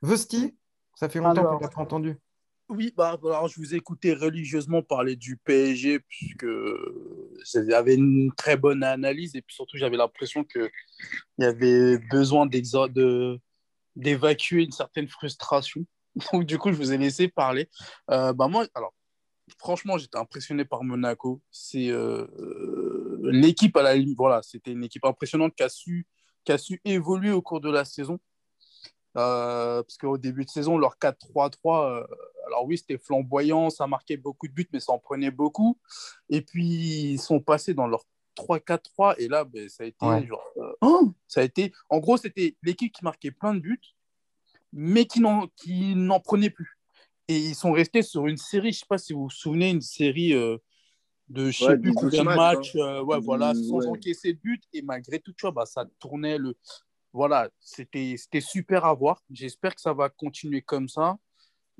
Vesti, 0.02 0.56
ça 0.96 1.10
fait 1.10 1.20
longtemps 1.20 1.44
qu'on 1.44 1.60
n'a 1.60 1.68
pas 1.68 1.82
entendu. 1.82 2.18
Oui, 2.68 2.92
bah, 2.98 3.20
alors 3.24 3.48
je 3.48 3.60
vous 3.60 3.76
ai 3.76 3.78
écouté 3.78 4.14
religieusement 4.14 4.82
parler 4.82 5.16
du 5.16 5.38
PSG 5.38 6.00
puisque 6.00 6.48
j'avais 7.54 7.94
une 7.94 8.32
très 8.36 8.58
bonne 8.58 8.84
analyse 8.84 9.36
et 9.36 9.44
puis 9.44 9.54
surtout 9.54 9.78
j'avais 9.78 9.98
l'impression 9.98 10.44
qu'il 10.44 10.72
y 11.38 11.44
avait 11.44 12.00
besoin 12.10 12.48
d'évacuer 13.96 14.64
une 14.64 14.72
certaine 14.72 15.08
frustration. 15.08 15.86
Donc 16.34 16.46
du 16.46 16.58
coup, 16.58 16.72
je 16.72 16.78
vous 16.78 16.92
ai 16.92 16.98
laissé 16.98 17.28
parler. 17.28 17.70
Euh, 18.10 18.34
bah, 18.34 18.48
moi, 18.48 18.66
alors 18.74 18.96
franchement, 19.60 20.00
j'étais 20.00 20.18
impressionné 20.18 20.66
par 20.66 20.84
Monaco. 20.84 21.42
C'est 21.52 21.90
euh, 21.90 22.26
l'équipe 23.24 23.76
à 23.78 23.84
la 23.84 23.96
limite. 23.96 24.18
Voilà, 24.18 24.42
c'était 24.42 24.72
une 24.72 24.84
équipe 24.84 25.06
impressionnante 25.06 25.54
qui 25.56 25.64
a 25.64 25.70
su, 25.70 26.08
qui 26.44 26.52
a 26.52 26.58
su 26.58 26.82
évoluer 26.84 27.32
au 27.32 27.44
cours 27.44 27.62
de 27.62 27.70
la 27.70 27.86
saison. 27.86 28.20
Euh, 29.18 29.82
parce 29.82 29.98
qu'au 29.98 30.18
début 30.18 30.44
de 30.44 30.50
saison, 30.50 30.78
leur 30.78 30.98
4-3-3, 30.98 32.02
euh, 32.02 32.08
alors 32.48 32.66
oui, 32.66 32.78
c'était 32.78 32.98
flamboyant, 32.98 33.70
ça 33.70 33.88
marquait 33.88 34.18
beaucoup 34.18 34.48
de 34.48 34.54
buts, 34.54 34.68
mais 34.74 34.80
ça 34.80 34.92
en 34.92 35.00
prenait 35.00 35.32
beaucoup. 35.32 35.78
Et 36.30 36.42
puis, 36.42 37.14
ils 37.14 37.20
sont 37.20 37.40
passés 37.40 37.74
dans 37.74 37.88
leur 37.88 38.04
3-4-3, 38.36 39.16
et 39.18 39.30
là, 39.30 39.46
ben, 39.46 39.70
ça, 39.70 39.84
a 39.84 39.88
été, 39.88 40.06
euh, 40.06 40.74
oh 40.82 41.14
ça 41.28 41.42
a 41.42 41.44
été. 41.44 41.72
En 41.90 42.00
gros, 42.00 42.18
c'était 42.18 42.58
l'équipe 42.62 42.92
qui 42.92 43.04
marquait 43.06 43.32
plein 43.32 43.54
de 43.54 43.60
buts, 43.60 43.96
mais 44.74 45.06
qui 45.06 45.22
n'en, 45.22 45.48
qui 45.56 45.96
n'en 45.96 46.20
prenait 46.20 46.50
plus. 46.50 46.78
Et 47.30 47.38
ils 47.38 47.56
sont 47.56 47.72
restés 47.72 48.02
sur 48.02 48.28
une 48.28 48.38
série, 48.38 48.74
je 48.74 48.78
ne 48.78 48.80
sais 48.80 48.86
pas 48.88 48.98
si 48.98 49.14
vous 49.14 49.24
vous 49.24 49.30
souvenez, 49.30 49.70
une 49.70 49.82
série 49.82 50.34
de 50.34 50.60
je 51.30 51.64
ne 51.64 51.70
sais 51.70 51.78
plus 51.78 51.94
combien 51.94 52.24
de 52.24 52.28
matchs, 52.28 52.76
hein. 52.76 53.02
ouais, 53.02 53.20
voilà, 53.20 53.54
sans 53.56 53.88
encaisser 53.88 54.34
de 54.34 54.40
but, 54.40 54.62
et 54.74 54.82
malgré 54.82 55.20
tout, 55.20 55.32
tu 55.32 55.42
vois, 55.44 55.52
bah, 55.52 55.66
ça 55.66 55.86
tournait 56.00 56.38
le 56.38 56.58
voilà, 57.16 57.50
c'était 57.62 58.18
super 58.42 58.84
à 58.84 58.94
voir. 58.94 59.24
J'espère 59.32 59.74
que 59.74 59.80
ça 59.80 59.94
va 59.94 60.10
continuer 60.10 60.62
comme 60.62 60.90
ça. 60.90 61.16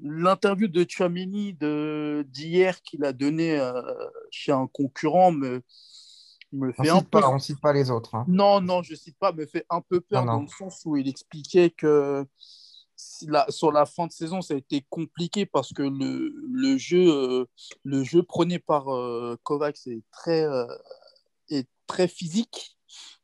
L'interview 0.02 0.70
de 0.70 0.86
Chouameni 0.88 1.54
d'hier 1.54 2.82
qu'il 2.82 3.04
a 3.04 3.12
donné 3.12 3.60
euh, 3.60 3.82
chez 4.32 4.54
un 4.54 4.68
concurrent 4.68 5.34
me, 5.34 5.62
me 6.54 6.72
fait 6.72 6.90
on 6.90 7.00
un 7.00 7.02
peu. 7.02 7.20
Pas, 7.20 7.30
on 7.30 7.40
cite 7.40 7.60
pas 7.60 7.74
les 7.74 7.92
autres. 7.92 8.16
Hein. 8.16 8.24
Non, 8.30 8.62
non, 8.62 8.82
je 8.82 8.96
cite 8.96 9.18
pas, 9.20 9.34
me 9.34 9.46
fait 9.46 9.66
un 9.70 9.82
peu 9.82 10.00
peur 10.00 10.24
dans 10.24 10.42
le 10.42 10.48
sens 10.48 10.82
où 10.86 10.96
il 10.96 11.10
expliquait 11.10 11.70
que 11.70 12.26
sur 12.96 13.74
la 13.74 13.86
fin 13.86 14.08
de 14.08 14.14
saison, 14.14 14.42
ça 14.42 14.54
a 14.54 14.58
été 14.58 14.86
compliqué 14.90 15.46
parce 15.46 15.74
que 15.74 15.84
le, 15.84 16.34
le 16.50 16.78
jeu, 16.78 17.10
euh, 17.10 17.46
le 17.84 18.06
jeu 18.06 18.24
prôné 18.24 18.58
par 18.58 18.88
euh, 18.88 19.38
Kovacs 19.44 19.86
est 19.88 20.04
très, 20.12 20.48
est 21.50 21.68
très 21.88 22.08
physique 22.08 22.75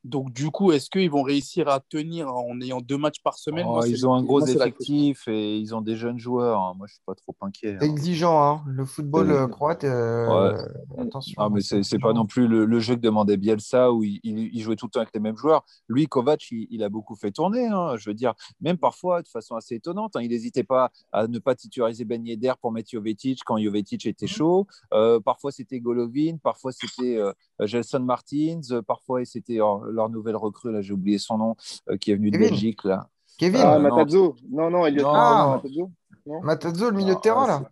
donc, 0.04 0.34
du 0.34 0.50
coup, 0.50 0.72
est-ce 0.72 0.90
qu'ils 0.90 1.12
vont 1.12 1.22
réussir 1.22 1.68
à 1.68 1.80
tenir 1.80 2.34
en 2.34 2.60
ayant 2.60 2.82
deux 2.82 2.98
matchs 2.98 3.22
par 3.24 3.38
semaine? 3.38 3.68
Oh, 3.70 3.84
Ils 3.86 4.08
ont 4.08 4.14
un 4.14 4.24
gros 4.24 4.44
effectif 4.44 5.28
et 5.28 5.58
ils 5.58 5.76
ont 5.76 5.82
des 5.82 5.96
jeunes 5.96 6.18
joueurs. 6.18 6.60
Hein. 6.60 6.74
Moi, 6.76 6.88
je 6.88 6.94
ne 6.94 6.96
suis 6.96 7.04
pas 7.06 7.14
trop 7.14 7.36
inquiet. 7.42 7.76
Hein. 7.76 7.86
Exigeant, 7.86 8.42
hein. 8.42 8.64
le 8.66 8.84
football 8.86 9.30
euh, 9.30 9.48
croate. 9.48 9.84
Euh, 9.84 10.58
attention. 10.98 11.36
Ah, 11.38 11.50
mais 11.52 11.62
c'est 11.62 12.00
pas 12.00 12.14
non 12.14 12.26
plus 12.26 12.48
le, 12.48 12.80
jeu 12.80 12.96
que 12.96 13.02
demandait 13.02 13.38
Bielsa 13.38 13.92
où 13.92 14.04
il, 14.04 14.60
jouait 14.60 14.76
tout 14.76 14.88
le 14.88 14.92
temps 14.92 15.02
avec 15.02 15.14
les 15.14 15.20
mêmes 15.20 15.38
joueurs. 15.38 15.64
Lui, 15.88 16.08
Kovac, 16.08 16.48
il, 16.52 16.84
a 16.84 16.90
beaucoup 16.90 17.16
fait 17.16 17.32
tourner. 17.32 17.70
Je 17.98 18.10
veux 18.10 18.16
dire, 18.16 18.34
même 18.60 18.78
parfois 18.78 19.22
de 19.22 19.28
façon 19.28 19.56
assez 19.56 19.76
étonnante. 19.76 20.14
Il 20.20 20.30
n'hésitait 20.30 20.64
pas 20.64 20.92
à 21.12 21.28
ne 21.28 21.38
pas 21.38 21.54
titulariser 21.54 22.06
Ben 22.06 22.26
Yedder 22.26 22.54
pour 22.60 22.72
mettre 22.72 22.90
Jovetic 22.90 23.42
quand 23.46 23.60
Jovetic 23.60 24.08
était 24.08 24.26
mhm. 24.26 24.30
chaud. 24.30 24.68
Euh, 24.94 25.20
parfois, 25.20 25.52
c'était 25.52 25.80
Golovin. 25.80 26.38
Parfois, 26.42 26.72
c'était 26.72 27.20
Gelson 27.60 28.00
Martins. 28.00 28.62
Parfois, 28.88 29.24
c'était 29.26 29.60
leur 29.91 30.10
nouvelle 30.10 30.36
recrue, 30.36 30.71
là, 30.71 30.82
j'ai 30.82 30.93
oublié 30.93 31.17
son 31.17 31.38
nom, 31.38 31.56
euh, 31.89 31.97
qui 31.97 32.12
est 32.12 32.15
venu 32.15 32.32
de 32.32 32.38
Belgique, 32.38 32.84
là. 32.84 33.08
Kevin 33.38 33.62
Ah, 33.63 33.80
Matazzo. 33.80 34.36
Non, 34.49 34.69
non, 34.69 34.86
Elliot. 34.86 35.08
Ah, 35.08 35.62
Matazzo. 36.43 36.89
le 36.89 36.95
milieu 36.95 37.15
de 37.15 37.19
terrain, 37.19 37.47
là. 37.47 37.63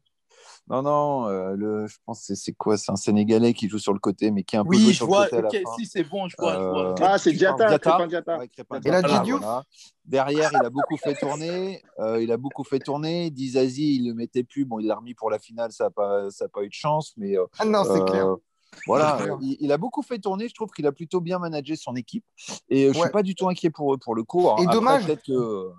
Non, 0.67 0.83
non, 0.83 1.27
euh, 1.27 1.55
le, 1.55 1.87
je 1.87 1.97
pense 2.05 2.27
que 2.27 2.35
c'est 2.35 2.53
quoi 2.53 2.77
C'est 2.77 2.91
un 2.91 2.95
Sénégalais 2.95 3.55
qui 3.55 3.67
joue 3.67 3.79
sur 3.79 3.91
le 3.91 3.97
côté, 3.97 4.29
mais 4.29 4.43
qui 4.43 4.55
est 4.55 4.59
un 4.59 4.63
peu 4.63 4.69
oui, 4.69 4.93
sur 4.93 5.07
vois, 5.07 5.27
le 5.31 5.41
côté. 5.41 5.63
si, 5.75 5.87
c'est 5.87 6.03
bon, 6.03 6.27
je 6.27 6.35
vois. 6.37 6.53
je 6.53 6.59
vois. 6.59 6.91
Euh, 6.91 6.95
ah, 7.01 7.17
c'est 7.17 7.33
Diata, 7.33 7.69
Diata. 7.69 8.05
Diata. 8.05 8.39
Et 8.85 8.91
là, 8.91 9.01
Didiou 9.01 9.39
Derrière, 10.05 10.51
il 10.53 10.63
a 10.63 10.69
beaucoup 10.69 10.97
fait 10.97 11.15
tourner. 11.15 11.81
il 12.19 12.31
a 12.31 12.37
beaucoup 12.37 12.63
fait 12.63 12.79
tourner. 12.79 13.31
Dizazi, 13.31 13.95
il 13.95 14.03
ne 14.03 14.09
le 14.09 14.13
mettait 14.15 14.43
plus. 14.43 14.65
Bon, 14.65 14.79
il 14.79 14.85
l'a 14.85 14.95
remis 14.95 15.15
pour 15.15 15.31
la 15.31 15.39
finale, 15.39 15.71
ça 15.71 15.85
n'a 15.85 15.89
pas, 15.89 16.27
pas 16.53 16.63
eu 16.63 16.67
de 16.69 16.73
chance. 16.73 17.13
Mais, 17.17 17.35
ah 17.57 17.65
non, 17.65 17.83
c'est 17.83 18.05
clair. 18.05 18.35
Voilà, 18.87 19.17
il, 19.41 19.71
a 19.71 19.77
beaucoup 19.77 20.01
fait 20.01 20.19
tourner. 20.19 20.47
Je 20.47 20.53
trouve 20.53 20.69
qu'il 20.69 20.85
a 20.87 20.91
plutôt 20.91 21.21
bien 21.21 21.39
managé 21.39 21.75
son 21.75 21.95
équipe. 21.95 22.23
Et 22.69 22.85
euh, 22.85 22.93
je 22.93 22.97
ne 22.97 23.03
suis 23.03 23.11
pas 23.11 23.23
du 23.23 23.35
tout 23.35 23.47
inquiet 23.49 23.69
pour 23.69 23.93
eux, 23.93 23.97
pour 23.97 24.15
le 24.15 24.23
coup. 24.23 24.49
Et 24.59 24.65
dommage. 24.67 25.05
Que. 25.25 25.69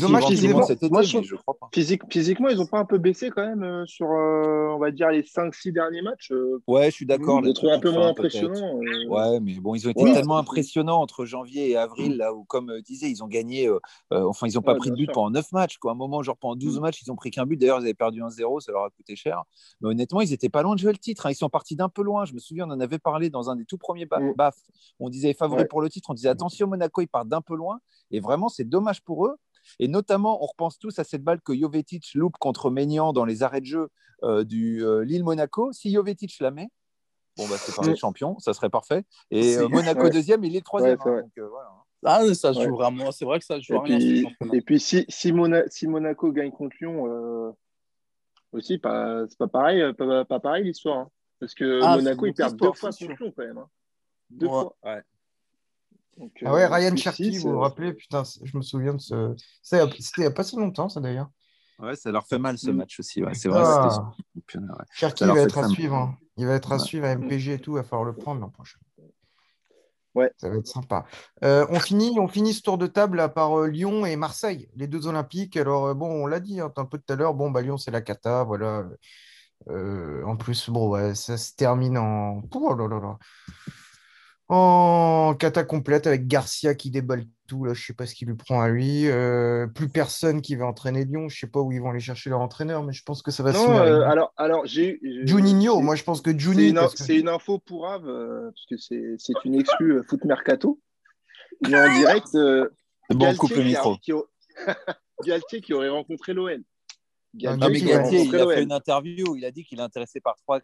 Dommage 0.00 0.26
physiquement, 0.26 0.62
cet 0.62 0.82
été, 0.82 1.02
je, 1.02 1.34
crois 1.36 1.56
pas. 1.58 1.68
physiquement, 1.72 2.48
ils 2.48 2.56
n'ont 2.56 2.66
pas 2.66 2.78
un 2.78 2.84
peu 2.84 2.98
baissé 2.98 3.30
quand 3.30 3.46
même 3.46 3.62
euh, 3.62 3.86
sur, 3.86 4.10
euh, 4.10 4.74
on 4.74 4.78
va 4.78 4.90
dire, 4.90 5.10
les 5.10 5.22
5-6 5.22 5.72
derniers 5.72 6.02
matchs. 6.02 6.32
ouais, 6.66 6.86
je 6.90 6.94
suis 6.94 7.06
d'accord. 7.06 7.42
Je 7.44 7.50
trouve 7.50 7.70
un 7.70 7.80
peu 7.80 7.90
moins 7.90 8.08
impressionnant. 8.08 8.78
Ouais, 9.08 9.40
mais 9.40 9.54
bon, 9.54 9.74
ils 9.74 9.86
ont 9.86 9.90
été 9.90 10.04
tellement 10.12 10.38
impressionnants 10.38 11.00
entre 11.00 11.24
janvier 11.24 11.70
et 11.70 11.76
avril, 11.76 12.16
là 12.16 12.34
où, 12.34 12.44
comme 12.44 12.72
disait, 12.84 13.10
ils 13.10 13.22
ont 13.22 13.28
gagné. 13.28 13.70
enfin, 14.10 14.46
ils 14.46 14.54
n'ont 14.54 14.62
pas 14.62 14.74
pris 14.74 14.90
de 14.90 14.96
but 14.96 15.10
pendant 15.12 15.30
9 15.30 15.52
matchs. 15.52 15.78
Quoi. 15.78 15.92
À 15.92 15.94
un 15.94 15.96
moment, 15.96 16.22
genre 16.22 16.36
pendant 16.36 16.56
12 16.56 16.78
mm. 16.78 16.80
matchs, 16.80 17.02
ils 17.02 17.10
ont 17.10 17.16
pris 17.16 17.30
qu'un 17.30 17.46
but. 17.46 17.56
D'ailleurs, 17.56 17.78
ils 17.78 17.84
avaient 17.84 17.94
perdu 17.94 18.22
1-0, 18.22 18.60
ça 18.60 18.72
leur 18.72 18.84
a 18.84 18.90
coûté 18.90 19.16
cher. 19.16 19.42
Mais 19.80 19.88
honnêtement, 19.88 20.20
ils 20.20 20.30
n'étaient 20.30 20.48
pas 20.48 20.62
loin 20.62 20.74
de 20.74 20.80
jouer 20.80 20.92
le 20.92 20.98
titre. 20.98 21.26
Hein. 21.26 21.30
Ils 21.30 21.36
sont 21.36 21.48
partis 21.48 21.76
d'un 21.76 21.88
peu 21.88 22.02
loin. 22.02 22.24
Je 22.24 22.32
me 22.38 22.40
souviens, 22.40 22.68
on 22.68 22.72
en 22.72 22.80
avait 22.80 22.98
parlé 22.98 23.30
dans 23.30 23.50
un 23.50 23.56
des 23.56 23.64
tout 23.64 23.78
premiers 23.78 24.06
mm. 24.06 24.34
BAF. 24.36 24.56
On 25.00 25.08
disait 25.08 25.34
favori 25.34 25.64
pour 25.66 25.80
le 25.80 25.90
titre, 25.90 26.10
on 26.10 26.14
disait 26.14 26.28
attention, 26.28 26.66
Monaco, 26.66 27.00
ils 27.00 27.08
partent 27.08 27.28
d'un 27.28 27.42
peu 27.42 27.56
loin. 27.56 27.80
Et 28.10 28.20
vraiment, 28.20 28.48
c'est 28.48 28.64
dommage 28.64 29.02
pour 29.02 29.26
eux. 29.26 29.36
Et 29.78 29.88
notamment, 29.88 30.42
on 30.42 30.46
repense 30.46 30.78
tous 30.78 30.98
à 30.98 31.04
cette 31.04 31.22
balle 31.22 31.40
que 31.40 31.54
Jovetic 31.54 32.14
loupe 32.14 32.38
contre 32.38 32.70
Maignan 32.70 33.12
dans 33.12 33.24
les 33.24 33.42
arrêts 33.42 33.60
de 33.60 33.66
jeu 33.66 33.88
euh, 34.22 34.44
du 34.44 34.84
euh, 34.84 35.04
Lille-Monaco. 35.04 35.72
Si 35.72 35.92
Jovetic 35.92 36.38
la 36.40 36.50
met, 36.50 36.68
bon, 37.36 37.46
bah, 37.48 37.56
c'est 37.58 37.74
pareil, 37.74 37.92
mm. 37.92 37.96
champion, 37.96 38.38
ça 38.38 38.54
serait 38.54 38.70
parfait. 38.70 39.04
Et 39.30 39.56
euh, 39.56 39.68
Monaco 39.68 40.08
deuxième, 40.08 40.44
il 40.44 40.56
est 40.56 40.64
troisième. 40.64 40.98
Hein, 41.04 41.22
ah, 42.04 42.22
ça 42.34 42.52
joue 42.52 42.76
vraiment. 42.76 43.12
C'est 43.12 43.24
vrai 43.24 43.38
que 43.38 43.44
ça 43.44 43.60
joue 43.60 43.74
et 43.74 43.78
rien. 43.78 43.98
Puis, 43.98 44.26
et 44.52 44.62
puis, 44.62 44.80
si, 44.80 45.04
si, 45.08 45.32
Monaco 45.32 46.32
gagne 46.32 46.50
contre 46.50 46.76
Lyon, 46.80 47.54
aussi, 48.52 48.74
c'est 48.74 48.78
pas 48.80 49.48
pareil, 49.52 49.92
pas, 49.94 50.24
pas 50.24 50.40
pareil 50.40 50.64
l'histoire. 50.64 50.98
Hein. 50.98 51.10
Parce 51.40 51.54
que 51.54 51.80
ah, 51.82 51.96
Monaco, 51.96 52.26
ils 52.26 52.34
perdent 52.34 52.56
deux 52.56 52.72
fois 52.72 52.90
contre 52.90 53.32
quand 53.36 53.44
même. 53.44 53.58
Hein. 53.58 53.68
Deux 54.30 54.46
fois. 54.46 54.76
Ouais. 54.84 55.02
ah 56.44 56.52
ouais, 56.52 56.64
euh, 56.64 56.68
Ryan 56.68 56.96
Cherky, 56.96 57.38
vous 57.38 57.52
vous 57.52 57.58
rappelez, 57.60 57.94
putain, 57.94 58.22
je 58.42 58.56
me 58.56 58.62
souviens 58.62 58.94
de 58.94 59.00
ce. 59.00 59.34
C'était 59.62 59.84
il 59.84 60.20
n'y 60.20 60.26
a 60.26 60.30
pas 60.30 60.42
si 60.42 60.56
longtemps, 60.56 60.88
ça 60.88 61.00
d'ailleurs. 61.00 61.30
Ouais, 61.78 61.94
ça 61.94 62.10
leur 62.10 62.26
fait 62.26 62.38
mal 62.38 62.58
ce 62.58 62.70
mm. 62.70 62.76
match 62.76 62.98
aussi. 62.98 63.22
Ouais. 63.22 63.34
C'est 63.34 63.48
vrai. 63.48 63.62
Ah. 63.64 64.12
Cherky 64.92 65.24
va 65.24 65.38
être 65.40 65.58
à 65.58 65.68
suivre. 65.68 65.94
Hein. 65.94 66.18
Il 66.36 66.46
va 66.46 66.54
être 66.54 66.72
à 66.72 66.78
suivre 66.78 67.06
à 67.06 67.14
MPG 67.14 67.54
et 67.54 67.58
tout. 67.58 67.72
Il 67.72 67.76
va 67.76 67.84
falloir 67.84 68.04
le 68.04 68.14
prendre 68.14 68.40
l'an 68.40 68.50
prochain. 68.50 68.78
Ouais. 70.14 70.32
Ça 70.38 70.48
va 70.48 70.56
être 70.56 70.66
sympa. 70.66 71.04
Euh, 71.44 71.64
on, 71.70 71.78
finit, 71.78 72.18
on 72.18 72.26
finit 72.26 72.52
ce 72.52 72.62
tour 72.62 72.78
de 72.78 72.88
table 72.88 73.20
à 73.20 73.28
par 73.28 73.56
euh, 73.56 73.68
Lyon 73.68 74.04
et 74.04 74.16
Marseille, 74.16 74.68
les 74.74 74.88
deux 74.88 75.06
Olympiques. 75.06 75.56
Alors, 75.56 75.94
bon, 75.94 76.08
on 76.08 76.26
l'a 76.26 76.40
dit 76.40 76.60
hein, 76.60 76.72
un 76.76 76.84
peu 76.84 76.98
tout 76.98 77.12
à 77.12 77.16
l'heure. 77.16 77.34
Bon, 77.34 77.52
bah, 77.52 77.62
Lyon, 77.62 77.76
c'est 77.76 77.92
la 77.92 78.00
cata. 78.00 78.42
Voilà. 78.42 78.84
Euh, 79.70 80.22
en 80.24 80.36
plus, 80.36 80.70
bon, 80.70 81.14
ça 81.14 81.36
se 81.36 81.54
termine 81.54 81.98
en. 81.98 82.42
Oh 82.54 82.74
là 82.74 82.88
là 82.88 83.00
là. 83.00 83.18
En 84.50 85.34
cata 85.38 85.62
complète 85.62 86.06
avec 86.06 86.26
Garcia 86.26 86.74
qui 86.74 86.90
déballe 86.90 87.24
tout. 87.46 87.66
Là, 87.66 87.74
je 87.74 87.84
sais 87.84 87.92
pas 87.92 88.06
ce 88.06 88.14
qui 88.14 88.24
lui 88.24 88.34
prend 88.34 88.62
à 88.62 88.68
lui. 88.68 89.06
Euh, 89.06 89.66
plus 89.66 89.90
personne 89.90 90.40
qui 90.40 90.56
va 90.56 90.64
entraîner 90.64 91.04
Lyon. 91.04 91.28
Je 91.28 91.38
sais 91.38 91.46
pas 91.46 91.60
où 91.60 91.70
ils 91.70 91.80
vont 91.80 91.90
aller 91.90 92.00
chercher 92.00 92.30
leur 92.30 92.40
entraîneur, 92.40 92.82
mais 92.82 92.94
je 92.94 93.02
pense 93.02 93.20
que 93.20 93.30
ça 93.30 93.42
va 93.42 93.52
se 93.52 93.58
Non, 93.58 93.76
euh, 93.76 94.00
alors, 94.02 94.32
alors 94.38 94.64
j'ai. 94.64 95.00
Juninho, 95.24 95.80
moi 95.80 95.96
je 95.96 96.04
pense 96.04 96.22
que 96.22 96.36
Juni. 96.36 96.74
C'est 96.94 97.18
une, 97.18 97.28
info 97.28 97.58
pour 97.58 97.88
Ave, 97.88 98.06
parce 98.06 98.66
que 98.70 98.76
c'est 98.78 99.34
une 99.44 99.54
exclue 99.54 100.02
foot 100.08 100.24
mercato. 100.24 100.80
Mais 101.68 101.78
en 101.78 101.98
direct, 101.98 102.28
bon, 103.10 103.36
coupe 103.36 103.50
le 103.50 103.64
micro. 103.64 103.96
Qui, 103.98 104.12
Galtier 105.26 105.60
qui 105.60 105.74
aurait 105.74 105.88
rencontré 105.88 106.32
l'OL. 106.32 106.62
Galtier 107.34 108.22
il 108.22 108.36
a 108.36 108.46
fait 108.46 108.62
une 108.62 108.72
interview. 108.72 109.36
Il 109.36 109.44
a 109.44 109.50
dit 109.50 109.64
qu'il 109.64 109.78
est 109.78 109.82
intéressé 109.82 110.20
par 110.20 110.36
trois 110.36 110.60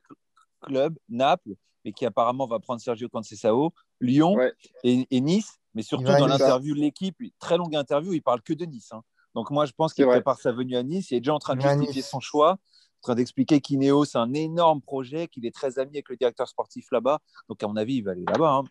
clubs 0.62 0.98
Naples, 1.08 1.54
mais 1.84 1.92
qui 1.92 2.06
apparemment 2.06 2.46
va 2.46 2.58
prendre 2.58 2.80
Sergio 2.80 3.08
Conceição, 3.08 3.70
Lyon 4.00 4.36
et, 4.82 5.20
Nice. 5.20 5.58
Mais 5.74 5.82
surtout 5.82 6.04
dans 6.04 6.26
l'interview 6.26 6.74
de 6.74 6.80
l'équipe, 6.80 7.16
très 7.38 7.56
longue 7.56 7.74
interview, 7.74 8.12
il 8.12 8.22
parle 8.22 8.42
que 8.42 8.52
de 8.52 8.64
Nice. 8.64 8.92
Hein. 8.92 9.02
Donc 9.34 9.50
moi, 9.50 9.66
je 9.66 9.72
pense 9.72 9.92
qu'il 9.92 10.06
prépare 10.06 10.38
sa 10.38 10.52
venue 10.52 10.76
à 10.76 10.82
Nice. 10.82 11.10
Il 11.10 11.16
est 11.16 11.20
déjà 11.20 11.34
en 11.34 11.38
train 11.38 11.56
de 11.56 11.60
justifier 11.60 12.02
son 12.02 12.20
choix, 12.20 12.52
en 12.52 13.02
train 13.02 13.14
d'expliquer 13.16 13.60
qu'Ineos, 13.60 14.04
c'est 14.04 14.18
un 14.18 14.32
énorme 14.32 14.80
projet, 14.80 15.28
qu'il 15.28 15.44
est 15.44 15.54
très 15.54 15.78
ami 15.78 15.96
avec 15.96 16.08
le 16.08 16.16
directeur 16.16 16.48
sportif 16.48 16.86
là-bas. 16.92 17.18
Donc 17.48 17.62
à 17.62 17.66
mon 17.66 17.76
avis, 17.76 17.96
il 17.96 18.02
va 18.02 18.12
aller 18.12 18.24
là-bas. 18.26 18.52
Hein. 18.52 18.64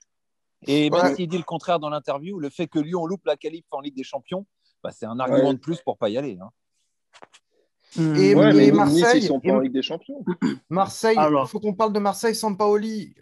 Et 0.66 0.90
même 0.90 1.16
s'il 1.16 1.28
dit 1.28 1.38
le 1.38 1.44
contraire 1.44 1.80
dans 1.80 1.90
l'interview, 1.90 2.40
le 2.40 2.50
fait 2.50 2.68
que 2.68 2.80
Lyon 2.80 3.06
loupe 3.06 3.26
la 3.26 3.36
qualif 3.36 3.66
en 3.72 3.82
Ligue 3.82 3.96
des 3.96 4.04
Champions, 4.04 4.46
bah, 4.82 4.92
c'est 4.92 5.06
un 5.06 5.20
argument 5.20 5.54
de 5.54 5.60
plus 5.60 5.82
pour 5.82 5.98
pas 5.98 6.10
y 6.10 6.18
aller. 6.18 6.38
Hein. 6.42 6.50
Et, 7.98 8.36
Marseille, 8.72 9.22
sont 9.22 9.42
en 9.48 9.60
Ligue 9.60 9.74
des 9.74 9.82
Champions. 9.82 10.24
Marseille, 10.70 11.18
il 11.18 11.48
faut 11.48 11.60
qu'on 11.60 11.74
parle 11.74 11.94
de 11.94 12.00
Marseille 12.00 12.36
sans 12.36 12.56
Paoli. 12.56 13.16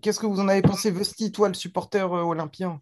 Qu'est-ce 0.00 0.18
que 0.18 0.26
vous 0.26 0.40
en 0.40 0.48
avez 0.48 0.62
pensé, 0.62 0.90
Vesti, 0.90 1.30
toi, 1.30 1.48
le 1.48 1.54
supporter 1.54 2.12
euh, 2.12 2.22
olympien? 2.22 2.80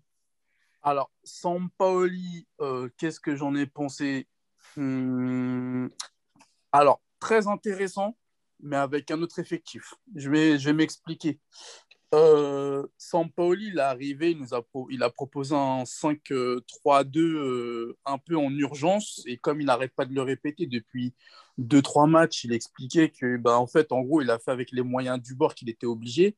Alors, 0.82 1.10
sans 1.22 1.68
Paoli, 1.76 2.46
euh, 2.60 2.88
qu'est-ce 2.96 3.20
que 3.20 3.36
j'en 3.36 3.54
ai 3.54 3.66
pensé? 3.66 4.26
Hmm, 4.76 5.88
Alors, 6.72 7.02
très 7.20 7.46
intéressant, 7.46 8.16
mais 8.60 8.76
avec 8.76 9.10
un 9.10 9.20
autre 9.20 9.38
effectif. 9.38 9.94
Je 10.14 10.30
vais, 10.30 10.58
je 10.58 10.66
vais 10.66 10.72
m'expliquer. 10.72 11.38
Euh, 12.14 12.86
Sampaoli, 12.98 13.68
il 13.68 13.78
est 13.78 13.80
arrivé, 13.80 14.36
il, 14.90 15.02
a, 15.02 15.10
proposé 15.10 15.54
un 15.54 15.84
5-3-2 15.84 17.18
euh, 17.18 17.96
un 18.04 18.18
peu 18.18 18.36
en 18.36 18.50
urgence. 18.50 19.22
Et 19.26 19.38
comme 19.38 19.60
il 19.60 19.66
n'arrête 19.66 19.94
pas 19.94 20.04
de 20.04 20.14
le 20.14 20.22
répéter 20.22 20.66
depuis 20.66 21.14
2-3 21.58 22.08
matchs, 22.08 22.44
il 22.44 22.52
expliquait 22.52 23.08
que, 23.10 23.38
bah, 23.38 23.58
en 23.58 23.66
fait, 23.66 23.92
en 23.92 24.02
gros, 24.02 24.20
il 24.20 24.30
a 24.30 24.38
fait 24.38 24.50
avec 24.50 24.72
les 24.72 24.82
moyens 24.82 25.20
du 25.22 25.34
bord 25.34 25.54
qu'il 25.54 25.70
était 25.70 25.86
obligé. 25.86 26.36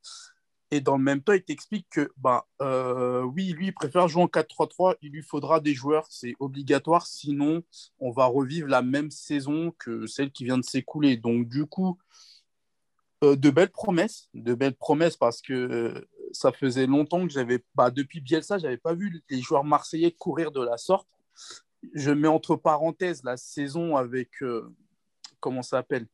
Et 0.70 0.80
dans 0.80 0.96
le 0.96 1.02
même 1.02 1.22
temps, 1.22 1.32
il 1.32 1.42
t'explique 1.42 1.88
que, 1.90 2.10
bah, 2.16 2.46
euh, 2.62 3.22
oui, 3.22 3.52
lui, 3.52 3.68
il 3.68 3.74
préfère 3.74 4.06
jouer 4.08 4.22
en 4.22 4.28
4-3-3. 4.28 4.94
Il 5.02 5.10
lui 5.12 5.22
faudra 5.22 5.60
des 5.60 5.74
joueurs, 5.74 6.06
c'est 6.08 6.34
obligatoire. 6.38 7.06
Sinon, 7.06 7.62
on 7.98 8.12
va 8.12 8.26
revivre 8.26 8.68
la 8.68 8.82
même 8.82 9.10
saison 9.10 9.72
que 9.78 10.06
celle 10.06 10.30
qui 10.30 10.44
vient 10.44 10.58
de 10.58 10.64
s'écouler. 10.64 11.16
Donc, 11.16 11.48
du 11.48 11.66
coup, 11.66 11.98
euh, 13.24 13.36
de 13.36 13.50
belles 13.50 13.70
promesses, 13.70 14.28
de 14.34 14.54
belles 14.54 14.76
promesses 14.76 15.16
parce 15.16 15.40
que 15.40 15.52
euh, 15.52 16.08
ça 16.32 16.52
faisait 16.52 16.86
longtemps 16.86 17.26
que 17.26 17.32
j'avais 17.32 17.64
pas, 17.76 17.90
depuis 17.90 18.20
Bielsa, 18.20 18.58
j'avais 18.58 18.76
pas 18.76 18.94
vu 18.94 19.22
les 19.28 19.40
joueurs 19.40 19.64
marseillais 19.64 20.12
courir 20.12 20.50
de 20.52 20.62
la 20.62 20.76
sorte. 20.76 21.08
Je 21.94 22.10
mets 22.10 22.28
entre 22.28 22.56
parenthèses 22.56 23.22
la 23.24 23.36
saison 23.36 23.96
avec, 23.96 24.42
euh, 24.42 24.74
comment 25.40 25.62
ça 25.62 25.78
s'appelle? 25.78 26.06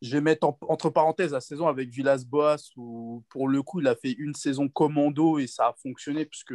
Je 0.00 0.16
vais 0.16 0.38
entre 0.42 0.90
parenthèses 0.90 1.32
la 1.32 1.40
saison 1.40 1.66
avec 1.66 1.90
Villas-Boas 1.90 2.70
où 2.76 3.24
pour 3.28 3.48
le 3.48 3.62
coup 3.62 3.80
il 3.80 3.88
a 3.88 3.96
fait 3.96 4.12
une 4.12 4.34
saison 4.34 4.68
commando 4.68 5.38
et 5.38 5.48
ça 5.48 5.68
a 5.68 5.74
fonctionné 5.82 6.24
puisque 6.24 6.54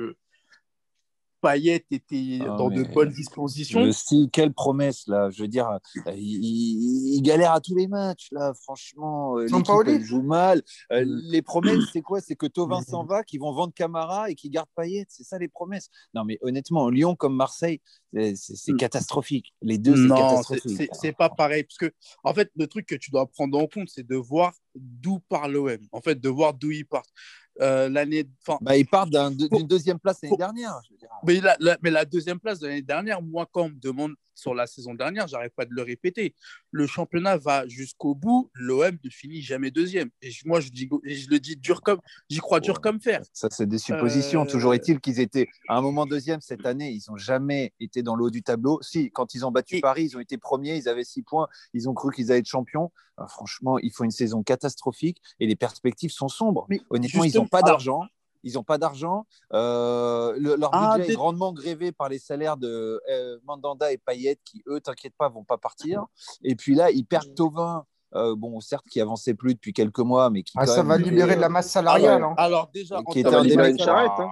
Payet 1.44 1.86
était 1.92 2.40
ah, 2.42 2.56
dans 2.58 2.70
de 2.70 2.84
bonnes 2.84 3.12
dispositions. 3.12 3.92
Style, 3.92 4.30
quelle 4.32 4.54
promesse 4.54 5.06
là 5.08 5.30
Je 5.30 5.42
veux 5.42 5.50
dire, 5.50 5.68
euh, 6.08 6.14
il, 6.16 7.22
galère 7.22 7.52
à 7.52 7.60
tous 7.60 7.76
les 7.76 7.88
matchs 7.88 8.30
là. 8.32 8.54
Franchement, 8.64 9.38
euh, 9.38 9.46
l'équipe 9.46 10.06
joue 10.06 10.22
mal. 10.22 10.62
Euh, 10.94 11.04
mm. 11.04 11.20
les 11.26 11.42
promesses, 11.42 11.84
c'est 11.92 12.02
quoi? 12.02 12.22
C'est 12.22 12.36
que 12.36 12.46
Tovin 12.46 12.80
mm. 12.80 12.86
s'en 12.86 13.04
va, 13.04 13.24
qu'ils 13.24 13.42
vont 13.42 13.52
vendre 13.52 13.74
Camara 13.74 14.30
et 14.30 14.36
qu'ils 14.36 14.52
gardent 14.52 14.70
Payet. 14.74 15.06
C'est 15.10 15.24
ça 15.24 15.38
les 15.38 15.50
promesses. 15.50 15.90
Non, 16.14 16.24
mais 16.24 16.40
honnêtement, 16.42 16.90
Lyon 16.90 17.16
comme 17.16 17.36
Marseille, 17.36 17.82
c'est 18.14 18.72
mm. 18.72 18.78
catastrophique. 18.78 19.54
Les 19.62 19.78
deux, 19.78 19.96
c'est 19.98 20.16
catastrophique. 20.16 20.90
C'est 20.94 21.14
pas 21.14 21.30
pareil 21.30 21.64
parce 21.64 21.78
que 21.78 21.94
en 22.24 22.34
fait, 22.34 22.50
le 22.56 22.68
truc 22.68 22.86
que 22.86 22.96
tu 22.96 23.12
dois 23.12 23.28
prendre 23.28 23.58
en 23.58 23.68
compte, 23.68 23.90
c'est 23.90 24.08
de 24.08 24.16
voir 24.16 24.54
d'où 24.76 25.20
part 25.20 25.50
l'OM. 25.50 25.78
En 25.92 26.02
fait, 26.02 26.20
de 26.20 26.30
voir 26.30 26.54
d'où 26.54 26.72
ils 26.72 26.86
partent. 26.86 27.12
Euh, 27.62 27.88
l'année. 27.88 28.26
Bah, 28.62 28.76
il 28.76 28.88
part 28.88 29.08
d'une 29.08 29.68
deuxième 29.68 30.00
place 30.00 30.20
l'année 30.24 30.38
dernière. 30.38 30.82
Mais, 31.24 31.40
la, 31.40 31.78
mais, 31.82 31.92
la, 31.92 32.06
deuxième 32.06 32.40
place 32.40 32.60
de 32.60 32.68
l'année 32.68 32.82
dernière, 32.82 33.22
moi, 33.22 33.48
quand 33.52 33.64
on 33.64 33.70
me 33.70 33.80
demande 33.80 34.16
sur 34.36 34.54
la 34.54 34.68
saison 34.68 34.94
dernière, 34.94 35.28
j'arrête 35.28 35.54
pas 35.56 35.66
de 35.66 35.74
le 35.74 35.82
répéter. 35.82 36.36
Le 36.72 36.88
championnat 36.88 37.38
va 37.38 37.68
jusqu'au 37.68 38.16
bout, 38.16 38.50
l'OM 38.54 38.98
ne 39.04 39.10
finit 39.10 39.42
jamais 39.42 39.72
deuxième. 39.72 40.10
Et 40.22 40.30
moi, 40.46 40.60
je, 40.60 40.70
dis, 40.70 40.90
je 41.04 41.30
le 41.30 41.40
dis 41.40 41.56
dur 41.56 41.82
comme, 41.82 42.00
j'y 42.30 42.40
crois 42.40 42.60
dur 42.60 42.82
comme 42.82 43.00
fer. 43.00 43.22
Ça, 43.34 43.48
c'est 43.52 43.68
des 43.68 43.78
suppositions. 43.78 44.46
Toujours 44.46 44.72
euh, 44.72 44.76
est-il 44.76 45.00
qu'ils 45.00 45.20
étaient 45.20 45.48
à 45.68 45.78
un 45.78 45.82
moment 45.82 46.06
deuxième 46.06 46.42
cette 46.42 46.66
année. 46.66 46.92
Ils 46.92 47.04
n'ont 47.10 47.18
jamais 47.18 47.74
été 47.80 48.02
dans 48.04 48.16
le 48.16 48.26
haut 48.26 48.30
du 48.30 48.44
tableau. 48.44 48.80
Si, 48.82 49.12
quand 49.12 49.34
ils 49.36 49.46
ont 49.46 49.52
battu 49.52 49.80
Paris, 49.82 50.06
ils 50.06 50.18
ont 50.18 50.20
été 50.20 50.38
premiers, 50.38 50.78
ils 50.78 50.90
avaient 50.90 51.04
six 51.04 51.24
points, 51.24 51.48
ils 51.74 51.90
ont 51.90 51.94
cru 51.94 52.12
qu'ils 52.14 52.32
allaient 52.32 52.40
être 52.40 52.48
champions. 52.48 52.92
franchement, 53.28 53.78
il 53.80 53.92
faut 53.92 54.04
une 54.04 54.12
saison 54.12 54.44
catastrophique 54.44 55.22
et 55.40 55.48
les 55.48 55.56
perspectives 55.56 56.12
sont 56.12 56.28
sombres. 56.28 56.66
Mais 56.70 56.82
Honnêtement, 56.90 57.24
ils 57.24 57.40
n'ont 57.44 57.50
pas 57.50 57.62
d'argent. 57.62 58.04
Ils 58.44 58.54
n'ont 58.54 58.64
pas 58.64 58.78
d'argent. 58.78 59.26
Euh, 59.54 60.36
leur 60.38 60.70
ah, 60.74 60.98
budget 60.98 61.14
est 61.14 61.16
grandement 61.16 61.54
grévé 61.54 61.92
par 61.94 62.10
les 62.10 62.20
salaires 62.20 62.58
de 62.58 63.02
euh, 63.10 63.40
Mandanda 63.46 63.92
et 63.92 63.98
Payet, 63.98 64.38
qui, 64.44 64.62
eux, 64.68 64.82
t'inquiète 64.82 65.14
pas, 65.18 65.30
vont 65.30 65.46
pas 65.46 65.58
partir. 65.58 66.06
Et 66.44 66.56
puis 66.56 66.76
là, 66.76 66.92
ils 66.92 67.06
perdent 67.06 67.34
Tovin. 67.36 67.86
Euh, 68.16 68.36
bon, 68.36 68.60
certes, 68.60 68.86
qui 68.88 69.02
avançait 69.02 69.34
plus 69.34 69.56
depuis 69.56 69.74
quelques 69.74 70.00
mois, 70.00 70.30
mais 70.30 70.44
qui. 70.44 70.54
Ah, 70.56 70.68
ça 70.68 70.84
va 70.84 70.98
libérer 70.98 71.36
de 71.36 71.42
la 71.42 71.50
masse 71.50 71.72
salariale. 71.72 72.18
Alors, 72.18 72.32
hein. 72.32 72.36
alors 72.38 72.70
déjà, 72.72 73.00
en 73.00 73.12
termes 73.12 73.48
de, 73.48 73.90
hein. 73.90 74.32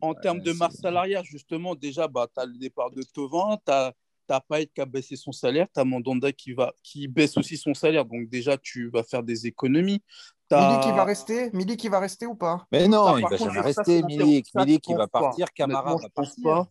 en 0.00 0.14
termes 0.14 0.40
de 0.40 0.52
masse 0.52 0.80
salariale, 0.80 1.24
justement, 1.24 1.76
déjà, 1.76 2.08
bah, 2.08 2.26
tu 2.32 2.40
as 2.40 2.46
le 2.46 2.58
départ 2.58 2.90
de 2.90 3.02
Tovin, 3.02 3.56
tu 3.64 3.72
as 3.72 3.92
t'as 4.28 4.40
Payet 4.40 4.66
qui 4.66 4.80
a 4.80 4.86
baissé 4.86 5.16
son 5.16 5.32
salaire, 5.32 5.66
tu 5.74 5.80
as 5.80 5.84
Mandanda 5.84 6.30
qui, 6.30 6.52
va, 6.52 6.72
qui 6.82 7.08
baisse 7.08 7.36
aussi 7.36 7.56
son 7.56 7.74
salaire, 7.74 8.04
donc 8.04 8.28
déjà 8.28 8.56
tu 8.58 8.90
vas 8.90 9.02
faire 9.02 9.22
des 9.22 9.46
économies. 9.46 10.02
Milik 10.50 10.80
qui 10.80 10.92
va 10.92 11.04
rester? 11.04 11.50
Milik 11.52 11.80
qui 11.80 11.88
va 11.88 12.00
rester 12.00 12.26
ou 12.26 12.34
pas? 12.34 12.66
Mais 12.72 12.88
non, 12.88 13.18
il 13.18 13.26
va 13.28 13.36
jamais 13.36 13.60
rester, 13.60 14.02
Milik. 14.02 14.54
Milik 14.54 14.82
qui 14.82 14.94
va 14.94 15.06
partir, 15.06 15.52
Camara 15.52 15.96
va 15.96 16.08
partir. 16.08 16.42
Pas. 16.42 16.68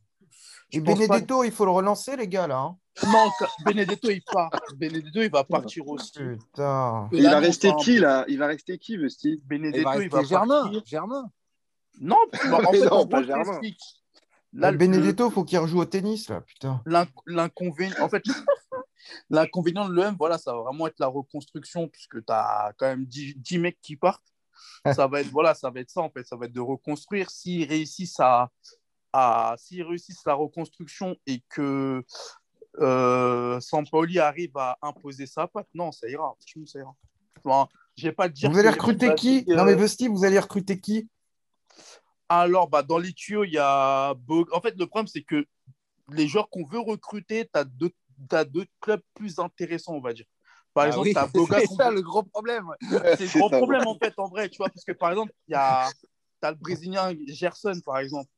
Et 0.71 0.81
Benedetto, 0.81 1.43
il 1.43 1.51
faut 1.51 1.65
le 1.65 1.71
relancer, 1.71 2.17
les 2.17 2.27
gars, 2.27 2.47
là. 2.47 2.59
Hein. 2.59 2.77
Non, 3.07 3.29
Benedetto, 3.63 4.09
il 4.09 4.23
part. 4.23 4.49
Benedetto, 4.75 5.21
il 5.21 5.29
va 5.29 5.43
partir 5.43 5.87
aussi. 5.87 6.13
Putain. 6.13 7.07
Il 7.11 7.23
va 7.23 7.39
rester 7.39 7.71
qui, 7.75 7.99
là? 7.99 8.25
Il 8.27 8.39
va 8.39 8.47
rester 8.47 8.77
qui, 8.79 8.97
Vesti 8.97 9.39
Benedetto, 9.45 10.01
il 10.01 10.09
va, 10.09 10.23
Germain. 10.23 10.71
Germain. 10.83 11.29
Non, 12.01 12.17
bah, 12.49 12.59
en 12.65 12.71
fait, 12.71 12.89
non, 12.89 13.07
pas 13.07 13.23
Germain. 13.23 13.59
Là, 14.53 14.71
Benedetto, 14.71 15.29
il 15.29 15.31
faut 15.31 15.43
qu'il 15.43 15.59
rejoue 15.59 15.79
au 15.79 15.85
tennis, 15.85 16.29
là, 16.29 16.41
putain. 16.41 16.81
L'inconvénient, 17.27 17.95
en 18.01 18.09
fait, 18.09 18.23
l'inconvénient 19.29 19.87
de 19.87 19.93
l'OM, 19.93 20.15
voilà, 20.17 20.37
ça 20.37 20.53
va 20.53 20.61
vraiment 20.61 20.87
être 20.87 20.99
la 20.99 21.07
reconstruction, 21.07 21.87
puisque 21.87 22.23
tu 22.25 22.33
as 22.33 22.73
quand 22.77 22.87
même 22.87 23.05
10, 23.05 23.59
mecs 23.59 23.79
qui 23.81 23.95
partent. 23.95 24.33
ça 24.93 25.07
va 25.07 25.21
être 25.21 25.29
voilà, 25.29 25.53
ça 25.53 25.69
va 25.69 25.79
être 25.79 25.89
ça 25.89 26.01
en 26.01 26.09
fait, 26.09 26.25
ça 26.25 26.35
va 26.35 26.45
être 26.45 26.53
de 26.53 26.61
reconstruire. 26.61 27.29
S'ils 27.29 27.67
réussissent 27.67 28.19
à, 28.19 28.49
à 29.13 29.55
s'ils 29.57 29.83
réussissent 29.83 30.25
la 30.25 30.33
reconstruction 30.33 31.15
et 31.27 31.43
que 31.49 32.03
euh, 32.79 33.59
Sampaoli 33.59 34.19
arrive 34.19 34.57
à 34.57 34.77
imposer 34.81 35.25
sa 35.25 35.47
patte, 35.47 35.67
non, 35.73 35.91
ça 35.91 36.09
ira. 36.09 36.35
Ça 36.65 36.79
ira. 36.79 36.95
Enfin, 37.43 37.67
pas 38.15 38.29
dire 38.29 38.51
vous 38.51 38.57
allez 38.57 38.69
recruter 38.69 39.13
qui? 39.15 39.45
Non 39.47 39.63
mais 39.63 39.75
Vesti, 39.75 40.07
vous 40.07 40.25
allez 40.25 40.39
recruter 40.39 40.79
qui? 40.79 41.07
Alors, 42.29 42.67
bah, 42.67 42.83
dans 42.83 42.97
les 42.97 43.13
tuyaux, 43.13 43.45
il 43.45 43.53
y 43.53 43.57
a. 43.57 44.13
En 44.51 44.61
fait, 44.61 44.75
le 44.77 44.85
problème, 44.85 45.07
c'est 45.07 45.23
que 45.23 45.45
les 46.11 46.27
joueurs 46.27 46.49
qu'on 46.49 46.65
veut 46.65 46.79
recruter, 46.79 47.45
tu 47.45 47.59
as 47.59 47.63
deux, 47.63 47.91
clubs 48.81 49.01
plus 49.13 49.39
intéressants, 49.39 49.93
on 49.93 50.01
va 50.01 50.13
dire. 50.13 50.25
Par 50.73 50.85
ah 50.85 50.87
exemple, 50.87 51.09
tu 51.09 51.17
as 51.17 51.27
Boga. 51.27 51.59
C'est 51.59 51.75
ça 51.75 51.91
le 51.91 52.01
gros 52.01 52.23
problème. 52.23 52.67
C'est 52.81 53.33
le 53.33 53.39
gros 53.39 53.49
problème, 53.49 53.87
en 53.87 53.97
fait, 53.97 54.13
en 54.17 54.27
vrai, 54.27 54.49
tu 54.49 54.57
vois, 54.57 54.69
parce 54.69 54.85
que 54.85 54.91
par 54.91 55.09
exemple, 55.09 55.33
il 55.47 55.53
y 55.53 55.55
a. 55.55 55.87
as 56.43 56.51
le 56.51 56.57
Brésilien 56.57 57.13
Gerson, 57.27 57.79
par 57.83 57.97
exemple, 57.99 58.29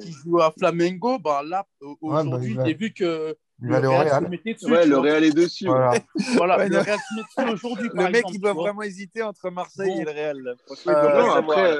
qui 0.00 0.12
joue 0.12 0.40
à 0.40 0.52
Flamengo. 0.52 1.18
Bah, 1.18 1.42
là, 1.44 1.66
aujourd'hui, 2.00 2.56
j'ai 2.64 2.74
vu 2.74 2.92
que 2.92 3.36
le, 3.62 3.76
Real, 3.76 4.24
ouais, 4.24 4.86
le 4.86 4.98
Real 4.98 5.24
est 5.24 5.34
dessus. 5.34 5.66
Voilà, 5.66 5.94
voilà 6.36 6.68
le 6.68 6.78
Real 6.78 6.98
se 6.98 7.14
met 7.14 7.22
dessus 7.22 7.52
aujourd'hui. 7.52 7.90
Le 7.94 8.10
mec, 8.10 8.24
il 8.32 8.40
doit 8.40 8.54
vraiment 8.54 8.82
hésiter 8.82 9.22
entre 9.22 9.50
Marseille 9.50 10.00
et 10.00 10.04
le 10.04 10.10
Real. 10.10 10.56
Euh, 10.86 11.22
non, 11.22 11.30
après, 11.32 11.78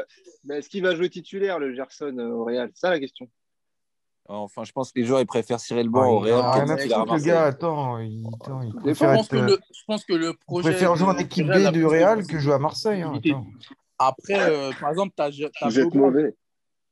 est-ce 0.50 0.68
qu'il 0.68 0.82
va 0.82 0.94
jouer 0.94 1.10
titulaire, 1.10 1.58
le 1.58 1.74
Gerson, 1.74 2.16
euh, 2.18 2.30
au 2.30 2.44
Real? 2.44 2.70
C'est 2.74 2.80
ça 2.80 2.90
la 2.90 3.00
question. 3.00 3.28
Enfin, 4.28 4.64
je 4.64 4.72
pense 4.72 4.92
que 4.92 5.00
les 5.00 5.04
joueurs 5.04 5.20
ils 5.20 5.26
préfèrent 5.26 5.60
cirer 5.60 5.82
le 5.82 5.90
banc 5.90 6.08
au 6.08 6.20
Real 6.20 6.66
que 6.66 6.76
titulaire 6.76 7.04
Le 7.04 7.20
gars, 7.20 7.44
attends, 7.44 7.98
il, 7.98 8.24
attends, 8.32 8.62
il 8.62 8.72
je, 8.94 9.04
pense 9.04 9.28
que 9.28 9.36
le, 9.36 9.58
je 9.74 9.82
pense 9.86 10.04
que 10.04 10.12
le 10.12 10.34
projet. 10.34 10.68
Il 10.68 10.72
préfère 10.72 10.96
jouer 10.96 11.08
en 11.08 11.18
équipe 11.18 11.46
B 11.46 11.70
du 11.72 11.84
Real 11.84 12.26
que 12.26 12.38
jouer 12.38 12.54
à 12.54 12.58
Marseille. 12.58 13.02
Hein, 13.02 13.20
Après, 13.98 14.38
euh, 14.38 14.70
par 14.80 14.90
exemple, 14.90 15.12
tu 15.16 15.22
as, 15.22 15.30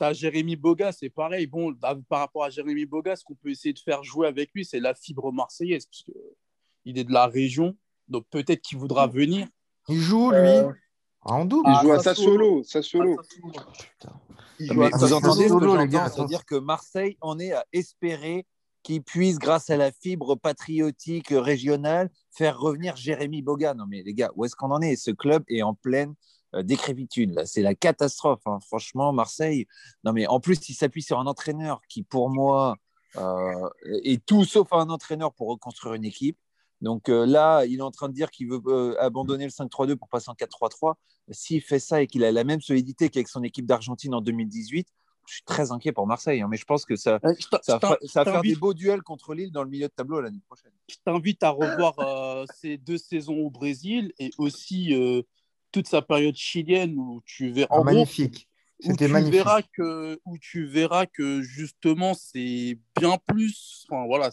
as 0.00 0.12
Jérémy 0.12 0.56
Boga, 0.56 0.92
c'est 0.92 1.10
pareil. 1.10 1.46
Bon, 1.46 1.72
bah, 1.72 1.96
par 2.08 2.20
rapport 2.20 2.44
à 2.44 2.50
Jérémy 2.50 2.84
Boga, 2.84 3.14
ce 3.16 3.24
qu'on 3.24 3.34
peut 3.34 3.50
essayer 3.50 3.72
de 3.72 3.78
faire 3.78 4.02
jouer 4.02 4.26
avec 4.26 4.50
lui, 4.54 4.64
c'est 4.64 4.80
la 4.80 4.94
fibre 4.94 5.32
marseillaise, 5.32 5.86
parce 5.86 6.02
qu'il 6.02 6.98
est 6.98 7.04
de 7.04 7.12
la 7.12 7.26
région, 7.26 7.76
donc 8.08 8.24
peut-être 8.30 8.60
qu'il 8.60 8.78
voudra 8.78 9.06
venir. 9.06 9.46
Il 9.88 9.98
joue, 9.98 10.30
lui, 10.30 10.38
euh, 10.38 10.72
en 11.22 11.44
double. 11.44 11.70
Il 11.70 11.86
joue 11.86 11.92
à 11.92 11.98
Sassuolo. 12.00 12.62
Sassuolo. 12.64 13.16
vous 14.58 15.12
entendez 15.12 15.48
ce 15.48 15.54
que 15.54 15.64
j'entends 15.64 16.08
C'est-à-dire 16.08 16.44
que 16.44 16.56
Marseille 16.56 17.16
en 17.20 17.38
est 17.38 17.52
à 17.52 17.64
espérer 17.72 18.46
qu'il 18.82 19.02
puisse, 19.02 19.38
grâce 19.38 19.68
à 19.68 19.76
la 19.76 19.92
fibre 19.92 20.36
patriotique 20.36 21.28
régionale, 21.30 22.10
faire 22.30 22.58
revenir 22.58 22.96
Jérémy 22.96 23.42
Boga. 23.42 23.74
Non 23.74 23.84
mais 23.86 24.02
les 24.02 24.14
gars, 24.14 24.30
où 24.36 24.44
est-ce 24.44 24.56
qu'on 24.56 24.70
en 24.70 24.80
est? 24.80 24.96
Ce 24.96 25.10
club 25.10 25.44
est 25.48 25.62
en 25.62 25.74
pleine 25.74 26.14
euh, 26.54 26.62
décrépitude. 26.62 27.34
Là, 27.34 27.46
c'est 27.46 27.62
la 27.62 27.74
catastrophe. 27.74 28.40
Hein. 28.46 28.58
Franchement, 28.66 29.12
Marseille. 29.12 29.66
Non, 30.02 30.12
mais 30.12 30.26
en 30.26 30.40
plus, 30.40 30.68
il 30.68 30.74
s'appuie 30.74 31.02
sur 31.02 31.20
un 31.20 31.26
entraîneur 31.26 31.80
qui, 31.88 32.02
pour 32.02 32.28
moi, 32.28 32.76
euh, 33.16 33.68
est 34.02 34.24
tout 34.24 34.44
sauf 34.44 34.72
un 34.72 34.88
entraîneur 34.90 35.32
pour 35.32 35.48
reconstruire 35.48 35.94
une 35.94 36.04
équipe. 36.04 36.38
Donc 36.80 37.08
euh, 37.08 37.26
là, 37.26 37.64
il 37.66 37.78
est 37.78 37.82
en 37.82 37.90
train 37.90 38.08
de 38.08 38.14
dire 38.14 38.30
qu'il 38.30 38.48
veut 38.48 39.00
abandonner 39.00 39.44
le 39.44 39.50
5-3-2 39.50 39.96
pour 39.96 40.08
passer 40.08 40.30
en 40.30 40.34
4-3-3. 40.34 40.94
S'il 41.30 41.60
fait 41.60 41.78
ça 41.78 42.02
et 42.02 42.06
qu'il 42.06 42.24
a 42.24 42.32
la 42.32 42.44
même 42.44 42.60
solidité 42.60 43.08
qu'avec 43.08 43.28
son 43.28 43.42
équipe 43.42 43.66
d'Argentine 43.66 44.14
en 44.14 44.20
2018, 44.20 44.88
je 45.26 45.34
suis 45.34 45.42
très 45.44 45.70
inquiet 45.70 45.92
pour 45.92 46.06
Marseille. 46.06 46.40
Hein. 46.40 46.48
mais 46.50 46.56
je 46.56 46.64
pense 46.64 46.84
que 46.84 46.96
ça, 46.96 47.20
ça, 47.62 47.78
va, 47.78 47.96
faire 48.24 48.42
des 48.42 48.56
beaux 48.56 48.74
duels 48.74 49.02
contre 49.02 49.34
Lille 49.34 49.52
dans 49.52 49.62
le 49.62 49.68
milieu 49.68 49.86
de 49.86 49.92
tableau 49.92 50.20
l'année 50.20 50.40
prochaine. 50.46 50.72
Je 50.88 50.96
t'invite 51.04 51.42
à 51.42 51.50
revoir 51.50 52.46
ces 52.56 52.78
deux 52.78 52.98
saisons 52.98 53.36
au 53.36 53.50
Brésil 53.50 54.12
et 54.18 54.30
aussi 54.38 54.94
toute 55.72 55.86
sa 55.86 56.02
période 56.02 56.34
chilienne 56.34 56.94
où 56.96 57.22
tu 57.24 57.50
verras. 57.50 57.82
Magnifique. 57.84 58.48
C'était 58.80 59.08
magnifique. 59.08 59.34
Verras 59.34 59.62
que, 59.62 60.18
où 60.24 60.38
tu 60.38 60.64
verras 60.66 61.06
que 61.06 61.42
justement, 61.42 62.14
c'est 62.14 62.78
bien 62.98 63.18
plus. 63.26 63.86
Enfin, 63.88 64.06
voilà, 64.06 64.30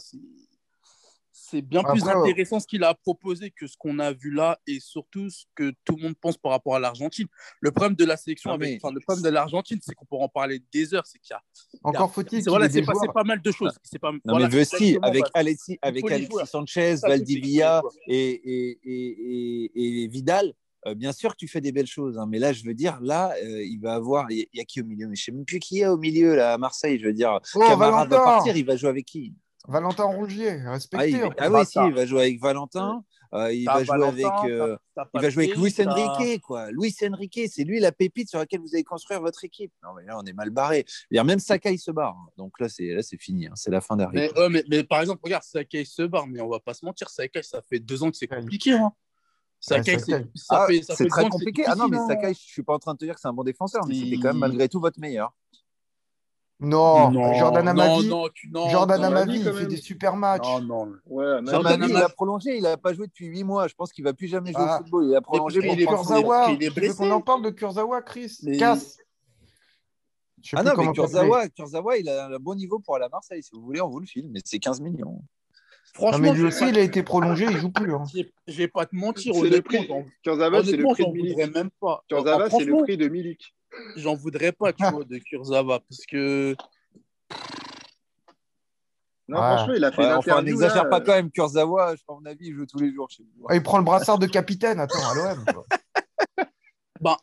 c'est 1.50 1.62
bien 1.62 1.82
plus 1.82 2.06
intéressant 2.08 2.60
ce 2.60 2.66
qu'il 2.66 2.84
a 2.84 2.94
proposé 2.94 3.50
que 3.50 3.66
ce 3.66 3.76
qu'on 3.76 3.98
a 3.98 4.12
vu 4.12 4.30
là 4.30 4.58
et 4.66 4.80
surtout 4.80 5.30
ce 5.30 5.44
que 5.54 5.72
tout 5.84 5.96
le 5.96 6.02
monde 6.02 6.16
pense 6.20 6.36
par 6.36 6.52
rapport 6.52 6.74
à 6.74 6.78
l'Argentine. 6.78 7.26
Le 7.60 7.70
problème 7.70 7.96
de 7.96 8.04
la 8.04 8.16
sélection, 8.16 8.50
avec, 8.52 8.82
enfin, 8.82 8.92
le 8.92 9.00
problème 9.00 9.24
de 9.24 9.28
l'Argentine, 9.30 9.78
c'est 9.82 9.94
qu'on 9.94 10.04
pourra 10.04 10.24
en 10.24 10.28
parler 10.28 10.62
des 10.72 10.94
heures. 10.94 11.06
C'est 11.06 11.18
qu'il 11.18 11.34
y 11.34 11.36
a. 11.36 11.42
Encore 11.82 12.12
faut-il. 12.12 12.42
C'est 12.42 12.50
voilà, 12.50 12.68
pas, 12.68 13.12
pas, 13.12 13.24
mal 13.24 13.40
de 13.40 13.50
choses. 13.50 13.76
C'est 13.82 13.98
pas, 13.98 14.12
non, 14.24 14.38
mais 14.38 14.60
aussi, 14.60 14.98
avec 15.02 15.24
Alexis, 15.34 15.78
avec 15.82 16.10
Alexis 16.10 16.46
Sanchez, 16.46 16.96
Valdivia 17.02 17.82
et, 18.06 18.30
et, 18.30 18.78
et, 18.84 20.04
et 20.04 20.08
Vidal 20.08 20.54
euh, 20.86 20.94
bien 20.94 21.12
sûr 21.12 21.32
que 21.32 21.36
tu 21.36 21.48
fais 21.48 21.60
des 21.60 21.72
belles 21.72 21.86
choses, 21.86 22.18
hein, 22.18 22.26
mais 22.28 22.38
là, 22.38 22.52
je 22.52 22.64
veux 22.64 22.74
dire, 22.74 22.98
là, 23.02 23.34
euh, 23.42 23.64
il 23.64 23.80
va 23.80 23.94
avoir. 23.94 24.30
Il 24.30 24.46
y, 24.52 24.60
a 24.60 24.64
qui 24.64 24.80
au 24.80 24.84
milieu? 24.84 25.08
Mais 25.08 25.16
je 25.16 25.22
ne 25.22 25.24
sais 25.24 25.32
même 25.32 25.44
plus 25.44 25.58
qui 25.58 25.82
a 25.82 25.92
au 25.92 25.96
milieu, 25.96 26.36
là, 26.36 26.54
à 26.54 26.58
Marseille. 26.58 27.00
Je 27.00 27.06
veux 27.06 27.12
dire, 27.12 27.40
oh, 27.54 27.60
Camara 27.60 28.04
va 28.06 28.16
partir, 28.20 28.56
il 28.56 28.64
va 28.64 28.76
jouer 28.76 28.90
avec 28.90 29.04
qui? 29.04 29.34
Valentin 29.66 30.04
Rougier, 30.04 30.52
respecté. 30.52 31.20
Ah, 31.22 31.30
ah 31.38 31.50
oui, 31.50 31.66
si, 31.66 31.78
il 31.78 31.92
va 31.92 32.06
jouer 32.06 32.22
avec 32.22 32.40
Valentin. 32.40 33.04
Euh, 33.34 33.52
il, 33.52 33.66
va 33.66 33.84
jouer 33.84 34.06
avec, 34.06 34.24
il 34.24 35.20
va 35.20 35.30
jouer 35.30 35.44
avec 35.44 35.56
Luis 35.56 35.74
Enrique, 35.86 36.40
quoi. 36.40 36.70
Luis 36.70 36.94
Enrique, 37.02 37.40
c'est 37.50 37.64
lui 37.64 37.78
la 37.78 37.92
pépite 37.92 38.30
sur 38.30 38.38
laquelle 38.38 38.60
vous 38.60 38.74
allez 38.74 38.84
construire 38.84 39.20
votre 39.20 39.44
équipe. 39.44 39.72
Non, 39.82 39.90
mais 39.94 40.04
là, 40.06 40.18
on 40.18 40.24
est 40.24 40.32
mal 40.32 40.50
barré. 40.50 40.86
Même 41.10 41.38
Sakai 41.38 41.76
se 41.76 41.90
barre. 41.90 42.16
Hein. 42.16 42.30
Donc 42.38 42.58
là, 42.58 42.68
c'est 42.70 42.94
là, 42.94 43.02
c'est 43.02 43.20
fini. 43.20 43.46
Hein. 43.46 43.52
C'est 43.54 43.70
la 43.70 43.82
fin 43.82 43.96
d'arrivée. 43.96 44.30
Mais, 44.50 44.64
mais, 44.70 44.84
par 44.84 45.00
exemple, 45.00 45.20
regarde, 45.22 45.42
Sakai 45.42 45.84
se 45.84 46.02
barre, 46.02 46.26
mais 46.26 46.40
on 46.40 46.48
va 46.48 46.60
pas 46.60 46.72
se 46.72 46.84
mentir, 46.84 47.10
Sakai, 47.10 47.42
ça 47.42 47.60
fait 47.60 47.80
deux 47.80 48.02
ans 48.02 48.10
que 48.10 48.16
c'est 48.16 48.28
compliqué. 48.28 48.72
Hein. 48.72 48.92
Sakai, 49.60 49.98
c'est 49.98 51.08
très 51.08 51.28
compliqué. 51.28 51.64
Ah 51.66 51.74
non, 51.74 51.88
mais 51.88 51.98
Sakai, 52.06 52.32
je 52.32 52.40
suis 52.40 52.62
pas 52.62 52.74
en 52.74 52.78
train 52.78 52.94
de 52.94 52.98
te 52.98 53.04
dire 53.04 53.14
que 53.14 53.20
c'est 53.20 53.28
un 53.28 53.34
bon 53.34 53.44
défenseur, 53.44 53.84
mais 53.86 53.94
c'était 53.94 54.16
quand 54.16 54.28
même 54.28 54.38
malgré 54.38 54.68
tout 54.68 54.80
votre 54.80 55.00
meilleur. 55.00 55.34
Non, 56.60 57.12
Jordan 57.34 57.68
Amavi, 57.68 58.10
Jordan 58.70 59.04
Amavi, 59.04 59.40
il 59.40 59.52
fait 59.52 59.66
des 59.66 59.76
super 59.76 60.16
matchs. 60.16 60.46
Non, 60.46 60.60
non. 60.86 60.92
Ouais, 61.06 61.38
Jordan 61.46 61.74
Amavi, 61.74 61.92
il 61.92 61.96
a 61.96 62.08
prolongé, 62.08 62.56
il 62.56 62.62
n'a 62.62 62.76
pas 62.76 62.92
joué 62.92 63.06
depuis 63.06 63.26
8 63.26 63.44
mois. 63.44 63.68
Je 63.68 63.74
pense 63.74 63.92
qu'il 63.92 64.04
ne 64.04 64.10
va 64.10 64.14
plus 64.14 64.26
jamais 64.26 64.52
jouer 64.52 64.62
au 64.62 64.66
ah. 64.66 64.78
football. 64.78 65.04
Il 65.06 65.14
a 65.14 65.20
prolongé 65.20 65.60
pour 65.60 65.76
Kurzawa. 65.76 66.56
Tu 66.58 66.68
veux 66.68 66.94
qu'on 66.94 67.10
en 67.12 67.20
parle 67.20 67.42
de 67.42 67.50
Kurzawa, 67.50 68.02
Chris? 68.02 68.38
Casse. 68.58 68.98
Ah 70.54 70.62
non, 70.62 70.72
mais 70.76 70.92
Kurzawa, 70.92 71.48
Kurzawa, 71.48 71.96
il 71.98 72.08
a 72.08 72.26
un 72.26 72.38
bon 72.38 72.56
niveau 72.56 72.80
pour 72.80 72.96
aller 72.96 73.04
à 73.04 73.08
Marseille. 73.08 73.42
Si 73.42 73.50
vous 73.52 73.62
voulez, 73.62 73.80
on 73.80 73.88
vous 73.88 74.00
le 74.00 74.06
file, 74.06 74.28
mais 74.30 74.40
c'est 74.44 74.58
15 74.58 74.80
millions. 74.80 75.22
Franchement, 75.94 76.18
mais 76.18 76.32
lui 76.32 76.44
aussi, 76.44 76.68
il 76.68 76.78
a 76.78 76.82
été 76.82 77.02
prolongé, 77.02 77.46
il 77.48 77.56
joue 77.56 77.70
plus. 77.70 77.94
Hein. 77.94 78.04
Je 78.46 78.56
vais 78.56 78.68
pas 78.68 78.86
te 78.86 78.94
mentir. 78.94 79.34
C'est 79.34 79.48
le 79.48 79.62
prix. 79.62 79.88
Kurzawa, 80.22 80.64
c'est 80.64 80.76
le 80.76 80.84
prix 80.84 81.06
de 81.06 81.12
Milik. 81.12 81.54
Même 81.54 81.70
pas. 81.80 82.04
Kurzawa, 82.08 82.50
c'est 82.50 82.64
le 82.64 82.82
prix 82.82 82.96
de 82.96 83.08
Milik. 83.08 83.54
J'en 83.96 84.14
voudrais 84.14 84.52
pas, 84.52 84.72
tu 84.72 84.84
vois, 84.84 85.04
de 85.04 85.18
Kurzawa, 85.18 85.80
parce 85.80 86.04
que. 86.06 86.56
Non, 89.28 89.36
franchement, 89.36 89.74
il 89.74 89.84
a 89.84 89.92
fait 89.92 90.06
ouais, 90.06 90.12
enfin, 90.14 90.42
n'exagère 90.42 90.88
pas 90.88 91.00
quand 91.00 91.12
même. 91.12 91.30
Kurzawa, 91.30 91.90
à 91.90 91.94
mon 92.08 92.24
avis, 92.24 92.46
il 92.46 92.54
joue 92.54 92.66
tous 92.66 92.78
les 92.78 92.92
jours 92.92 93.10
chez 93.10 93.22
lui. 93.22 93.30
il 93.52 93.62
prend 93.62 93.78
le 93.78 93.84
brassard 93.84 94.18
de 94.18 94.26
capitaine, 94.26 94.80
attends, 94.80 95.06
à 95.10 95.14
l'OM. 95.14 95.44
bah, 97.00 97.18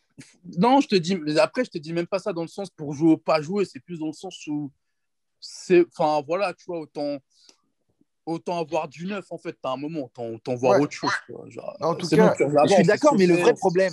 non, 0.58 0.81
je 0.81 0.88
te 0.88 0.95
dis, 0.95 1.19
après, 1.39 1.65
je 1.65 1.71
te 1.71 1.77
dis 1.77 1.93
même 1.93 2.08
pas 2.08 2.19
ça 2.19 2.31
dans 2.31 2.43
le 2.43 2.47
sens 2.47 2.69
pour 2.69 2.93
jouer 2.93 3.13
ou 3.13 3.17
pas 3.17 3.41
jouer, 3.41 3.65
c'est 3.65 3.79
plus 3.79 3.99
dans 3.99 4.08
le 4.08 4.13
sens 4.13 4.45
où 4.47 4.71
c'est, 5.39 5.86
enfin, 5.88 6.23
voilà, 6.25 6.53
tu 6.53 6.65
vois, 6.67 6.79
autant, 6.79 7.17
autant 8.25 8.59
avoir 8.59 8.88
du 8.88 9.05
neuf 9.05 9.25
en 9.31 9.38
fait 9.38 9.57
à 9.63 9.71
un 9.71 9.77
moment 9.77 10.09
autant, 10.15 10.55
voir 10.55 10.79
autre 10.79 10.91
chose 10.91 11.11
en 11.81 11.95
tout 11.95 12.07
cas 12.07 12.33
je 12.38 12.73
suis 12.73 12.83
d'accord 12.83 13.15
mais 13.17 13.27
le 13.27 13.35
vrai 13.35 13.53
problème 13.53 13.91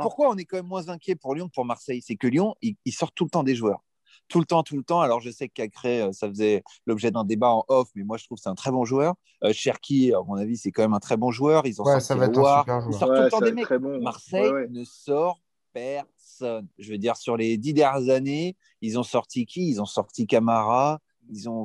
pourquoi 0.00 0.30
on 0.30 0.36
est 0.36 0.44
quand 0.44 0.56
même 0.56 0.66
moins 0.66 0.88
inquiet 0.88 1.14
pour 1.14 1.34
Lyon 1.34 1.48
que 1.48 1.54
pour 1.54 1.64
Marseille? 1.64 2.02
C'est 2.02 2.16
que 2.16 2.26
Lyon 2.26 2.54
il, 2.62 2.76
sort 2.92 3.12
tout 3.12 3.24
le 3.24 3.30
temps 3.30 3.42
des 3.42 3.54
joueurs 3.54 3.82
tout 4.28 4.38
le 4.38 4.44
temps, 4.44 4.62
tout 4.62 4.76
le 4.76 4.84
temps. 4.84 5.00
Alors, 5.00 5.20
je 5.20 5.28
sais 5.28 5.48
qu'Acré, 5.48 6.02
euh, 6.02 6.12
ça 6.12 6.28
faisait 6.28 6.62
l'objet 6.86 7.10
d'un 7.10 7.24
débat 7.24 7.48
en 7.48 7.64
off, 7.66 7.88
mais 7.96 8.04
moi, 8.04 8.16
je 8.16 8.24
trouve 8.26 8.38
que 8.38 8.42
c'est 8.42 8.48
un 8.48 8.54
très 8.54 8.70
bon 8.70 8.84
joueur. 8.84 9.16
Euh, 9.42 9.52
Cherki, 9.52 10.14
à 10.14 10.22
mon 10.22 10.36
avis, 10.36 10.56
c'est 10.56 10.70
quand 10.70 10.82
même 10.82 10.94
un 10.94 11.00
très 11.00 11.16
bon 11.16 11.32
joueur. 11.32 11.66
Ils 11.66 11.82
ont 11.82 11.84
ouais, 11.84 11.98
ça 11.98 12.14
va 12.14 12.26
être 12.26 12.38
un 12.38 12.60
super 12.60 12.86
Ils 12.88 12.94
sortent 12.94 13.16
tout 13.16 13.22
le 13.22 13.28
temps 13.28 13.40
des 13.40 13.52
mecs. 13.52 13.70
Marseille 14.00 14.52
ne 14.70 14.84
sort 14.84 15.40
personne. 15.72 16.68
Je 16.78 16.92
veux 16.92 16.98
dire, 16.98 17.16
sur 17.16 17.36
les 17.36 17.56
dix 17.56 17.74
dernières 17.74 18.14
années, 18.14 18.56
ils 18.80 18.98
ont 18.98 19.02
sorti 19.02 19.46
qui? 19.46 19.68
Ils 19.68 19.82
ont 19.82 19.86
sorti 19.86 20.26
Camara, 20.26 21.00
ils 21.30 21.48
ont 21.48 21.64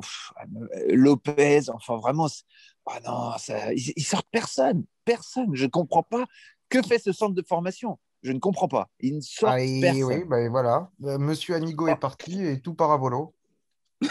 Lopez, 0.88 1.68
enfin 1.70 1.96
vraiment, 1.96 2.28
ah 2.86 3.00
non, 3.04 3.32
ça, 3.38 3.72
ils, 3.72 4.04
sortent 4.04 4.28
personne, 4.30 4.84
personne. 5.04 5.54
Je 5.54 5.64
ne 5.64 5.70
comprends 5.70 6.02
pas. 6.02 6.24
Que 6.68 6.82
fait 6.82 6.98
ce 6.98 7.12
centre 7.12 7.34
de 7.34 7.42
formation 7.42 7.98
Je 8.22 8.32
ne 8.32 8.38
comprends 8.38 8.68
pas. 8.68 8.88
Ils 9.00 9.16
ne 9.16 9.20
sortent 9.20 9.54
ah, 9.54 9.80
personne. 9.80 10.04
Oui, 10.04 10.24
ben 10.24 10.48
voilà. 10.50 10.90
Euh, 11.04 11.18
Monsieur 11.18 11.54
Anigo 11.54 11.88
est 11.88 11.96
parti 11.96 12.44
et 12.44 12.60
tout 12.60 12.74
paravolo. 12.74 13.34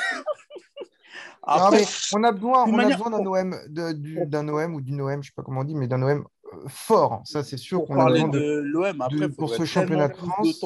Après, 1.48 1.84
on 2.14 2.24
a 2.24 2.32
besoin, 2.32 2.66
on 2.68 2.80
a 2.80 2.86
besoin 2.86 3.12
d'un 3.12 3.26
OM, 3.26 3.56
d'un 3.70 4.48
OM 4.48 4.74
ou 4.74 4.82
d'une 4.82 5.02
OM, 5.02 5.12
je 5.12 5.18
ne 5.18 5.22
sais 5.24 5.32
pas 5.36 5.44
comment 5.44 5.62
on 5.62 5.64
dit, 5.64 5.76
mais 5.76 5.88
d'un 5.88 6.02
OM 6.02 6.26
euh, 6.54 6.58
fort. 6.68 7.22
Ça, 7.24 7.44
c'est 7.44 7.58
sûr 7.58 7.86
qu'on 7.86 8.00
a 8.00 8.06
besoin 8.06 8.30
de, 8.30 8.62
l'OM. 8.66 9.06
pour 9.38 9.54
ce 9.54 9.64
championnat 9.64 10.08
de 10.08 10.16
France 10.16 10.66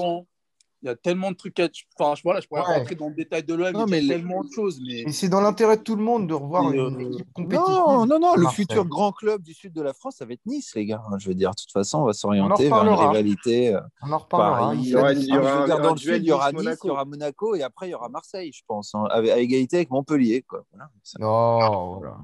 il 0.81 0.85
y 0.85 0.89
a 0.89 0.95
tellement 0.95 1.31
de 1.31 1.35
trucs 1.35 1.59
à. 1.59 1.67
Enfin, 1.97 2.19
voilà, 2.23 2.39
je 2.39 2.47
pourrais 2.47 2.61
rentrer 2.61 2.95
dans 2.95 3.09
le 3.09 3.15
détail 3.15 3.43
de 3.43 3.53
l'OM, 3.53 3.85
mais 3.89 3.99
il 3.99 4.07
y 4.07 4.11
a 4.11 4.15
tellement 4.15 4.43
de 4.43 4.51
choses. 4.51 4.79
Mais, 4.85 5.11
c'est 5.11 5.29
dans 5.29 5.41
l'intérêt 5.41 5.77
de 5.77 5.83
tout 5.83 5.95
le 5.95 6.03
monde 6.03 6.27
de 6.27 6.33
revoir 6.33 6.71
une 6.71 6.79
euh, 6.79 7.11
équipe 7.11 7.31
compétitive. 7.33 7.69
Non, 7.69 8.05
non, 8.05 8.19
non, 8.19 8.35
le 8.35 8.47
futur 8.47 8.85
grand 8.85 9.11
club 9.11 9.41
du 9.41 9.53
sud 9.53 9.73
de 9.73 9.81
la 9.81 9.93
France, 9.93 10.15
ça 10.17 10.25
va 10.25 10.33
être 10.33 10.45
Nice, 10.45 10.73
les 10.75 10.85
gars. 10.85 11.01
Je 11.17 11.27
veux 11.27 11.35
dire, 11.35 11.51
de 11.51 11.55
toute 11.55 11.71
façon, 11.71 11.99
on 11.99 12.05
va 12.05 12.13
s'orienter 12.13 12.69
vers 12.69 12.83
une 12.83 12.89
rivalité. 12.89 13.75
Euh, 13.75 13.81
on 14.03 14.11
en 14.11 14.17
reparlera. 14.17 14.75
il 14.75 14.87
y 14.87 14.95
aura, 14.95 15.13
il 15.13 15.25
y 15.25 15.37
aura, 15.37 15.67
dans 15.67 15.91
le 15.91 15.97
sud, 15.97 16.23
il 16.23 16.27
y 16.27 16.31
aura 16.31 16.51
Nice, 16.51 16.79
il 16.83 16.87
y 16.87 16.91
aura 16.91 17.05
Monaco, 17.05 17.55
et 17.55 17.63
après, 17.63 17.87
il 17.87 17.91
y 17.91 17.95
aura 17.95 18.09
Marseille, 18.09 18.51
je 18.53 18.61
pense, 18.67 18.95
hein, 18.95 19.05
à 19.09 19.21
égalité 19.21 19.77
avec 19.77 19.89
Montpellier. 19.89 20.43
Quoi. 20.43 20.63
Voilà. 20.71 20.89
Non, 21.19 21.99
voilà. 21.99 22.17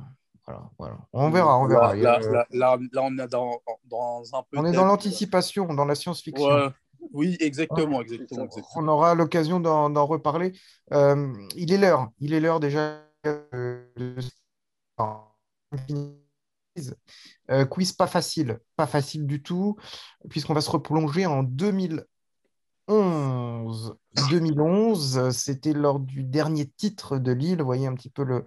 Voilà, 0.48 0.62
voilà. 0.78 0.98
On 1.12 1.30
verra, 1.32 1.58
on 1.58 1.68
verra. 1.68 1.96
Là, 1.96 2.20
là, 2.20 2.46
là, 2.52 2.78
là 2.91 3.02
on 3.02 3.18
est 3.18 3.28
dans, 3.28 3.60
dans 3.86 4.22
un 4.34 4.44
peu. 4.44 4.60
On 4.60 4.65
est 4.65 4.74
dans 4.74 4.86
l'anticipation, 4.86 5.74
dans 5.74 5.86
la 5.86 5.96
science-fiction. 5.96 6.46
Ouais. 6.46 6.70
Oui, 7.13 7.38
exactement, 7.39 8.02
exactement, 8.02 8.48
On 8.76 8.88
aura 8.88 9.15
l'occasion 9.15 9.60
d'en 9.60 10.06
reparler. 10.06 10.54
Euh, 10.94 11.34
il 11.56 11.72
est 11.74 11.78
l'heure, 11.78 12.10
il 12.20 12.34
est 12.34 12.39
l'heure 12.39 12.60
déjà. 12.60 13.02
Euh, 13.26 13.86
euh, 17.50 17.65
quiz 17.65 17.94
pas 17.94 18.08
facile, 18.08 18.60
pas 18.76 18.86
facile 18.86 19.26
du 19.26 19.41
tout, 19.41 19.78
puisqu'on 20.30 20.54
va 20.54 20.62
se 20.62 20.70
replonger 20.70 21.26
en 21.26 21.44
2011. 21.44 22.06
2011, 24.30 25.30
c'était 25.32 25.74
lors 25.74 26.00
du 26.00 26.24
dernier 26.24 26.68
titre 26.68 27.18
de 27.18 27.32
Lille. 27.32 27.60
Vous 27.60 27.65
voyez 27.65 27.88
un 27.88 27.96
petit 27.96 28.10
peu 28.10 28.24
le. 28.24 28.46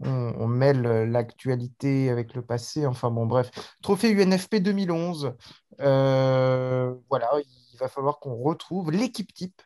On, 0.00 0.34
on 0.38 0.46
mêle 0.48 0.82
l'actualité 1.10 2.10
avec 2.10 2.34
le 2.34 2.42
passé. 2.42 2.86
Enfin 2.86 3.10
bon, 3.10 3.26
bref. 3.26 3.50
Trophée 3.82 4.12
UNFP 4.12 4.56
2011. 4.56 5.34
voilà, 5.78 7.30
il 7.40 7.61
va 7.82 7.88
falloir 7.88 8.18
qu'on 8.18 8.36
retrouve 8.36 8.90
l'équipe 8.90 9.32
type. 9.32 9.62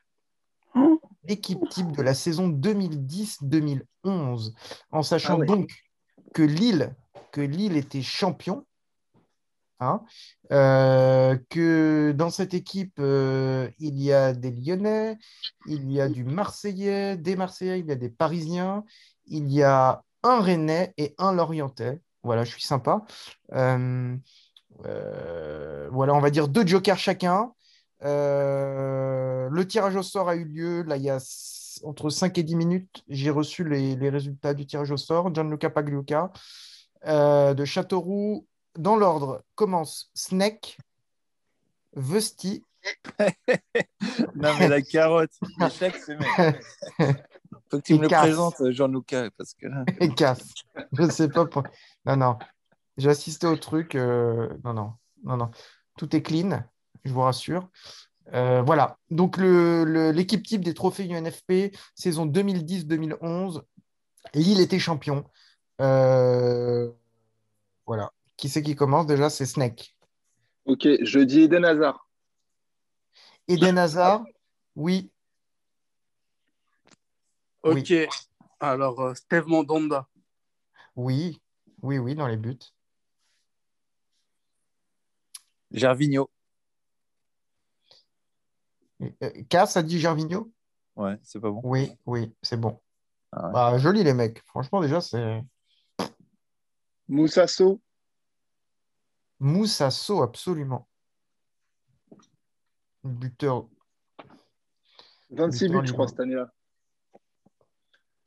Hein 0.74 0.98
l'équipe 1.24 1.66
type 1.70 1.92
de 1.92 2.02
la 2.02 2.14
saison 2.14 2.48
2010-2011, 2.48 4.52
en 4.92 5.02
sachant 5.02 5.40
ah 5.40 5.44
donc 5.44 5.70
que 6.34 6.42
Lille, 6.42 6.94
que 7.32 7.40
Lille 7.40 7.76
était 7.76 8.02
champion 8.02 8.64
Hein, 9.78 10.02
euh, 10.52 11.36
que 11.50 12.14
dans 12.16 12.30
cette 12.30 12.54
équipe, 12.54 12.94
euh, 12.98 13.68
il 13.78 14.00
y 14.00 14.10
a 14.10 14.32
des 14.32 14.50
Lyonnais, 14.50 15.18
il 15.66 15.92
y 15.92 16.00
a 16.00 16.08
du 16.08 16.24
Marseillais, 16.24 17.18
des 17.18 17.36
Marseillais, 17.36 17.80
il 17.80 17.86
y 17.86 17.92
a 17.92 17.96
des 17.96 18.08
Parisiens, 18.08 18.84
il 19.26 19.52
y 19.52 19.62
a 19.62 20.02
un 20.22 20.40
Rennais 20.40 20.94
et 20.96 21.14
un 21.18 21.34
Lorientais. 21.34 22.00
Voilà, 22.22 22.44
je 22.44 22.52
suis 22.52 22.62
sympa. 22.62 23.04
Euh, 23.52 24.16
voilà, 25.92 26.14
on 26.14 26.20
va 26.20 26.30
dire 26.30 26.48
deux 26.48 26.66
jokers 26.66 26.98
chacun. 26.98 27.52
Le 28.00 29.64
tirage 29.64 29.96
au 29.96 30.02
sort 30.02 30.28
a 30.28 30.36
eu 30.36 30.44
lieu, 30.44 30.82
là, 30.82 30.96
il 30.96 31.02
y 31.02 31.10
a 31.10 31.18
entre 31.84 32.10
5 32.10 32.38
et 32.38 32.42
10 32.42 32.56
minutes. 32.56 33.04
J'ai 33.08 33.30
reçu 33.30 33.68
les, 33.68 33.96
les, 33.96 34.08
résultats 34.08 34.54
du 34.54 34.66
tirage 34.66 34.90
au 34.90 34.96
sort. 34.96 35.34
Gianluca 35.34 35.70
Pagliuca 35.70 36.32
de 37.04 37.64
Châteauroux, 37.64 38.46
dans 38.78 38.96
l'ordre, 38.96 39.42
commence 39.54 40.10
Snake, 40.14 40.78
Vesti. 41.94 42.62
non, 44.36 44.54
mais 44.58 44.68
la 44.68 44.80
carotte, 44.82 45.32
l'échec, 45.58 45.96
c'est 45.96 46.16
Faut 47.68 47.78
que 47.78 47.82
tu 47.82 47.94
me 47.94 48.02
le 48.02 48.08
présentes, 48.08 48.70
Jean-Luca, 48.70 49.30
parce 49.36 49.54
que 49.54 49.66
Et 50.00 50.08
casse. 50.14 50.54
Je 50.92 51.02
ne 51.02 51.10
sais 51.10 51.28
pas. 51.28 51.46
Pour... 51.46 51.64
Non, 52.04 52.16
non. 52.16 52.38
J'ai 52.96 53.10
assisté 53.10 53.48
au 53.48 53.56
truc. 53.56 53.96
Euh, 53.96 54.48
non, 54.62 54.72
non, 54.72 54.92
non, 55.24 55.36
non. 55.36 55.50
Tout 55.98 56.14
est 56.14 56.22
clean, 56.22 56.62
je 57.06 57.12
vous 57.12 57.22
rassure. 57.22 57.68
Euh, 58.34 58.62
voilà. 58.62 58.98
Donc, 59.10 59.36
l'équipe 59.38 60.46
type 60.46 60.64
des 60.64 60.74
trophées 60.74 61.08
UNFP, 61.08 61.76
saison 61.94 62.26
2010-2011, 62.26 63.62
Lille 64.34 64.60
était 64.60 64.78
champion. 64.78 65.24
Euh, 65.80 66.90
voilà. 67.86 68.12
Qui 68.36 68.48
c'est 68.48 68.62
qui 68.62 68.74
commence 68.74 69.06
déjà? 69.06 69.30
C'est 69.30 69.46
Snake. 69.46 69.96
Ok, 70.64 70.88
je 71.02 71.20
dis 71.20 71.42
Eden 71.42 71.64
Hazard. 71.64 72.08
Eden 73.48 73.78
Hazard, 73.78 74.24
oui. 74.74 75.10
Ok, 77.62 77.92
alors 78.60 79.00
euh, 79.00 79.14
Steve 79.14 79.46
Mandanda. 79.46 80.08
Oui, 80.96 81.40
oui, 81.82 81.98
oui, 81.98 82.14
dans 82.14 82.26
les 82.26 82.36
buts. 82.36 82.58
Gervinho. 85.70 86.30
Euh, 89.02 89.30
Cass 89.48 89.76
a 89.76 89.82
dit 89.82 90.00
Gervinho 90.00 90.50
Ouais, 90.96 91.18
c'est 91.22 91.40
pas 91.40 91.50
bon. 91.50 91.60
Oui, 91.62 91.90
oui, 92.06 92.34
c'est 92.42 92.56
bon. 92.56 92.80
Ah 93.32 93.50
bah, 93.50 93.78
joli 93.78 94.02
les 94.02 94.14
mecs. 94.14 94.42
Franchement, 94.46 94.80
déjà, 94.80 95.00
c'est. 95.00 95.42
Moussasso. 97.08 97.80
Moussasso, 99.38 100.22
absolument. 100.22 100.88
Buteur. 103.04 103.68
26 105.30 105.68
buts, 105.68 105.80
je 105.84 105.92
crois, 105.92 106.08
cette 106.08 106.20
année-là. 106.20 106.50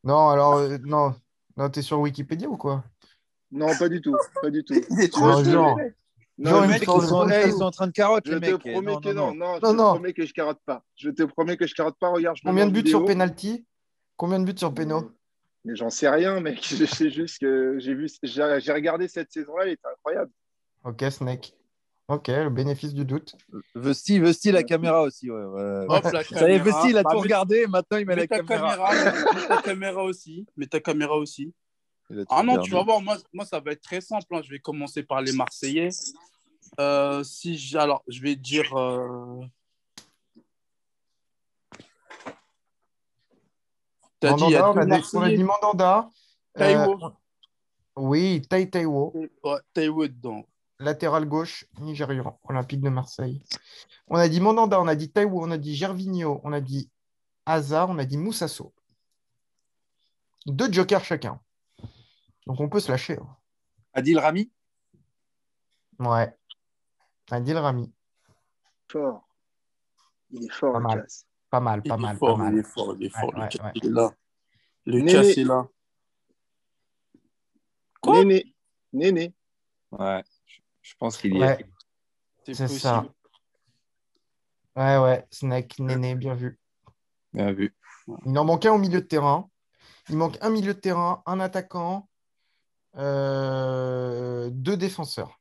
Non, 0.03 0.29
alors, 0.29 0.55
euh, 0.55 0.77
non. 0.83 1.15
Non, 1.57 1.69
t'es 1.69 1.81
sur 1.81 1.99
Wikipédia 1.99 2.47
ou 2.47 2.55
quoi? 2.55 2.83
Non, 3.51 3.75
pas 3.77 3.89
du 3.89 3.99
tout. 4.01 4.15
Pas 4.41 4.49
du 4.49 4.63
tout. 4.63 4.75
Il 4.91 5.01
est 5.01 5.11
trop 5.11 5.43
genre, 5.43 5.77
non, 6.39 6.63
ils, 6.63 6.83
sont, 6.83 7.01
ils, 7.27 7.51
sont, 7.51 7.63
en 7.63 7.71
train 7.71 7.87
de 7.87 7.91
carotte, 7.91 8.23
je 8.25 8.33
les 8.33 8.39
mecs. 8.39 8.63
te 8.63 8.71
promets 8.71 8.95
que 9.03 9.09
non. 9.09 9.33
Non, 9.35 9.55
je 9.55 9.59
te 9.59 9.75
promets 9.75 10.13
que 10.13 10.25
je 10.25 10.33
carotte 10.33 10.59
pas. 10.65 10.83
Je 10.95 11.09
te 11.09 11.23
promets 11.23 11.57
que 11.57 11.67
je 11.67 11.75
carotte 11.75 11.97
pas. 11.99 12.09
Regarde, 12.09 12.37
je 12.37 12.43
Combien 12.43 12.65
de 12.65 12.71
buts 12.71 12.89
sur 12.89 13.03
penalty? 13.03 13.65
Combien 14.15 14.39
de 14.39 14.45
buts 14.45 14.57
sur 14.57 14.73
péno? 14.73 15.11
Mais 15.65 15.75
j'en 15.75 15.89
sais 15.89 16.09
rien, 16.09 16.39
mec. 16.39 16.59
Je 16.63 16.85
sais 16.85 17.09
juste 17.09 17.39
que 17.39 17.77
j'ai 17.79 17.93
vu, 17.93 18.07
j'ai 18.23 18.71
regardé 18.71 19.09
cette 19.09 19.31
saison-là, 19.31 19.65
elle 19.65 19.73
était 19.73 19.87
incroyable. 19.87 20.31
Ok, 20.85 21.03
Snake. 21.09 21.53
Ok, 22.07 22.27
le 22.29 22.49
bénéfice 22.49 22.93
du 22.93 23.05
doute. 23.05 23.35
Vesti, 23.75 24.19
Vesti 24.19 24.51
la 24.51 24.63
caméra 24.63 25.03
aussi. 25.03 25.29
Ouais, 25.29 25.43
ouais. 25.43 25.85
Hop, 25.89 26.03
la 26.11 26.23
Vous 26.29 26.35
savez, 26.35 26.57
Vesti, 26.57 26.89
il 26.89 26.97
a 26.97 27.03
bah, 27.03 27.11
tout 27.11 27.19
regardé, 27.19 27.67
maintenant 27.67 27.97
il 27.97 28.05
met 28.05 28.15
la 28.15 28.25
caméra. 28.25 28.77
caméra 28.77 29.13
mets 29.35 29.47
ta 29.47 29.61
caméra 29.61 30.03
aussi. 30.03 30.47
Mets 30.57 30.67
ta 30.67 30.79
caméra 30.79 31.17
aussi. 31.17 31.53
Ah 32.29 32.41
non, 32.41 32.59
tu 32.59 32.71
vas 32.71 32.83
voir, 32.83 33.01
moi, 33.01 33.17
moi 33.31 33.45
ça 33.45 33.59
va 33.59 33.73
être 33.73 33.81
très 33.81 34.01
simple. 34.01 34.25
Hein. 34.31 34.41
Je 34.43 34.49
vais 34.49 34.59
commencer 34.59 35.03
par 35.03 35.21
les 35.21 35.33
Marseillais. 35.33 35.89
Euh, 36.79 37.23
si 37.23 37.57
j 37.57 37.77
alors, 37.77 38.03
je 38.07 38.21
vais 38.21 38.35
dire. 38.35 38.75
Euh... 38.77 39.41
Dit, 44.21 44.27
on, 44.27 44.33
a 44.33 44.85
dit, 44.85 45.07
on 45.13 45.21
a 45.21 45.29
dit 45.29 45.43
Mandanda. 45.43 46.09
Euh, 46.59 46.95
oui, 47.95 48.41
Tai 48.49 48.69
Taiwo. 48.69 49.13
Ouais, 49.43 50.09
dedans 50.09 50.43
latéral 50.79 51.25
gauche 51.25 51.65
nigérian, 51.79 52.39
Olympique 52.43 52.81
de 52.81 52.89
Marseille. 52.89 53.43
On 54.07 54.15
a 54.15 54.27
dit 54.27 54.39
Monanda, 54.39 54.79
on 54.79 54.87
a 54.87 54.95
dit 54.95 55.11
Taiwo, 55.11 55.43
on 55.43 55.51
a 55.51 55.57
dit 55.57 55.75
Gervinho, 55.75 56.41
on 56.43 56.53
a 56.53 56.61
dit 56.61 56.89
Hazard, 57.45 57.89
on 57.89 57.99
a 57.99 58.05
dit 58.05 58.17
Moussasso. 58.17 58.73
Deux 60.45 60.71
jokers 60.71 61.03
chacun. 61.03 61.39
Donc 62.47 62.59
on 62.59 62.69
peut 62.69 62.79
se 62.79 62.91
lâcher. 62.91 63.17
Hein. 63.19 63.37
Adil 63.93 64.17
Rami? 64.17 64.51
Ouais. 65.99 66.33
Adil 67.31 67.57
Rami. 67.57 67.91
Fort. 68.91 69.27
Il 70.31 70.45
est 70.45 70.51
fort, 70.51 70.73
pas 70.73 70.79
mal. 70.79 71.07
Pas 71.49 71.59
mal, 71.59 71.81
pas 71.81 71.97
mal, 71.97 72.17
pas 72.17 72.35
mal. 72.35 72.53
Il 72.53 72.59
est 72.59 72.63
fort, 72.63 72.95
il 72.99 73.05
est 73.05 73.09
fort. 73.09 73.33
Ouais, 73.35 73.49
Lucas, 73.49 73.71
est 73.73 73.83
là. 73.85 74.11
Lucas 74.85 75.23
est 75.23 75.43
là. 75.43 75.67
Quoi 78.01 78.19
Néné. 78.19 78.55
Néné. 78.93 79.33
Ouais. 79.91 80.23
Je 80.81 80.93
pense 80.97 81.17
qu'il 81.17 81.35
y 81.35 81.41
est. 81.41 81.65
C'est 82.45 82.67
ça. 82.67 83.05
Ouais, 84.75 84.97
ouais, 84.97 85.27
Snake, 85.31 85.79
Néné, 85.79 86.15
bien 86.15 86.35
vu. 86.35 86.59
Bien 87.33 87.51
vu. 87.51 87.75
Il 88.25 88.37
en 88.37 88.45
manque 88.45 88.65
un 88.65 88.73
au 88.73 88.77
milieu 88.77 89.01
de 89.01 89.05
terrain. 89.05 89.49
Il 90.09 90.17
manque 90.17 90.37
un 90.41 90.49
milieu 90.49 90.73
de 90.73 90.79
terrain, 90.79 91.21
un 91.25 91.39
attaquant, 91.39 92.09
euh, 92.95 94.49
deux 94.51 94.77
défenseurs. 94.77 95.38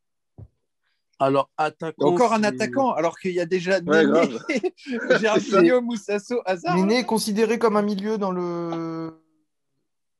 Alors, 1.21 1.51
attaquant. 1.57 2.07
Encore 2.07 2.33
un 2.33 2.45
attaquant, 2.45 2.93
alors 2.93 3.19
qu'il 3.19 3.33
y 3.33 3.41
a 3.41 3.47
déjà 3.47 3.81
ouais, 3.81 4.07
Néné, 4.07 5.81
Moussasso, 5.83 6.41
Hazard. 6.45 6.77
Néné 6.77 6.99
est 6.99 7.05
considéré 7.05 7.59
comme 7.59 7.77
un 7.77 7.83
milieu 7.83 8.19
dans 8.19 8.31
le 8.31 9.12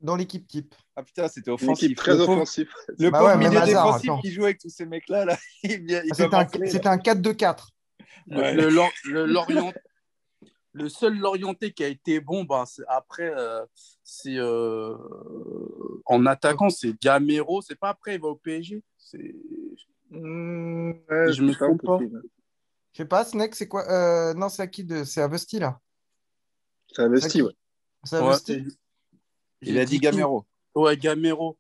dans 0.01 0.17
l'équipe 0.17 0.47
type. 0.47 0.75
Ah 0.97 1.03
putain, 1.03 1.29
c'était 1.29 1.51
offensif. 1.51 1.97
très 1.97 2.15
le 2.15 2.23
offensif. 2.23 2.69
le 2.99 3.11
bah 3.11 3.19
pauvre 3.19 3.37
milieu 3.37 3.61
défensif 3.65 4.11
qui 4.23 4.33
joue 4.33 4.45
avec 4.45 4.59
tous 4.59 4.69
ces 4.69 4.87
mecs-là. 4.87 5.25
Là, 5.25 5.37
c'était 5.63 6.87
un, 6.87 6.93
un 6.93 6.97
4-2-4. 6.97 7.69
Le, 8.27 8.69
le, 9.05 9.73
le, 10.73 10.89
seul 10.89 11.19
Lorienté 11.19 11.73
qui 11.73 11.83
a 11.83 11.89
été 11.89 12.21
bon, 12.21 12.45
ben, 12.45 12.65
après, 12.89 13.33
euh, 13.35 13.65
c'est 14.05 14.37
euh, 14.37 14.95
en 16.05 16.27
attaquant, 16.27 16.71
c'est 16.71 17.01
Gamero. 17.01 17.63
C'est 17.63 17.79
pas 17.79 17.89
après, 17.91 18.17
il 18.17 18.21
va 18.21 18.29
au 18.29 18.37
PSG. 18.37 18.83
Mmh, 20.11 20.93
je 21.09 21.43
me 21.43 21.53
trompe 21.53 21.83
pas. 21.83 21.99
Je 22.93 23.03
sais 23.03 23.09
pas, 23.09 23.25
Snake, 23.25 23.55
c'est 23.55 23.69
quoi 23.69 23.89
euh, 23.91 24.35
Non, 24.35 24.49
c'est 24.49 24.63
à 24.63 24.67
qui 24.67 24.85
de... 24.85 25.05
C'est 25.05 25.21
à 25.21 25.29
Vesti, 25.29 25.59
là? 25.59 25.81
C'est 26.93 27.03
à 27.03 27.09
Vesti, 27.09 27.43
ouais. 27.43 27.53
C'est 28.05 28.17
à 28.17 28.29
Vesti. 28.29 28.65
Il 29.61 29.79
a 29.79 29.85
dit 29.85 29.99
Gamero. 29.99 30.47
Ouais, 30.75 30.97
Gamero. 30.97 31.59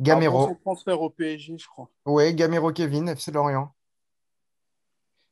Gamero. 0.00 0.38
Avant 0.38 0.48
son 0.48 0.54
transfert 0.56 1.00
au 1.00 1.10
PSG, 1.10 1.58
je 1.58 1.66
crois. 1.66 1.90
Ouais, 2.04 2.34
Gamero 2.34 2.72
Kevin, 2.72 3.08
FC 3.08 3.30
Lorient. 3.30 3.74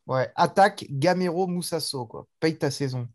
Ouais, 0.06 0.30
attaque 0.36 0.86
Gamero 0.90 1.46
Moussasso, 1.46 2.06
quoi. 2.06 2.26
Paye 2.40 2.58
ta 2.58 2.70
saison. 2.70 3.08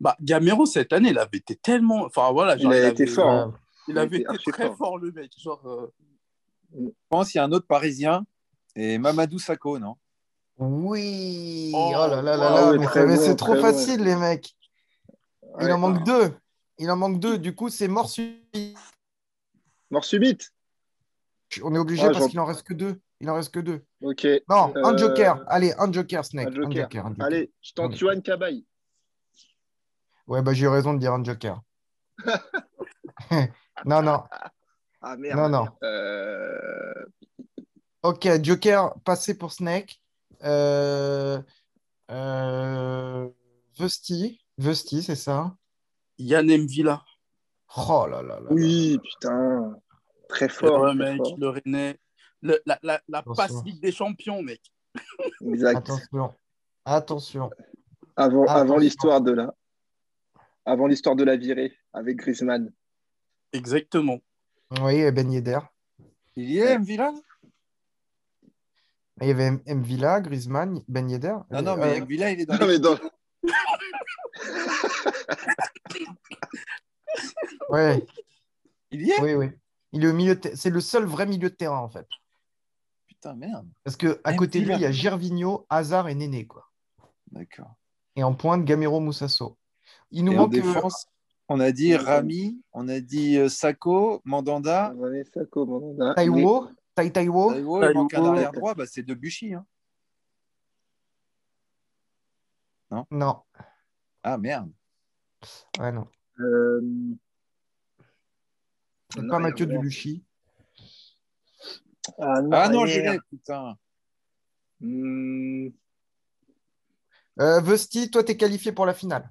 Bah, 0.00 0.16
Gamero, 0.20 0.66
cette 0.66 0.92
année, 0.92 1.10
il 1.10 1.18
avait 1.18 1.38
été 1.38 1.56
tellement. 1.56 2.04
Enfin, 2.04 2.32
voilà. 2.32 2.56
il, 2.56 2.66
a 2.66 2.88
été 2.88 3.06
fort. 3.06 3.30
Hein. 3.30 3.54
Il, 3.86 3.98
avait 3.98 4.20
été 4.20 4.50
très 4.50 4.74
fort. 4.74 4.98
le 4.98 5.12
mec. 5.12 5.30
Genre, 5.38 5.60
euh, 5.66 5.92
Je 6.74 6.88
pense 7.08 7.30
qu'il 7.30 7.38
y 7.38 7.42
a 7.42 7.44
un 7.44 7.52
autre 7.52 7.66
Parisien, 7.66 8.24
et 8.74 8.98
Mamadou 8.98 9.38
Sakho, 9.38 9.78
non? 9.78 9.96
Oui. 10.58 11.72
Oh, 11.74 11.92
oh 11.94 12.06
là 12.08 12.22
là 12.22 12.36
là 12.36 12.36
là, 12.36 13.04
mais, 13.06 13.16
c'est 13.16 13.36
trop 13.36 13.56
facile, 13.56 14.02
les 14.04 14.16
mecs. 14.16 14.54
Il 15.60 15.70
en 15.72 15.78
manque 15.78 16.04
deux. 16.04 16.34
Il 16.78 16.90
en 16.90 16.96
manque 16.96 17.18
deux. 17.18 17.38
Du 17.38 17.54
coup, 17.54 17.68
c'est 17.68 17.88
mort 17.88 18.08
subite. 18.08 18.78
Mort 19.90 20.04
subite? 20.04 20.52
On 21.62 21.74
est 21.74 21.78
obligé 21.78 22.06
parce 22.10 22.28
qu'il 22.28 22.40
en 22.40 22.46
reste 22.46 22.62
que 22.62 22.74
deux. 22.74 23.00
Il 23.20 23.28
en 23.30 23.34
reste 23.34 23.52
que 23.52 23.60
deux. 23.60 23.84
Ok. 24.02 24.26
Non, 24.48 24.72
un 24.74 24.96
joker. 24.96 25.40
Euh, 25.40 25.44
Allez, 25.48 25.74
un 25.78 25.92
joker, 25.92 26.24
Snake. 26.24 26.48
Un 26.48 26.70
joker. 26.70 27.10
Allez, 27.20 27.52
je 27.60 27.72
tente 27.72 27.94
Johan 27.94 28.20
Cabaye. 28.20 28.66
Ouais, 30.26 30.42
bah 30.42 30.54
j'ai 30.54 30.64
eu 30.64 30.68
raison 30.68 30.94
de 30.94 30.98
dire 30.98 31.12
un 31.12 31.22
joker. 31.22 31.60
non, 33.84 34.02
non. 34.02 34.22
Ah 35.02 35.16
merde. 35.16 35.38
Non, 35.38 35.48
non. 35.48 35.66
Euh... 35.82 37.04
Ok, 38.02 38.28
joker 38.42 38.94
passé 39.04 39.36
pour 39.36 39.52
Snake. 39.52 40.00
Euh... 40.44 41.40
Euh... 42.10 43.28
Vesti. 43.78 44.40
Vesti, 44.58 45.02
c'est 45.02 45.16
ça? 45.16 45.56
Yann 46.18 46.46
Mvila. 46.46 47.02
Oh 47.76 48.06
là 48.08 48.22
là 48.22 48.38
là. 48.38 48.46
Oui, 48.50 48.98
putain. 48.98 49.74
Très 50.28 50.48
fort. 50.48 50.94
mec, 50.94 51.20
le 51.38 51.48
Rennais. 51.48 51.98
la, 52.42 52.78
la, 52.82 53.00
la 53.08 53.22
passe 53.22 53.64
Ligue 53.64 53.80
des 53.80 53.92
Champions, 53.92 54.42
mec. 54.42 54.60
Exact. 55.40 55.78
Attention. 55.78 56.34
Attention. 56.84 57.50
Avant, 58.16 58.44
avant 58.44 58.76
l'histoire 58.76 59.20
de 59.20 59.32
la 59.32 59.54
avant 60.64 60.86
l'histoire 60.86 61.16
de 61.16 61.24
la 61.24 61.36
virée 61.36 61.72
avec 61.92 62.16
Griezmann. 62.16 62.70
Exactement. 63.52 64.20
Oui, 64.80 65.10
Ben 65.12 65.30
Yedder. 65.30 65.58
Il 66.36 66.50
y 66.50 66.58
est, 66.58 66.78
Mvila 66.78 67.12
Il 69.20 69.28
y 69.28 69.30
avait 69.30 69.50
Mvila, 69.50 70.20
Griezmann, 70.20 70.82
Ben 70.88 71.10
Yedder. 71.10 71.36
Non, 71.50 71.62
non, 71.62 71.76
mais 71.76 72.00
euh... 72.00 72.04
Mvila, 72.04 72.30
il 72.30 72.40
est 72.40 72.46
dans. 72.46 72.58
Non, 72.58 72.66
mais 72.66 72.78
dans... 72.78 72.96
ouais. 77.70 78.06
Il 78.90 79.02
y 79.02 79.10
est? 79.10 79.20
Oui, 79.20 79.34
oui. 79.34 79.50
Il 79.92 80.04
est 80.04 80.08
au 80.08 80.14
milieu. 80.14 80.40
C'est 80.54 80.70
le 80.70 80.80
seul 80.80 81.04
vrai 81.04 81.26
milieu 81.26 81.50
de 81.50 81.54
terrain, 81.54 81.80
en 81.80 81.90
fait. 81.90 82.06
Putain, 83.06 83.34
merde. 83.34 83.68
Parce 83.84 83.96
que 83.96 84.20
à 84.24 84.32
côté 84.32 84.60
de 84.60 84.66
lui, 84.66 84.74
il 84.74 84.80
y 84.80 84.86
a 84.86 84.92
Gervinho, 84.92 85.66
Hazard 85.68 86.08
et 86.08 86.14
Néné, 86.14 86.46
quoi. 86.46 86.70
D'accord. 87.30 87.74
Et 88.16 88.22
en 88.22 88.34
pointe, 88.34 88.64
Gamero 88.64 89.00
Moussasso. 89.00 89.58
Il 90.10 90.24
nous 90.24 90.32
manque. 90.32 90.46
En 90.46 90.48
défense, 90.48 91.06
on 91.48 91.60
a 91.60 91.72
dit 91.72 91.94
Rami, 91.94 92.62
on 92.72 92.88
a 92.88 93.00
dit 93.00 93.36
euh, 93.36 93.48
Sako, 93.48 94.22
Mandanda. 94.24 94.94
On 94.96 95.04
a 95.04 95.24
Sako, 95.24 95.66
Mandanda. 95.66 96.14
Taiwo. 96.14 96.68
Tai 96.94 97.10
Taiwo. 97.10 97.52
Taiwo, 97.52 97.82
il 97.82 97.94
manque 97.94 98.14
un 98.14 98.24
arrière 98.24 98.52
droit, 98.52 98.74
bah, 98.74 98.84
c'est 98.86 99.02
Debuchy. 99.02 99.54
Hein. 99.54 99.66
Non? 102.90 103.06
Non. 103.10 103.42
Ah 104.22 104.38
merde. 104.38 104.70
Ouais, 105.78 105.92
non. 105.92 106.06
Euh... 106.38 106.80
C'est 109.14 109.26
pas 109.26 109.38
Mathieu 109.38 109.66
Debuchy. 109.66 110.24
Ah 112.18 112.42
non, 112.42 112.50
ah, 112.52 112.68
non 112.68 112.86
je 112.86 113.00
l'ai, 113.00 113.18
putain. 113.30 113.76
Hmm. 114.80 115.68
Euh, 117.40 117.60
Vesti, 117.60 118.10
toi, 118.10 118.24
tu 118.24 118.32
es 118.32 118.36
qualifié 118.36 118.72
pour 118.72 118.86
la 118.86 118.94
finale. 118.94 119.30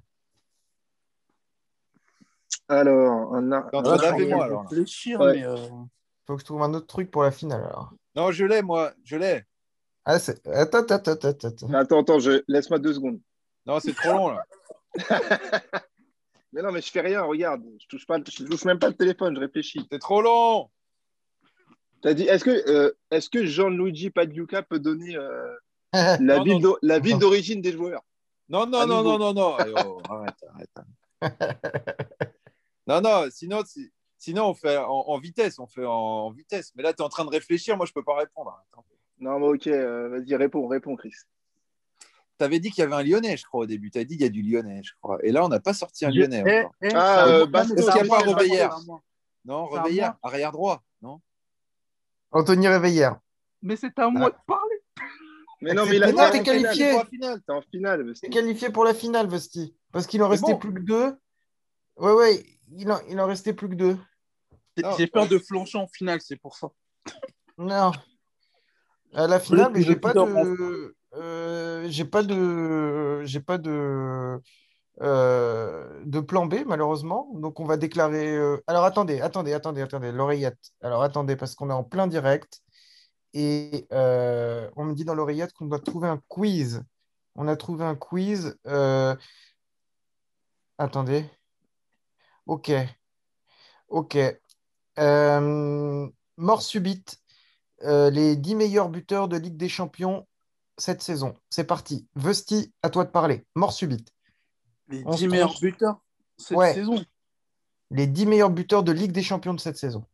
Alors, 2.68 3.30
on 3.32 3.52
a. 3.52 3.68
moi 3.72 4.44
alors. 4.44 4.68
Réfléchir, 4.68 5.18
mais 5.20 5.44
euh... 5.44 5.56
Faut 6.26 6.34
que 6.34 6.40
je 6.40 6.44
trouve 6.44 6.62
un 6.62 6.72
autre 6.74 6.86
truc 6.86 7.10
pour 7.10 7.22
la 7.22 7.32
finale 7.32 7.64
alors. 7.64 7.92
Non, 8.14 8.30
je 8.30 8.44
l'ai, 8.44 8.62
moi, 8.62 8.92
je 9.04 9.16
l'ai. 9.16 9.42
Ah, 10.04 10.18
attends, 10.52 10.78
attends, 10.78 11.12
attends, 11.12 11.28
attends. 11.28 11.74
Attends, 11.74 12.00
attends, 12.00 12.18
je... 12.18 12.42
laisse-moi 12.48 12.78
deux 12.78 12.94
secondes. 12.94 13.20
Non, 13.66 13.80
c'est 13.80 13.94
trop 13.94 14.12
long 14.12 14.28
là. 14.28 14.44
mais 16.52 16.62
non, 16.62 16.72
mais 16.72 16.80
je 16.80 16.90
fais 16.90 17.00
rien, 17.00 17.22
regarde. 17.22 17.62
Je 17.80 17.86
touche, 17.86 18.06
pas, 18.06 18.18
je 18.18 18.44
touche 18.44 18.64
même 18.64 18.78
pas 18.78 18.88
le 18.88 18.94
téléphone, 18.94 19.34
je 19.34 19.40
réfléchis. 19.40 19.86
C'est 19.90 19.98
trop 19.98 20.22
long. 20.22 20.70
T'as 22.02 22.14
dit, 22.14 22.24
est-ce 22.24 22.44
que, 22.44 22.70
euh, 22.70 22.92
est 23.10 23.28
que 23.30 23.46
Jean-Luigi 23.46 24.10
Pagliuca 24.10 24.62
peut 24.62 24.80
donner 24.80 25.16
euh, 25.16 25.54
la, 25.92 26.42
ville 26.42 26.66
la 26.82 26.98
ville 26.98 27.18
d'origine 27.18 27.60
des 27.60 27.72
joueurs? 27.72 28.02
Non, 28.48 28.66
non, 28.66 28.86
non, 28.86 29.02
non, 29.02 29.18
non, 29.18 29.32
non, 29.32 29.56
oh, 29.86 30.02
arrête, 30.08 30.34
arrête. 30.48 30.70
Non, 32.92 33.00
non, 33.00 33.28
sinon, 33.30 33.62
sinon 34.18 34.48
on 34.48 34.54
fait 34.54 34.76
en, 34.76 35.18
vitesse, 35.18 35.58
on 35.58 35.66
fait 35.66 35.86
en, 35.86 36.30
vitesse. 36.30 36.72
Mais 36.74 36.82
là, 36.82 36.92
tu 36.92 36.98
es 36.98 37.02
en 37.02 37.08
train 37.08 37.24
de 37.24 37.30
réfléchir, 37.30 37.74
moi, 37.78 37.86
je 37.86 37.92
ne 37.92 37.94
peux 37.94 38.04
pas 38.04 38.16
répondre. 38.16 38.54
Non, 39.18 39.38
mais 39.38 39.46
ok, 39.46 39.66
euh, 39.68 40.10
vas-y, 40.10 40.34
réponds, 40.36 40.66
réponds, 40.66 40.94
Chris. 40.96 41.14
Tu 42.38 42.44
avais 42.44 42.60
dit 42.60 42.70
qu'il 42.70 42.82
y 42.82 42.84
avait 42.84 42.94
un 42.94 43.02
Lyonnais, 43.02 43.38
je 43.38 43.44
crois, 43.46 43.60
au 43.60 43.66
début. 43.66 43.90
Tu 43.90 43.98
as 43.98 44.04
dit 44.04 44.16
qu'il 44.16 44.24
y 44.24 44.28
a 44.28 44.28
du 44.28 44.42
Lyonnais, 44.42 44.82
je 44.82 44.92
crois. 45.00 45.18
Et 45.22 45.32
là, 45.32 45.42
on 45.42 45.48
n'a 45.48 45.60
pas 45.60 45.72
sorti 45.72 46.04
un 46.04 46.10
Lyonnais. 46.10 46.42
Eh, 46.46 46.88
eh, 46.88 46.94
ah, 46.94 47.26
euh, 47.28 47.46
Est-ce 47.46 47.74
qu'il 47.74 48.02
n'y 48.02 48.10
a 48.10 48.18
pas 48.18 48.18
Reveillère 48.18 48.76
Non, 49.46 49.64
Reveillère, 49.66 50.16
arrière 50.22 50.52
droit, 50.52 50.82
non 51.00 51.20
Anthony 52.30 52.68
Réveillère. 52.68 53.18
Mais 53.62 53.76
c'est 53.76 53.98
à 53.98 54.10
moi 54.10 54.30
de 54.30 54.36
parler. 54.46 54.76
Mais 55.62 55.72
non, 55.72 55.86
mais 55.86 55.96
il 55.96 56.02
a 56.04 56.30
t'es 56.30 56.42
qualifié. 56.42 56.92
T'es 57.10 57.52
en 57.52 57.62
finale. 57.62 58.12
T'es 58.20 58.28
qualifié 58.28 58.68
pour 58.68 58.84
la 58.84 58.92
finale, 58.92 59.28
Vesti. 59.28 59.74
Parce 59.92 60.06
qu'il 60.06 60.22
en 60.22 60.28
restait 60.28 60.58
plus 60.58 60.74
que 60.74 60.80
deux. 60.80 61.16
Ouais, 61.96 62.12
ouais, 62.12 62.44
il 62.76 62.90
en, 62.90 63.00
il 63.08 63.20
en 63.20 63.26
restait 63.26 63.52
plus 63.52 63.68
que 63.68 63.74
deux. 63.74 63.98
J'ai 64.96 65.06
peur 65.06 65.28
de 65.28 65.38
flancher 65.38 65.78
en 65.78 65.86
finale, 65.86 66.20
c'est 66.20 66.36
pour 66.36 66.56
ça. 66.56 66.68
Non. 67.58 67.92
À 69.14 69.26
la 69.26 69.38
finale, 69.38 69.72
mais 69.74 69.82
j'ai 69.82 69.96
pas, 69.96 70.14
de... 70.14 70.96
euh, 71.14 71.86
j'ai 71.90 72.06
pas 72.06 72.22
de. 72.22 73.22
J'ai 73.24 73.40
pas 73.40 73.58
de. 73.58 74.40
Euh, 75.00 76.02
de 76.04 76.20
plan 76.20 76.46
B, 76.46 76.64
malheureusement. 76.66 77.30
Donc, 77.34 77.60
on 77.60 77.64
va 77.64 77.76
déclarer. 77.76 78.34
Euh, 78.34 78.62
alors, 78.66 78.84
attendez, 78.84 79.20
attendez, 79.20 79.52
attendez, 79.52 79.82
attendez, 79.82 80.12
l'oreillette. 80.12 80.58
Alors, 80.80 81.02
attendez, 81.02 81.36
parce 81.36 81.54
qu'on 81.54 81.70
est 81.70 81.74
en 81.74 81.84
plein 81.84 82.06
direct. 82.06 82.62
Et 83.34 83.86
euh, 83.92 84.70
on 84.76 84.84
me 84.84 84.94
dit 84.94 85.04
dans 85.04 85.14
l'oreillette 85.14 85.52
qu'on 85.52 85.66
doit 85.66 85.80
trouver 85.80 86.08
un 86.08 86.20
quiz. 86.28 86.82
On 87.34 87.48
a 87.48 87.56
trouvé 87.56 87.84
un 87.84 87.94
quiz. 87.94 88.56
Attendez. 90.78 91.30
Ok. 92.46 92.70
Ok. 93.88 94.18
Euh, 94.98 96.08
mort 96.36 96.62
subite. 96.62 97.18
Euh, 97.82 98.10
les 98.10 98.36
10 98.36 98.54
meilleurs 98.54 98.88
buteurs 98.88 99.28
de 99.28 99.36
Ligue 99.36 99.56
des 99.56 99.68
Champions 99.68 100.26
cette 100.78 101.02
saison. 101.02 101.34
C'est 101.50 101.64
parti. 101.64 102.06
Vesti, 102.14 102.72
à 102.82 102.90
toi 102.90 103.04
de 103.04 103.10
parler. 103.10 103.44
Mort 103.54 103.72
subite. 103.72 104.12
Les 104.88 105.04
10 105.04 105.28
meilleurs 105.28 105.58
buteurs 105.60 106.00
cette 106.36 106.74
saison 106.74 107.04
Les 107.90 108.06
10 108.06 108.26
meilleurs 108.26 108.50
buteurs 108.50 108.82
de 108.82 108.92
Ligue 108.92 109.12
des 109.12 109.22
Champions 109.22 109.54
de 109.54 109.60
cette 109.60 109.76
saison. 109.76 110.04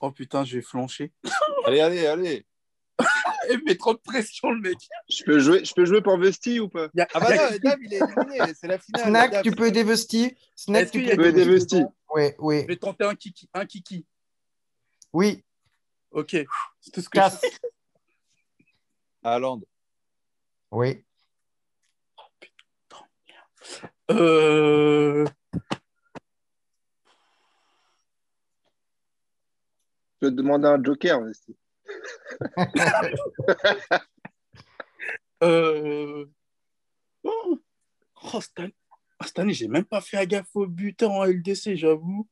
Oh 0.00 0.10
putain, 0.10 0.44
je 0.44 0.56
vais 0.56 0.62
flancher. 0.62 1.12
allez, 1.66 1.80
allez, 1.80 2.06
allez. 2.06 2.46
Il 3.52 3.64
met 3.64 3.76
trop 3.76 3.94
de 3.94 3.98
pression, 3.98 4.50
le 4.50 4.60
mec. 4.60 4.78
Je 5.08 5.24
peux 5.24 5.38
jouer, 5.38 5.64
je 5.64 5.72
peux 5.72 5.84
jouer 5.84 6.02
pour 6.02 6.18
Vesti 6.18 6.60
ou 6.60 6.68
pas? 6.68 6.88
Ah 7.14 7.20
bah 7.20 7.34
non, 7.34 7.56
Dave, 7.62 7.78
il 7.80 7.94
est 7.94 7.96
éliminé. 7.98 8.52
C'est 8.54 8.66
la 8.66 8.78
finale. 8.78 9.08
Snack, 9.08 9.42
tu 9.42 9.50
peux 9.52 9.66
aider 9.66 9.84
Vesti. 9.84 10.36
Snack, 10.54 10.90
tu 10.90 11.02
peux 11.02 11.26
aider 11.26 11.44
Vesti. 11.44 11.82
Oui, 12.14 12.30
oui. 12.38 12.62
Je 12.62 12.66
vais 12.66 12.76
tenter 12.76 13.04
un 13.04 13.14
kiki. 13.14 13.48
Un 13.54 13.66
kiki. 13.66 14.06
Oui. 15.12 15.44
Ok. 16.10 16.36
C'est 16.80 16.90
tout 16.92 17.00
ce 17.00 17.08
que 17.08 17.18
Casse. 17.18 17.40
je 19.24 19.60
Oui. 20.70 21.04
Oh 22.16 22.22
putain. 22.40 23.04
Euh... 24.10 25.26
Je 30.20 30.26
peux 30.26 30.30
te 30.30 30.36
demander 30.36 30.66
un 30.66 30.82
joker, 30.82 31.22
Vesti. 31.22 31.56
euh... 35.42 36.26
Oh, 37.24 37.58
oh 38.32 38.40
cette 38.40 39.38
année, 39.38 39.52
j'ai 39.52 39.68
même 39.68 39.84
pas 39.84 40.00
fait 40.00 40.26
gaffe 40.26 40.54
au 40.54 40.66
butin 40.66 41.08
en 41.08 41.24
LDC, 41.24 41.74
j'avoue. 41.74 42.26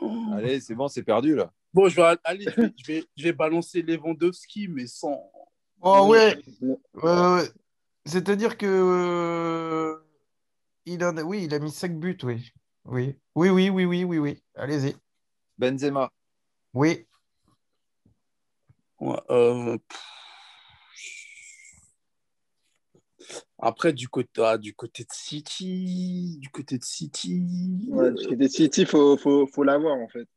Oh. 0.00 0.26
Allez, 0.34 0.60
c'est 0.60 0.74
bon, 0.74 0.88
c'est 0.88 1.02
perdu 1.02 1.34
là. 1.34 1.52
Bon, 1.72 1.88
je 1.88 1.96
vais, 1.96 2.16
aller, 2.24 2.46
je 2.54 2.86
vais, 2.86 3.04
je 3.16 3.24
vais, 3.24 3.32
balancer 3.32 3.82
Lewandowski, 3.82 4.68
mais 4.68 4.86
sans. 4.86 5.30
Oh 5.82 6.06
ouais. 6.08 6.38
Euh, 7.04 7.46
C'est-à-dire 8.04 8.56
que 8.56 8.66
euh, 8.66 9.96
il 10.84 11.02
a, 11.02 11.12
oui, 11.24 11.44
il 11.44 11.54
a 11.54 11.58
mis 11.58 11.70
5 11.70 11.98
buts, 11.98 12.18
oui. 12.22 12.52
Oui, 12.84 13.16
oui, 13.34 13.50
oui, 13.50 13.70
oui, 13.70 13.84
oui, 13.84 14.04
oui, 14.04 14.18
oui. 14.18 14.42
Allez-y. 14.54 14.96
Benzema. 15.58 16.10
Oui. 16.74 17.06
Euh, 19.02 19.78
après, 23.58 23.92
du 23.92 24.08
côté, 24.08 24.42
ah, 24.42 24.58
du 24.58 24.74
côté 24.74 25.04
de 25.04 25.12
City, 25.12 26.38
du 26.38 26.48
côté 26.50 26.78
de 26.78 26.84
City. 26.84 27.40
du 27.40 27.90
côté 27.90 28.36
de 28.36 28.48
City, 28.48 28.82
il 28.82 28.86
faut, 28.86 29.16
faut, 29.16 29.46
faut 29.46 29.62
l'avoir 29.62 29.96
en 29.96 30.08
fait. 30.08 30.28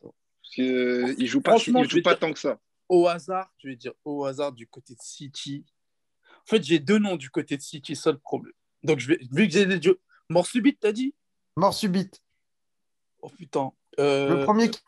Parce 0.00 0.54
qu'il 0.54 1.16
ne 1.18 1.26
joue 1.26 1.40
pas, 1.40 1.56
il 1.56 1.90
joue 1.90 2.02
pas 2.02 2.16
tant 2.16 2.32
que 2.32 2.38
ça. 2.38 2.58
Au 2.88 3.08
hasard, 3.08 3.50
je 3.58 3.68
vais 3.68 3.76
dire 3.76 3.92
au 4.04 4.24
hasard 4.24 4.52
du 4.52 4.66
côté 4.66 4.94
de 4.94 5.02
City. 5.02 5.64
En 6.24 6.46
fait, 6.46 6.62
j'ai 6.62 6.78
deux 6.78 6.98
noms 6.98 7.16
du 7.16 7.30
côté 7.30 7.56
de 7.56 7.62
City, 7.62 7.96
seul 7.96 8.18
problème. 8.18 8.54
Donc, 8.82 9.00
je 9.00 9.08
vais, 9.08 9.18
vu 9.32 9.48
que 9.48 9.52
j'ai 9.52 9.66
des 9.66 9.82
jeux. 9.82 10.00
Mort 10.28 10.46
subite, 10.46 10.78
t'as 10.80 10.92
dit? 10.92 11.14
Mort 11.56 11.74
subite. 11.74 12.22
Oh 13.20 13.28
putain. 13.28 13.72
Euh, 13.98 14.36
le 14.36 14.44
premier 14.44 14.70
qui 14.70 14.80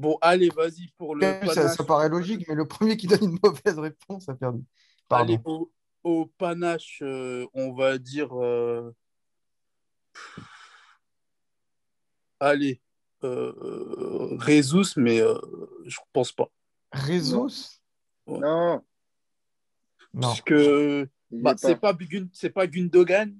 Bon, 0.00 0.16
allez, 0.22 0.48
vas-y 0.48 0.88
pour 0.96 1.14
le. 1.14 1.26
Ça, 1.52 1.84
paraît 1.84 2.08
logique, 2.08 2.48
mais 2.48 2.54
le 2.54 2.66
premier 2.66 2.96
qui 2.96 3.06
donne 3.06 3.22
une 3.22 3.38
mauvaise 3.42 3.78
réponse 3.78 4.30
a 4.30 4.34
perdu. 4.34 4.64
Allez, 5.10 5.38
au, 6.02 6.26
panache, 6.38 7.00
euh, 7.02 7.46
on 7.52 7.74
va 7.74 7.98
dire. 7.98 8.30
Euh... 8.32 8.94
Allez, 12.40 12.80
euh, 13.24 14.38
Rezus, 14.38 14.96
mais 14.96 15.20
euh, 15.20 15.38
je 15.84 15.98
pense 16.14 16.32
pas. 16.32 16.50
Rezus 16.92 17.82
Non. 18.26 18.40
Non. 18.40 18.82
Parce 20.22 20.40
que 20.40 21.06
bah, 21.30 21.56
c'est 21.58 21.76
pas, 21.76 21.94
pas 22.54 22.66
Gundogan. 22.66 23.36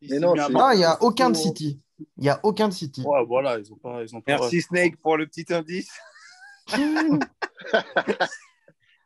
Mais 0.00 0.18
non, 0.18 0.34
il 0.72 0.78
n'y 0.78 0.84
a 0.84 1.02
aucun 1.02 1.28
de 1.28 1.36
City. 1.36 1.82
Il 1.98 2.22
n'y 2.22 2.28
a 2.28 2.40
aucun 2.42 2.68
de 2.68 2.72
City. 2.72 3.02
Ouais, 3.04 3.24
voilà, 3.26 3.58
ils 3.58 3.72
ont 3.72 3.76
pas, 3.76 4.02
ils 4.02 4.14
ont 4.14 4.22
Merci 4.26 4.62
Snake 4.62 4.96
pour 4.96 5.16
le 5.16 5.26
petit 5.26 5.46
indice. 5.52 5.90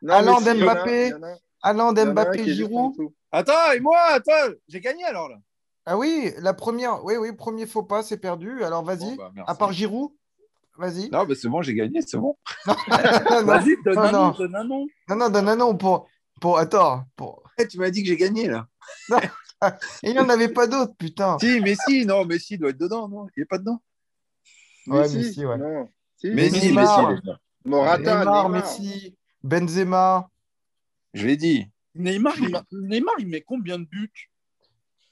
Allende, 0.07 0.43
Mbappé, 0.43 1.13
Allende, 1.61 1.99
Mbappé, 2.05 2.53
Giroud. 2.53 2.93
Attends, 3.31 3.71
et 3.75 3.79
moi, 3.79 3.97
attends, 4.09 4.53
j'ai 4.67 4.79
gagné 4.79 5.03
alors 5.05 5.29
là. 5.29 5.37
Ah 5.85 5.97
oui, 5.97 6.31
la 6.39 6.53
première, 6.53 7.03
oui, 7.03 7.15
oui, 7.17 7.33
premier 7.33 7.65
faux 7.65 7.83
pas, 7.83 8.03
c'est 8.03 8.17
perdu. 8.17 8.63
Alors 8.63 8.83
vas-y, 8.83 9.17
bah, 9.17 9.31
à 9.47 9.55
part 9.55 9.73
Giroud, 9.73 10.11
vas-y. 10.77 11.09
Non, 11.09 11.25
mais 11.25 11.35
c'est 11.35 11.49
bon, 11.49 11.61
j'ai 11.61 11.73
gagné, 11.73 12.01
c'est 12.01 12.17
bon. 12.17 12.37
vas-y, 12.87 13.75
donne 13.83 13.97
un 13.97 14.11
nom, 14.11 14.31
donne 14.31 14.55
un 14.55 14.63
nom. 14.63 14.87
Non, 15.09 15.15
non, 15.15 15.29
donne 15.29 15.49
un 15.49 15.55
nom 15.55 15.75
pour. 15.75 16.07
pour... 16.39 16.57
Attends. 16.57 17.05
Pour... 17.15 17.43
Eh, 17.57 17.67
tu 17.67 17.77
m'as 17.79 17.89
dit 17.89 18.01
que 18.03 18.09
j'ai 18.09 18.17
gagné 18.17 18.47
là. 18.47 18.67
Il 20.03 20.11
n'y 20.11 20.19
en 20.19 20.29
avait 20.29 20.49
pas 20.49 20.67
d'autres, 20.67 20.95
putain. 20.95 21.37
Si, 21.39 21.59
Messi, 21.61 22.05
non, 22.05 22.25
Messi 22.25 22.57
doit 22.57 22.69
être 22.69 22.77
dedans, 22.77 23.07
non? 23.07 23.27
Il 23.35 23.41
n'est 23.41 23.45
pas 23.45 23.57
dedans? 23.57 23.81
Ouais, 24.87 25.09
Messi, 25.09 25.45
ouais. 25.45 25.57
Non. 25.57 25.89
Messi, 26.23 26.71
Messi, 26.71 27.01
Morata, 27.65 28.19
Neymar, 28.19 28.49
Messi, 28.49 29.15
Benzema. 29.41 30.29
Je 31.13 31.27
l'ai 31.27 31.37
dit. 31.37 31.67
Neymar 31.95 32.33
il, 32.39 32.51
Neymar, 32.71 33.15
il 33.19 33.27
met 33.27 33.41
combien 33.41 33.79
de 33.79 33.85
buts? 33.85 34.29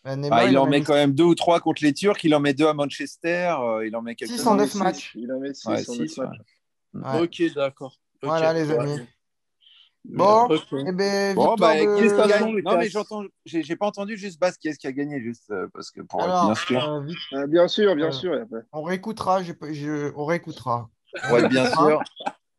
Bah, 0.04 0.16
ah, 0.32 0.46
il, 0.46 0.58
en 0.58 0.66
met 0.66 0.82
quand 0.82 0.96
même 0.96 1.14
deux 1.14 1.26
ou 1.26 1.36
trois 1.36 1.60
contre 1.60 1.84
les 1.84 1.94
Turcs. 1.94 2.24
Il 2.24 2.34
en 2.34 2.40
met 2.40 2.56
deux 2.56 2.66
à 2.66 2.74
Manchester. 2.74 3.54
Euh, 3.60 3.86
il 3.86 3.96
en 3.96 4.02
met 4.02 4.16
quelques 4.16 4.32
6 4.32 4.48
en 4.48 4.56
9 4.56 4.76
matchs. 4.76 5.12
Il 5.16 5.32
en 5.32 5.40
met 5.40 5.54
6 5.54 5.68
ouais, 5.68 5.90
en 5.90 5.96
9 5.96 6.18
matchs. 6.18 7.22
Ok, 7.22 7.54
d'accord. 7.54 8.00
Voilà, 8.24 8.54
les 8.54 8.72
amis. 8.72 9.00
Bon, 10.04 10.46
okay. 10.50 10.84
eh 10.88 10.92
ben, 10.92 11.36
bon 11.36 11.56
bah, 11.56 11.76
de... 11.76 12.62
Non, 12.64 12.78
mais 12.78 12.90
j'entends, 12.90 13.24
j'ai 13.46 13.76
pas 13.76 13.86
entendu 13.86 14.18
juste 14.18 14.40
Basse 14.40 14.58
qui 14.58 14.68
est-ce 14.68 14.80
qui 14.80 14.88
a 14.88 14.92
gagné, 14.92 15.22
juste 15.22 15.52
euh, 15.52 15.68
parce 15.74 15.92
que 15.92 16.02
pour 16.02 16.24
Alors, 16.24 16.46
bien 16.46 16.56
sûr. 16.56 16.90
Euh, 16.90 17.02
euh, 17.34 17.48
bien 17.48 17.68
sûr, 17.68 17.96
bien 17.96 18.12
sûr. 18.12 18.46
On 18.74 18.82
réécoutera, 18.82 19.44
je, 19.44 19.54
je, 19.72 20.12
on 20.16 20.26
réécoutera. 20.26 20.90
Ouais, 21.32 21.48
bien 21.48 21.70
sûr. 21.70 22.02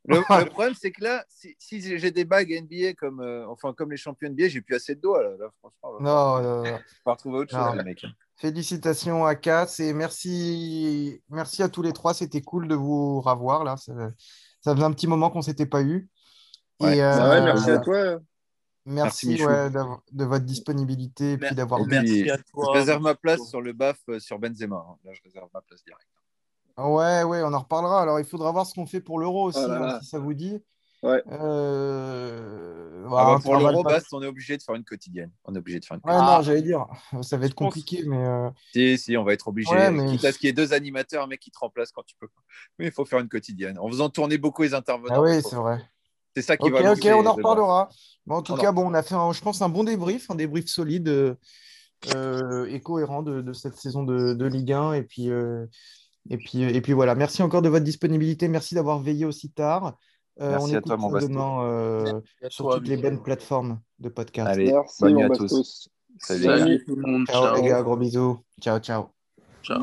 Le, 0.05 0.17
le, 0.17 0.47
problème, 0.47 0.75
c'est 0.75 0.91
que 0.91 1.03
là, 1.03 1.25
si, 1.29 1.55
si 1.59 1.99
j'ai 1.99 2.11
des 2.11 2.25
bagues 2.25 2.51
NBA 2.51 2.95
comme, 2.95 3.21
euh, 3.21 3.47
enfin, 3.49 3.73
comme 3.73 3.91
les 3.91 3.97
champions 3.97 4.31
NBA, 4.31 4.49
j'ai 4.49 4.61
plus 4.61 4.75
assez 4.75 4.95
de 4.97 5.01
doigts. 5.01 5.23
Là, 5.23 5.31
là 5.39 5.47
franchement, 5.61 6.01
non, 6.01 6.43
non, 6.43 6.57
non. 6.59 6.65
Je 6.65 6.71
vais 6.71 6.81
retrouver 7.07 7.39
autre 7.39 7.57
chose, 7.57 7.77
les 7.77 7.85
mecs. 7.85 8.05
Félicitations 8.37 9.25
à 9.25 9.37
Cass 9.37 9.79
et 9.79 9.93
merci, 9.93 11.23
merci 11.29 11.63
à 11.63 11.69
tous 11.69 11.83
les 11.83 11.93
trois. 11.93 12.15
C'était 12.15 12.41
cool 12.41 12.67
de 12.67 12.75
vous 12.75 13.21
revoir. 13.21 13.63
Là. 13.63 13.77
Ça, 13.77 13.93
ça 14.61 14.75
faisait 14.75 14.85
un 14.85 14.93
petit 14.93 15.07
moment 15.07 15.31
qu'on 15.31 15.39
ne 15.39 15.45
s'était 15.45 15.67
pas 15.67 15.83
eu. 15.83 16.09
Ouais. 16.83 16.97
Et, 16.97 17.03
euh, 17.03 17.31
ouais, 17.31 17.41
merci 17.43 17.71
à 17.71 17.79
toi. 17.79 18.19
Merci, 18.85 19.29
merci 19.29 19.47
ouais, 19.47 19.71
de 19.71 20.25
votre 20.25 20.45
disponibilité 20.45 21.33
et 21.33 21.39
puis 21.39 21.55
d'avoir. 21.55 21.87
Merci 21.87 22.29
à 22.31 22.39
toi. 22.39 22.65
Je 22.67 22.79
réserve 22.79 23.03
ma 23.03 23.15
place 23.15 23.41
sur 23.49 23.61
le 23.61 23.73
BAF 23.73 23.99
euh, 24.09 24.19
sur 24.19 24.39
Benzema. 24.41 24.85
Hein. 24.89 24.97
Là, 25.05 25.13
je 25.15 25.21
réserve 25.23 25.49
ma 25.55 25.61
place 25.61 25.85
direct. 25.85 26.09
Ouais, 26.77 27.23
ouais, 27.23 27.43
on 27.45 27.53
en 27.53 27.61
reparlera. 27.61 28.03
Alors, 28.03 28.19
il 28.19 28.25
faudra 28.25 28.51
voir 28.51 28.67
ce 28.67 28.75
qu'on 28.75 28.87
fait 28.87 29.01
pour 29.01 29.19
l'euro 29.19 29.45
aussi, 29.45 29.61
hein, 29.61 30.01
si 30.01 30.09
ça 30.09 30.19
vous 30.19 30.35
dit. 30.35 30.61
Ouais. 31.03 31.23
Euh... 31.33 33.05
Ah 33.07 33.35
bah, 33.35 33.39
pour 33.43 33.57
l'euro, 33.57 33.83
pas... 33.83 33.99
on 34.13 34.23
est 34.23 34.27
obligé 34.27 34.57
de 34.57 34.63
faire 34.63 34.77
une 34.77 34.85
quotidienne. 34.85 35.33
On 35.45 35.55
est 35.55 35.59
obligé 35.59 35.81
de 35.81 35.85
faire 35.85 35.97
une 35.97 36.01
quotidienne. 36.01 36.27
Ouais, 36.27 36.37
non, 36.37 36.43
j'allais 36.43 36.63
dire, 36.63 36.87
ça 37.23 37.37
va 37.37 37.47
être 37.47 37.55
compliqué, 37.55 38.05
mais. 38.07 38.25
Euh... 38.25 38.49
Si, 38.73 38.99
si, 38.99 39.17
on 39.17 39.25
va 39.25 39.33
être 39.33 39.49
obligé. 39.49 39.71
Ouais, 39.71 39.91
mais... 39.91 40.07
Quitte 40.13 40.25
à 40.25 40.33
ce 40.33 40.39
qu'il 40.39 40.47
y 40.47 40.51
ait 40.51 40.55
deux 40.55 40.73
animateurs, 40.73 41.25
un 41.25 41.27
mec 41.27 41.41
qui 41.41 41.51
te 41.51 41.59
remplace 41.59 41.91
quand 41.91 42.05
tu 42.05 42.15
peux. 42.19 42.29
Mais 42.79 42.87
il 42.87 42.93
faut 42.93 43.05
faire 43.05 43.19
une 43.19 43.29
quotidienne. 43.29 43.79
En 43.79 43.89
faisant 43.89 44.09
tourner 44.11 44.39
beaucoup 44.39 44.63
les 44.63 44.75
intervenants. 44.75 45.15
Ah 45.17 45.21
oui, 45.21 45.43
c'est 45.43 45.57
vrai. 45.57 45.85
C'est 46.35 46.43
ça 46.43 46.57
qui 46.57 46.71
okay, 46.71 46.83
va. 46.83 46.93
Ok, 46.93 47.07
on 47.07 47.27
en 47.27 47.33
reparlera. 47.33 47.89
Bon, 48.27 48.37
en 48.37 48.43
tout 48.43 48.55
cas, 48.57 48.73
bon, 48.73 48.91
on 48.91 48.95
a 48.95 49.03
fait, 49.03 49.15
un, 49.15 49.33
je 49.33 49.41
pense, 49.41 49.63
un 49.63 49.69
bon 49.69 49.85
débrief, 49.85 50.31
un 50.31 50.35
débrief 50.35 50.67
solide 50.67 51.37
euh, 52.15 52.67
et 52.67 52.81
cohérent 52.81 53.23
de, 53.23 53.41
de, 53.41 53.53
cette 53.53 53.77
saison 53.77 54.03
de, 54.03 54.35
de 54.35 54.47
Ligue 54.47 54.73
1. 54.73 54.95
Et 54.95 55.03
puis. 55.03 55.31
Euh, 55.31 55.67
et 56.31 56.37
puis, 56.37 56.63
et 56.63 56.81
puis 56.81 56.93
voilà, 56.93 57.15
merci 57.15 57.43
encore 57.43 57.63
de 57.63 57.69
votre 57.69 57.85
disponibilité. 57.85 58.49
Merci 58.49 58.75
d'avoir 58.75 59.01
veillé 59.01 59.25
aussi 59.25 59.51
tard. 59.51 59.97
Euh, 60.41 60.51
merci 60.51 60.73
on 60.73 60.79
à 60.79 60.81
toi, 60.81 60.97
mon 60.97 61.13
demain 61.13 61.65
euh, 61.65 62.21
sur 62.49 62.75
toutes 62.75 62.89
les 62.89 62.97
bonnes 62.97 63.23
plateformes 63.23 63.81
de 63.99 64.09
podcast. 64.09 64.49
Allez, 64.49 64.73
merci, 64.73 65.03
bonne 65.03 65.15
nuit 65.15 65.23
à 65.25 65.31
tous. 65.31 65.89
Salut, 66.19 66.45
Salut 66.45 66.85
tout 66.87 66.97
le 66.97 67.03
monde. 67.03 67.27
Ciao, 67.27 67.43
ciao, 67.43 67.57
les 67.57 67.69
gars, 67.69 67.83
gros 67.83 67.97
bisous. 67.97 68.39
Ciao, 68.61 68.79
ciao. 68.79 69.11
Ciao. 69.63 69.83